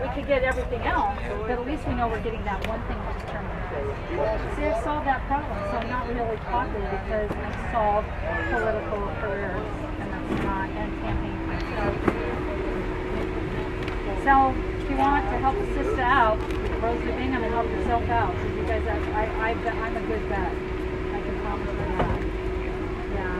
we 0.00 0.08
could 0.14 0.26
get 0.26 0.42
everything 0.44 0.82
else, 0.82 1.18
but 1.42 1.50
at 1.50 1.66
least 1.66 1.86
we 1.86 1.94
know 1.94 2.06
we're 2.06 2.22
getting 2.22 2.44
that 2.44 2.64
one 2.68 2.80
thing 2.86 2.96
which 3.06 3.18
is 3.18 3.30
terminated. 3.30 4.54
See, 4.54 4.64
I've 4.64 4.82
solved 4.84 5.06
that 5.06 5.26
problem, 5.26 5.58
so 5.70 5.78
I'm 5.78 5.90
not 5.90 6.06
really 6.08 6.36
popular 6.46 6.86
because 6.86 7.30
I've 7.34 7.72
solved 7.72 8.08
political 8.50 9.02
careers, 9.20 9.66
and 9.98 10.08
that's 10.12 10.44
not, 10.44 10.70
and 10.70 11.02
campaign 11.02 11.46
myself. 11.46 12.17
So, 14.24 14.54
if 14.80 14.90
you 14.90 14.96
want 14.96 15.24
to 15.30 15.38
help 15.38 15.56
a 15.56 15.66
sister 15.74 16.02
out, 16.02 16.38
Rosie 16.82 17.12
Bingham 17.12 17.42
and 17.42 17.52
help 17.54 17.66
yourself 17.70 18.08
out, 18.08 18.32
because 18.34 18.56
you 18.56 18.62
guys, 18.66 18.84
have, 18.84 19.08
I, 19.14 19.24
I, 19.24 19.52
I'm 19.52 19.96
a 19.96 20.00
good 20.00 20.28
bet. 20.28 20.52
I 20.52 21.20
can 21.22 21.40
promise 21.40 21.70
that. 21.78 22.20
Yeah. 23.14 23.34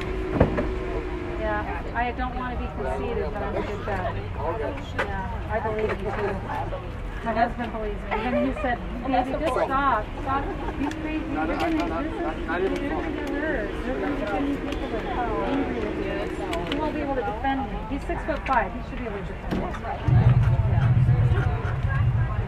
Yeah, 1.41 1.83
I 1.95 2.13
don't 2.13 2.35
want 2.35 2.59
to 2.59 2.65
be 2.65 2.69
conceited, 2.75 3.31
but 3.33 3.43
I'm 3.43 3.57
a 3.57 3.63
good 3.67 3.87
bet. 3.87 4.15
Yeah, 4.99 5.51
I 5.51 5.61
believe 5.61 5.91
in 5.91 5.99
you 5.99 6.11
too. 6.11 6.89
My 7.25 7.35
husband 7.35 7.73
believes 7.73 7.99
me. 7.99 8.27
Even 8.27 8.47
he 8.47 8.53
said, 8.63 8.79
baby, 9.07 9.33
just 9.33 9.55
stop. 9.55 10.07
Stop. 10.23 10.45
You 10.81 10.89
crazy. 11.03 11.25
You're 11.27 11.47
you're 11.47 11.59
gonna 11.59 11.75
get 13.11 13.29
hurt. 13.29 13.69
Gonna 13.85 14.17
be 14.17 14.25
too 14.25 14.33
many 14.33 14.57
people 14.57 14.89
that 14.89 15.05
are 15.19 15.45
angry 15.45 15.79
with 15.81 15.99
you. 15.99 16.73
He 16.73 16.79
won't 16.79 16.95
be 16.95 17.01
able 17.01 17.17
to 17.17 17.23
defend 17.23 17.73
me. 17.73 17.79
He's 17.91 18.05
six 18.07 18.23
foot 18.25 18.47
five. 18.47 18.73
He 18.73 18.81
should 18.89 18.99
be 18.99 19.07
able 19.07 19.19
to 19.19 19.25
defend 19.25 20.19
me. 20.19 20.28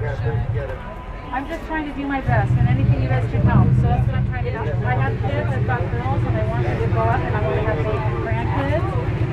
I'm 0.00 1.44
just 1.46 1.60
trying 1.66 1.84
to 1.84 1.92
do 1.92 2.06
my 2.08 2.22
best, 2.22 2.50
and 2.56 2.66
anything 2.68 3.02
you 3.02 3.08
guys 3.08 3.28
can 3.30 3.42
help. 3.44 3.68
So 3.76 3.82
that's 3.82 4.06
what 4.08 4.16
I'm 4.16 4.26
trying 4.32 4.44
to 4.44 4.50
do. 4.50 4.56
I 4.56 4.94
have 4.96 5.12
kids, 5.20 5.52
I've 5.52 5.66
got 5.66 5.80
girls, 5.92 6.24
and 6.24 6.36
I 6.40 6.46
want 6.48 6.64
them 6.64 6.80
to 6.80 6.86
grow 6.88 7.04
up, 7.04 7.20
and 7.20 7.36
I'm 7.36 7.44
going 7.44 7.60
to 7.60 7.68
have 7.68 7.84
grandkids. 8.24 8.80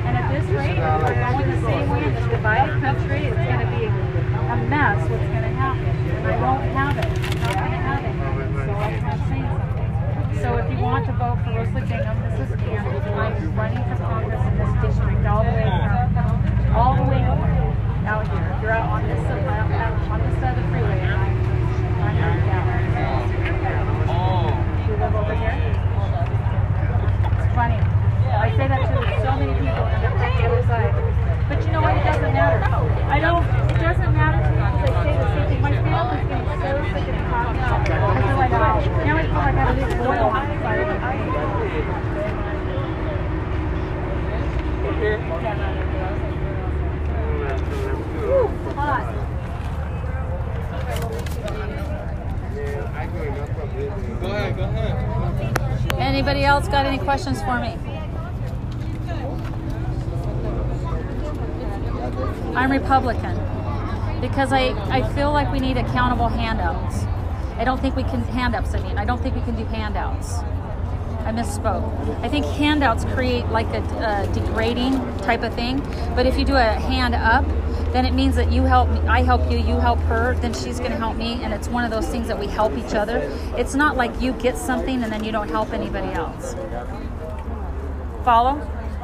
And 0.04 0.18
at 0.20 0.28
this 0.28 0.44
rate, 0.52 0.76
if 0.76 0.84
we're 1.08 1.16
going 1.24 1.48
the 1.56 1.62
same 1.64 1.88
way 1.90 2.04
in 2.04 2.12
this 2.16 2.28
divided 2.28 2.84
country, 2.84 3.32
it's 3.32 3.40
going 3.48 3.64
to 3.64 3.70
be 3.80 3.88
a 3.88 4.56
mess 4.68 5.00
what's 5.08 5.24
going 5.32 5.48
to 5.48 5.56
happen. 5.56 5.88
And 5.88 6.28
I 6.28 6.36
won't 6.44 6.68
have 6.76 7.00
it. 7.00 7.08
I'm 7.08 7.40
not 7.48 7.56
going 7.56 7.72
to 7.72 7.80
have 7.88 8.04
it. 8.04 8.12
So 8.12 8.76
I'm 8.76 8.92
not 9.08 9.20
saying 9.32 9.48
something. 9.48 10.44
So 10.44 10.48
if 10.60 10.68
you 10.68 10.84
want 10.84 11.08
to 11.08 11.14
vote 11.16 11.40
for 11.48 11.56
Rosalie 11.56 11.88
Bingham, 11.88 12.20
this 12.28 12.44
is 12.44 12.52
Pam. 12.60 12.84
I'm 12.92 13.56
running 13.56 13.84
for 13.88 13.96
Congress 14.04 14.44
in 14.52 14.54
this 14.60 14.72
district 14.84 15.24
all 15.32 15.48
the 15.48 15.56
way 15.56 15.64
from, 16.12 16.76
all 16.76 16.92
the 17.00 17.08
way 17.08 17.24
out 18.04 18.28
here. 18.28 18.52
You're 18.62 18.76
out 18.76 18.88
on 18.92 19.08
this, 19.08 19.20
side- 19.28 19.48
out, 19.48 19.72
out 19.72 20.12
on 20.12 20.20
this 20.24 20.36
side 20.40 20.56
of 20.56 20.64
the 20.64 20.70
freeway, 20.72 21.00
and 21.04 21.12
I'm, 21.12 21.36
I'm 22.08 22.16
out 22.24 22.40
down. 22.48 22.80
You 24.88 24.96
live 24.96 25.12
over 25.12 25.36
here? 25.36 25.52
It's 27.36 27.52
funny. 27.52 27.76
I 28.28 28.48
say 28.56 28.68
that 28.72 28.80
to 28.80 28.88
so 29.20 29.32
many 29.36 29.54
people 29.60 29.84
and 29.92 30.00
they're 30.04 30.12
from 30.16 30.32
the 30.40 30.44
other 30.48 30.64
side. 30.68 30.94
But 31.50 31.60
you 31.66 31.72
know 31.72 31.82
what? 31.82 31.98
It 31.98 32.04
doesn't 32.04 32.32
matter. 32.32 32.64
I 33.12 33.20
don't, 33.20 33.44
it 33.44 33.80
doesn't 33.82 34.14
matter 34.16 34.40
to 34.40 34.50
me 34.56 34.64
because 34.72 34.96
I 34.96 35.04
say 35.04 35.12
the 35.18 35.28
same 35.36 35.48
thing. 35.48 35.62
My 35.62 35.72
family's 35.76 36.28
getting 36.28 36.48
so 36.48 36.72
sick 36.96 37.08
and 37.12 37.28
tired 37.28 37.56
now. 37.60 37.76
I 37.76 37.84
feel 38.24 38.38
like, 38.40 38.52
oh, 38.56 38.56
now 39.04 39.16
I 39.18 39.24
feel 39.24 39.36
like 39.36 39.36
I 39.36 39.68
have 39.68 39.76
this 39.76 39.92
oil 40.00 40.32
on 40.32 40.44
the 40.48 40.56
side 40.64 40.80
of 40.80 40.88
me. 40.88 40.96
Whew, 48.28 48.48
hot. 48.76 49.06
Go 54.20 54.28
ahead, 54.28 54.58
go 54.58 54.64
ahead. 54.64 54.96
Anybody 56.00 56.44
else 56.44 56.68
got 56.68 56.86
any 56.86 56.98
questions 57.18 57.42
for 57.42 57.60
me? 57.60 57.76
I'm 62.56 62.72
Republican 62.72 63.36
because 64.22 64.54
I, 64.54 64.70
I 64.92 65.12
feel 65.16 65.32
like 65.32 65.52
we 65.52 65.60
need 65.60 65.78
accountable 65.78 66.28
handouts. 66.28 67.06
I 67.58 67.64
don't 67.64 67.82
think 67.82 67.96
we 67.96 68.04
can 68.04 68.22
handouts. 68.22 68.76
I 68.76 68.84
mean, 68.84 69.00
I 69.00 69.06
don't 69.06 69.20
think 69.20 69.34
we 69.34 69.42
can 69.42 69.56
do 69.56 69.66
handouts. 69.66 70.34
I 71.26 71.32
misspoke. 71.32 72.24
I 72.24 72.30
think 72.30 72.46
handouts 72.46 73.04
create 73.06 73.48
like 73.48 73.68
a, 73.68 73.82
a 73.82 74.34
degrading 74.34 74.94
type 75.18 75.42
of 75.42 75.56
thing. 75.56 75.80
But 76.16 76.28
if 76.28 76.38
you 76.38 76.46
do 76.46 76.56
a 76.56 76.64
hand 76.64 77.16
up, 77.16 77.46
then 77.92 78.06
it 78.06 78.14
means 78.14 78.36
that 78.36 78.52
you 78.52 78.64
help 78.64 78.90
me, 78.90 79.00
I 79.08 79.24
help 79.24 79.50
you, 79.50 79.58
you 79.58 79.80
help 79.80 80.00
her, 80.02 80.36
then 80.36 80.54
she's 80.54 80.78
going 80.80 80.92
to 80.92 80.98
help 80.98 81.16
me, 81.16 81.42
and 81.44 81.54
it's 81.54 81.68
one 81.68 81.86
of 81.86 81.92
those 81.92 82.08
things 82.08 82.28
that 82.28 82.38
we 82.38 82.48
help 82.48 82.78
each 82.78 82.94
other. 82.94 83.18
It's 83.58 83.76
not 83.76 83.96
like 83.96 84.22
you 84.22 84.34
get 84.34 84.58
something 84.58 85.02
and 85.04 85.12
then 85.12 85.24
you 85.24 85.32
don't 85.32 85.50
help 85.50 85.74
anybody 85.74 86.12
else. 86.14 86.54
Follow? 88.28 88.58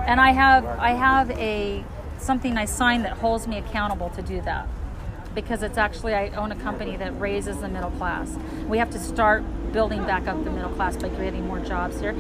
And 0.06 0.20
I 0.20 0.32
have 0.34 0.66
I 0.66 0.90
have 0.90 1.32
a 1.32 1.86
something 2.18 2.58
I 2.58 2.66
signed 2.66 3.06
that 3.06 3.14
holds 3.20 3.48
me 3.48 3.58
accountable 3.58 4.10
to 4.10 4.22
do 4.22 4.42
that 4.42 4.68
because 5.34 5.64
it's 5.64 5.78
actually 5.78 6.14
I 6.14 6.28
own 6.32 6.52
a 6.52 6.58
company 6.58 6.98
that 6.98 7.18
raises 7.18 7.62
the 7.62 7.70
middle 7.70 7.92
class. 7.92 8.38
We 8.68 8.80
have 8.80 8.90
to 8.90 9.00
start 9.00 9.46
building 9.72 10.04
back 10.04 10.28
up 10.28 10.44
the 10.44 10.52
middle 10.52 10.72
class 10.72 10.98
by 10.98 11.08
creating 11.08 11.48
more 11.48 11.62
jobs 11.62 12.02
here. 12.02 12.14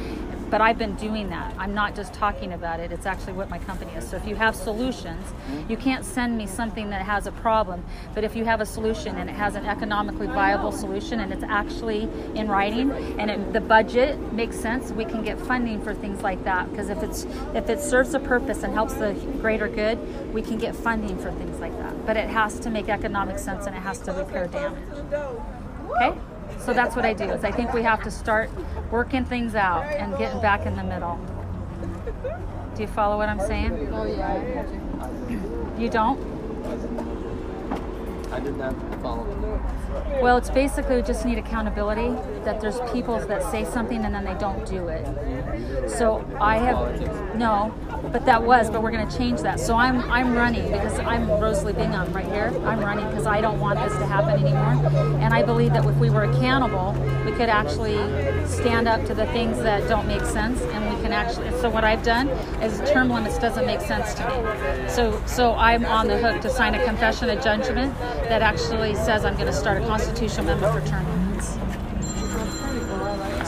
But 0.53 0.61
I've 0.61 0.77
been 0.77 0.93
doing 0.93 1.31
that. 1.31 1.51
I'm 1.57 1.73
not 1.73 1.95
just 1.95 2.13
talking 2.13 2.53
about 2.53 2.79
it. 2.79 2.91
It's 2.91 3.07
actually 3.07 3.33
what 3.33 3.49
my 3.49 3.57
company 3.57 3.91
is. 3.93 4.07
So 4.07 4.17
if 4.17 4.27
you 4.27 4.35
have 4.35 4.55
solutions, 4.55 5.25
mm-hmm. 5.25 5.67
you 5.67 5.75
can't 5.75 6.05
send 6.05 6.37
me 6.37 6.45
something 6.45 6.91
that 6.91 7.01
has 7.01 7.25
a 7.25 7.31
problem. 7.31 7.83
But 8.13 8.23
if 8.23 8.35
you 8.35 8.45
have 8.45 8.61
a 8.61 8.65
solution 8.67 9.15
and 9.15 9.31
it 9.31 9.33
has 9.33 9.55
an 9.55 9.65
economically 9.65 10.27
viable 10.27 10.71
solution 10.71 11.21
and 11.21 11.33
it's 11.33 11.41
actually 11.41 12.07
in 12.35 12.49
writing 12.49 12.91
and 13.19 13.31
it, 13.31 13.51
the 13.51 13.61
budget 13.61 14.19
makes 14.31 14.55
sense, 14.55 14.91
we 14.91 15.05
can 15.05 15.23
get 15.23 15.39
funding 15.39 15.81
for 15.83 15.95
things 15.95 16.21
like 16.21 16.43
that. 16.43 16.69
Because 16.69 16.89
if 16.89 17.01
it's 17.01 17.23
if 17.55 17.67
it 17.67 17.79
serves 17.79 18.13
a 18.13 18.19
purpose 18.19 18.61
and 18.61 18.75
helps 18.75 18.93
the 18.93 19.13
greater 19.41 19.67
good, 19.67 19.97
we 20.35 20.43
can 20.43 20.59
get 20.59 20.75
funding 20.75 21.17
for 21.17 21.31
things 21.31 21.59
like 21.59 21.75
that. 21.79 22.05
But 22.05 22.15
it 22.15 22.29
has 22.29 22.59
to 22.59 22.69
make 22.69 22.89
economic 22.89 23.39
sense 23.39 23.65
and 23.65 23.75
it 23.75 23.81
has 23.81 23.97
to 24.01 24.11
repair 24.13 24.45
damage. 24.45 24.83
Okay? 25.89 26.15
So 26.66 26.74
that's 26.74 26.95
what 26.95 27.03
I 27.03 27.14
do. 27.14 27.26
Is 27.26 27.43
I 27.43 27.51
think 27.51 27.74
we 27.74 27.84
have 27.84 28.01
to 28.03 28.11
start 28.11 28.49
working 28.89 29.26
things 29.26 29.53
out 29.53 29.84
and 29.84 30.18
getting 30.18 30.39
back 30.41 30.66
in 30.66 30.76
the 30.76 30.84
middle. 30.84 31.20
Do 32.76 32.82
you 32.82 32.88
follow 32.88 33.18
what 33.18 33.28
I'm 33.28 33.39
saying? 33.39 33.89
Oh, 33.93 34.05
yeah. 34.05 34.66
You 35.78 35.89
don't? 35.89 36.20
I 38.32 38.39
did 38.39 38.57
not 38.57 38.74
follow. 39.01 39.26
Well, 40.22 40.38
it's 40.38 40.49
basically 40.49 40.95
we 40.95 41.01
just 41.01 41.26
need 41.26 41.38
accountability. 41.38 42.16
That 42.45 42.61
there's 42.61 42.80
people 42.91 43.20
that 43.20 43.43
say 43.51 43.66
something 43.66 44.03
and 44.05 44.16
then 44.16 44.24
they 44.24 44.36
don't 44.36 44.66
do 44.66 44.88
it. 44.88 45.05
So 45.87 46.25
I 46.39 46.57
have 46.57 47.35
no, 47.35 47.73
but 48.11 48.25
that 48.25 48.43
was. 48.43 48.69
But 48.69 48.83
we're 48.83 48.91
going 48.91 49.07
to 49.07 49.17
change 49.17 49.41
that. 49.41 49.59
So 49.59 49.75
I'm 49.75 49.99
I'm 50.11 50.35
running 50.35 50.71
because 50.71 50.99
I'm 50.99 51.29
Rosalie 51.29 51.73
Bingham 51.73 52.11
right 52.13 52.25
here. 52.25 52.51
I'm 52.65 52.79
running 52.79 53.07
because 53.07 53.25
I 53.25 53.41
don't 53.41 53.59
want 53.59 53.79
this 53.79 53.97
to 53.97 54.05
happen 54.05 54.45
anymore. 54.45 54.85
And 55.19 55.33
I 55.33 55.43
believe 55.43 55.73
that 55.73 55.85
if 55.85 55.95
we 55.97 56.09
were 56.09 56.23
accountable, 56.23 56.93
we 57.25 57.31
could 57.31 57.49
actually 57.49 57.97
stand 58.47 58.87
up 58.87 59.05
to 59.05 59.13
the 59.13 59.25
things 59.27 59.57
that 59.59 59.87
don't 59.87 60.07
make 60.07 60.23
sense, 60.23 60.61
and 60.61 60.95
we 60.95 61.01
can 61.01 61.11
actually. 61.11 61.51
So 61.61 61.69
what 61.69 61.83
I've 61.83 62.03
done 62.03 62.29
is 62.61 62.79
term 62.89 63.09
limits 63.09 63.37
doesn't 63.39 63.65
make 63.65 63.81
sense 63.81 64.13
to 64.15 64.27
me. 64.27 64.89
So 64.89 65.21
so 65.25 65.53
I'm 65.55 65.85
on 65.85 66.07
the 66.07 66.17
hook 66.17 66.41
to 66.41 66.49
sign 66.49 66.75
a 66.75 66.83
confession 66.85 67.29
of 67.29 67.43
judgment 67.43 67.97
that 68.29 68.41
actually 68.41 68.95
says 68.95 69.25
I'm 69.25 69.35
going 69.35 69.47
to 69.47 69.53
start 69.53 69.81
a 69.81 69.85
constitutional 69.85 70.47
amendment 70.47 70.83
for 70.83 70.89
term 70.89 71.05
limits. 71.05 71.22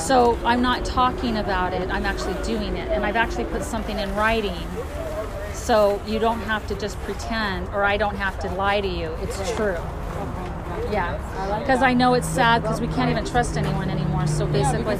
So 0.05 0.37
I'm 0.45 0.61
not 0.61 0.85
talking 0.85 1.37
about 1.37 1.73
it, 1.73 1.89
I'm 1.89 2.05
actually 2.05 2.41
doing 2.43 2.77
it. 2.77 2.91
And 2.91 3.03
I've 3.03 3.15
actually 3.15 3.45
put 3.45 3.63
something 3.63 3.97
in 3.97 4.13
writing. 4.15 4.67
So 5.53 5.99
you 6.05 6.19
don't 6.19 6.41
have 6.41 6.67
to 6.67 6.75
just 6.75 6.99
pretend, 6.99 7.69
or 7.69 7.83
I 7.83 7.97
don't 7.97 8.15
have 8.15 8.37
to 8.41 8.51
lie 8.53 8.81
to 8.81 8.87
you. 8.87 9.17
It's 9.23 9.51
true. 9.55 9.79
Yeah. 10.91 11.17
Because 11.59 11.81
I 11.81 11.95
know 11.95 12.13
it's 12.13 12.27
sad 12.27 12.61
because 12.61 12.79
we 12.79 12.87
can't 12.87 13.09
even 13.09 13.25
trust 13.25 13.57
anyone 13.57 13.89
anymore. 13.89 14.27
So 14.27 14.45
basically. 14.45 14.95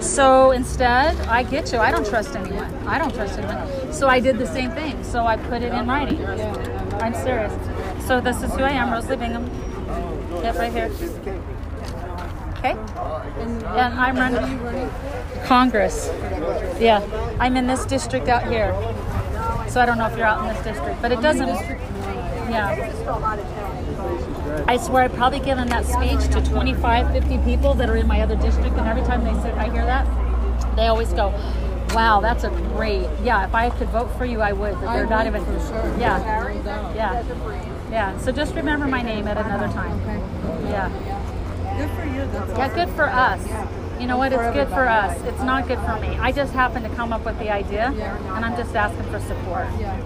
So 0.00 0.52
instead, 0.52 1.18
I 1.22 1.42
get 1.42 1.72
you. 1.72 1.78
I 1.78 1.90
don't 1.90 2.06
trust 2.06 2.36
anyone. 2.36 2.72
I 2.86 2.96
don't 2.96 3.12
trust 3.12 3.40
anyone. 3.40 3.92
So 3.92 4.06
I 4.06 4.20
did 4.20 4.38
the 4.38 4.46
same 4.46 4.70
thing. 4.70 5.02
So 5.02 5.26
I 5.26 5.36
put 5.36 5.62
it 5.62 5.72
in 5.72 5.88
writing. 5.88 6.24
I'm 7.02 7.14
serious. 7.14 7.52
So 8.06 8.20
this 8.20 8.40
is 8.40 8.54
who 8.54 8.62
I 8.62 8.70
am, 8.70 8.92
Rosalie 8.92 9.16
Bingham. 9.16 9.50
Yep, 10.44 10.54
right 10.58 10.72
here. 10.72 11.37
Okay. 12.58 12.76
And 13.40 13.64
I'm 13.64 14.16
running 14.16 14.90
Congress. 15.44 16.10
Yeah, 16.80 17.02
I'm 17.38 17.56
in 17.56 17.66
this 17.66 17.84
district 17.84 18.28
out 18.28 18.48
here. 18.48 18.72
So 19.68 19.80
I 19.80 19.86
don't 19.86 19.98
know 19.98 20.06
if 20.06 20.16
you're 20.16 20.26
out 20.26 20.40
in 20.40 20.54
this 20.54 20.64
district, 20.64 21.00
but 21.02 21.12
it 21.12 21.20
doesn't. 21.20 21.48
Yeah. 22.50 22.94
I 24.66 24.76
swear 24.76 25.04
I've 25.04 25.12
probably 25.14 25.40
given 25.40 25.68
that 25.68 25.84
speech 25.84 26.28
to 26.32 26.40
25, 26.42 27.12
50 27.12 27.38
people 27.38 27.74
that 27.74 27.88
are 27.88 27.96
in 27.96 28.06
my 28.06 28.22
other 28.22 28.36
district, 28.36 28.76
and 28.76 28.88
every 28.88 29.02
time 29.02 29.22
they 29.24 29.34
sit, 29.42 29.54
I 29.54 29.70
hear 29.70 29.84
that, 29.84 30.06
they 30.74 30.86
always 30.86 31.12
go, 31.12 31.32
"Wow, 31.94 32.20
that's 32.20 32.44
a 32.44 32.50
great. 32.50 33.06
Yeah, 33.22 33.44
if 33.46 33.54
I 33.54 33.70
could 33.70 33.88
vote 33.90 34.10
for 34.18 34.24
you, 34.24 34.40
I 34.40 34.52
would." 34.52 34.74
But 34.80 34.92
they're 34.94 35.06
not 35.06 35.26
even. 35.26 35.44
for 35.44 35.60
sure. 35.60 35.94
Yeah, 35.98 36.52
yeah, 36.94 37.22
yeah. 37.90 38.18
So 38.18 38.32
just 38.32 38.54
remember 38.54 38.86
my 38.86 39.02
name 39.02 39.28
at 39.28 39.36
another 39.36 39.68
time. 39.68 40.00
Okay. 40.02 40.20
Yeah, 40.70 40.90
Good 41.78 41.90
for 41.90 42.04
you. 42.06 42.26
That's 42.26 42.50
yeah. 42.50 42.64
awesome. 42.64 42.74
Good 42.74 42.90
for 42.96 43.08
us. 43.08 44.00
You 44.00 44.06
know 44.06 44.18
what? 44.18 44.32
It's 44.32 44.54
good 44.54 44.68
for 44.68 44.86
us. 44.88 45.20
It's 45.22 45.42
not 45.42 45.68
good 45.68 45.78
for 45.80 45.98
me. 46.00 46.16
I 46.18 46.32
just 46.32 46.52
happened 46.52 46.84
to 46.84 46.94
come 46.94 47.12
up 47.12 47.24
with 47.24 47.38
the 47.38 47.50
idea, 47.50 47.92
Yeah. 47.96 48.36
and 48.36 48.44
I'm 48.44 48.56
just 48.56 48.74
asking 48.74 49.04
for 49.12 49.20
support. 49.20 49.66
Yeah. 49.78 49.96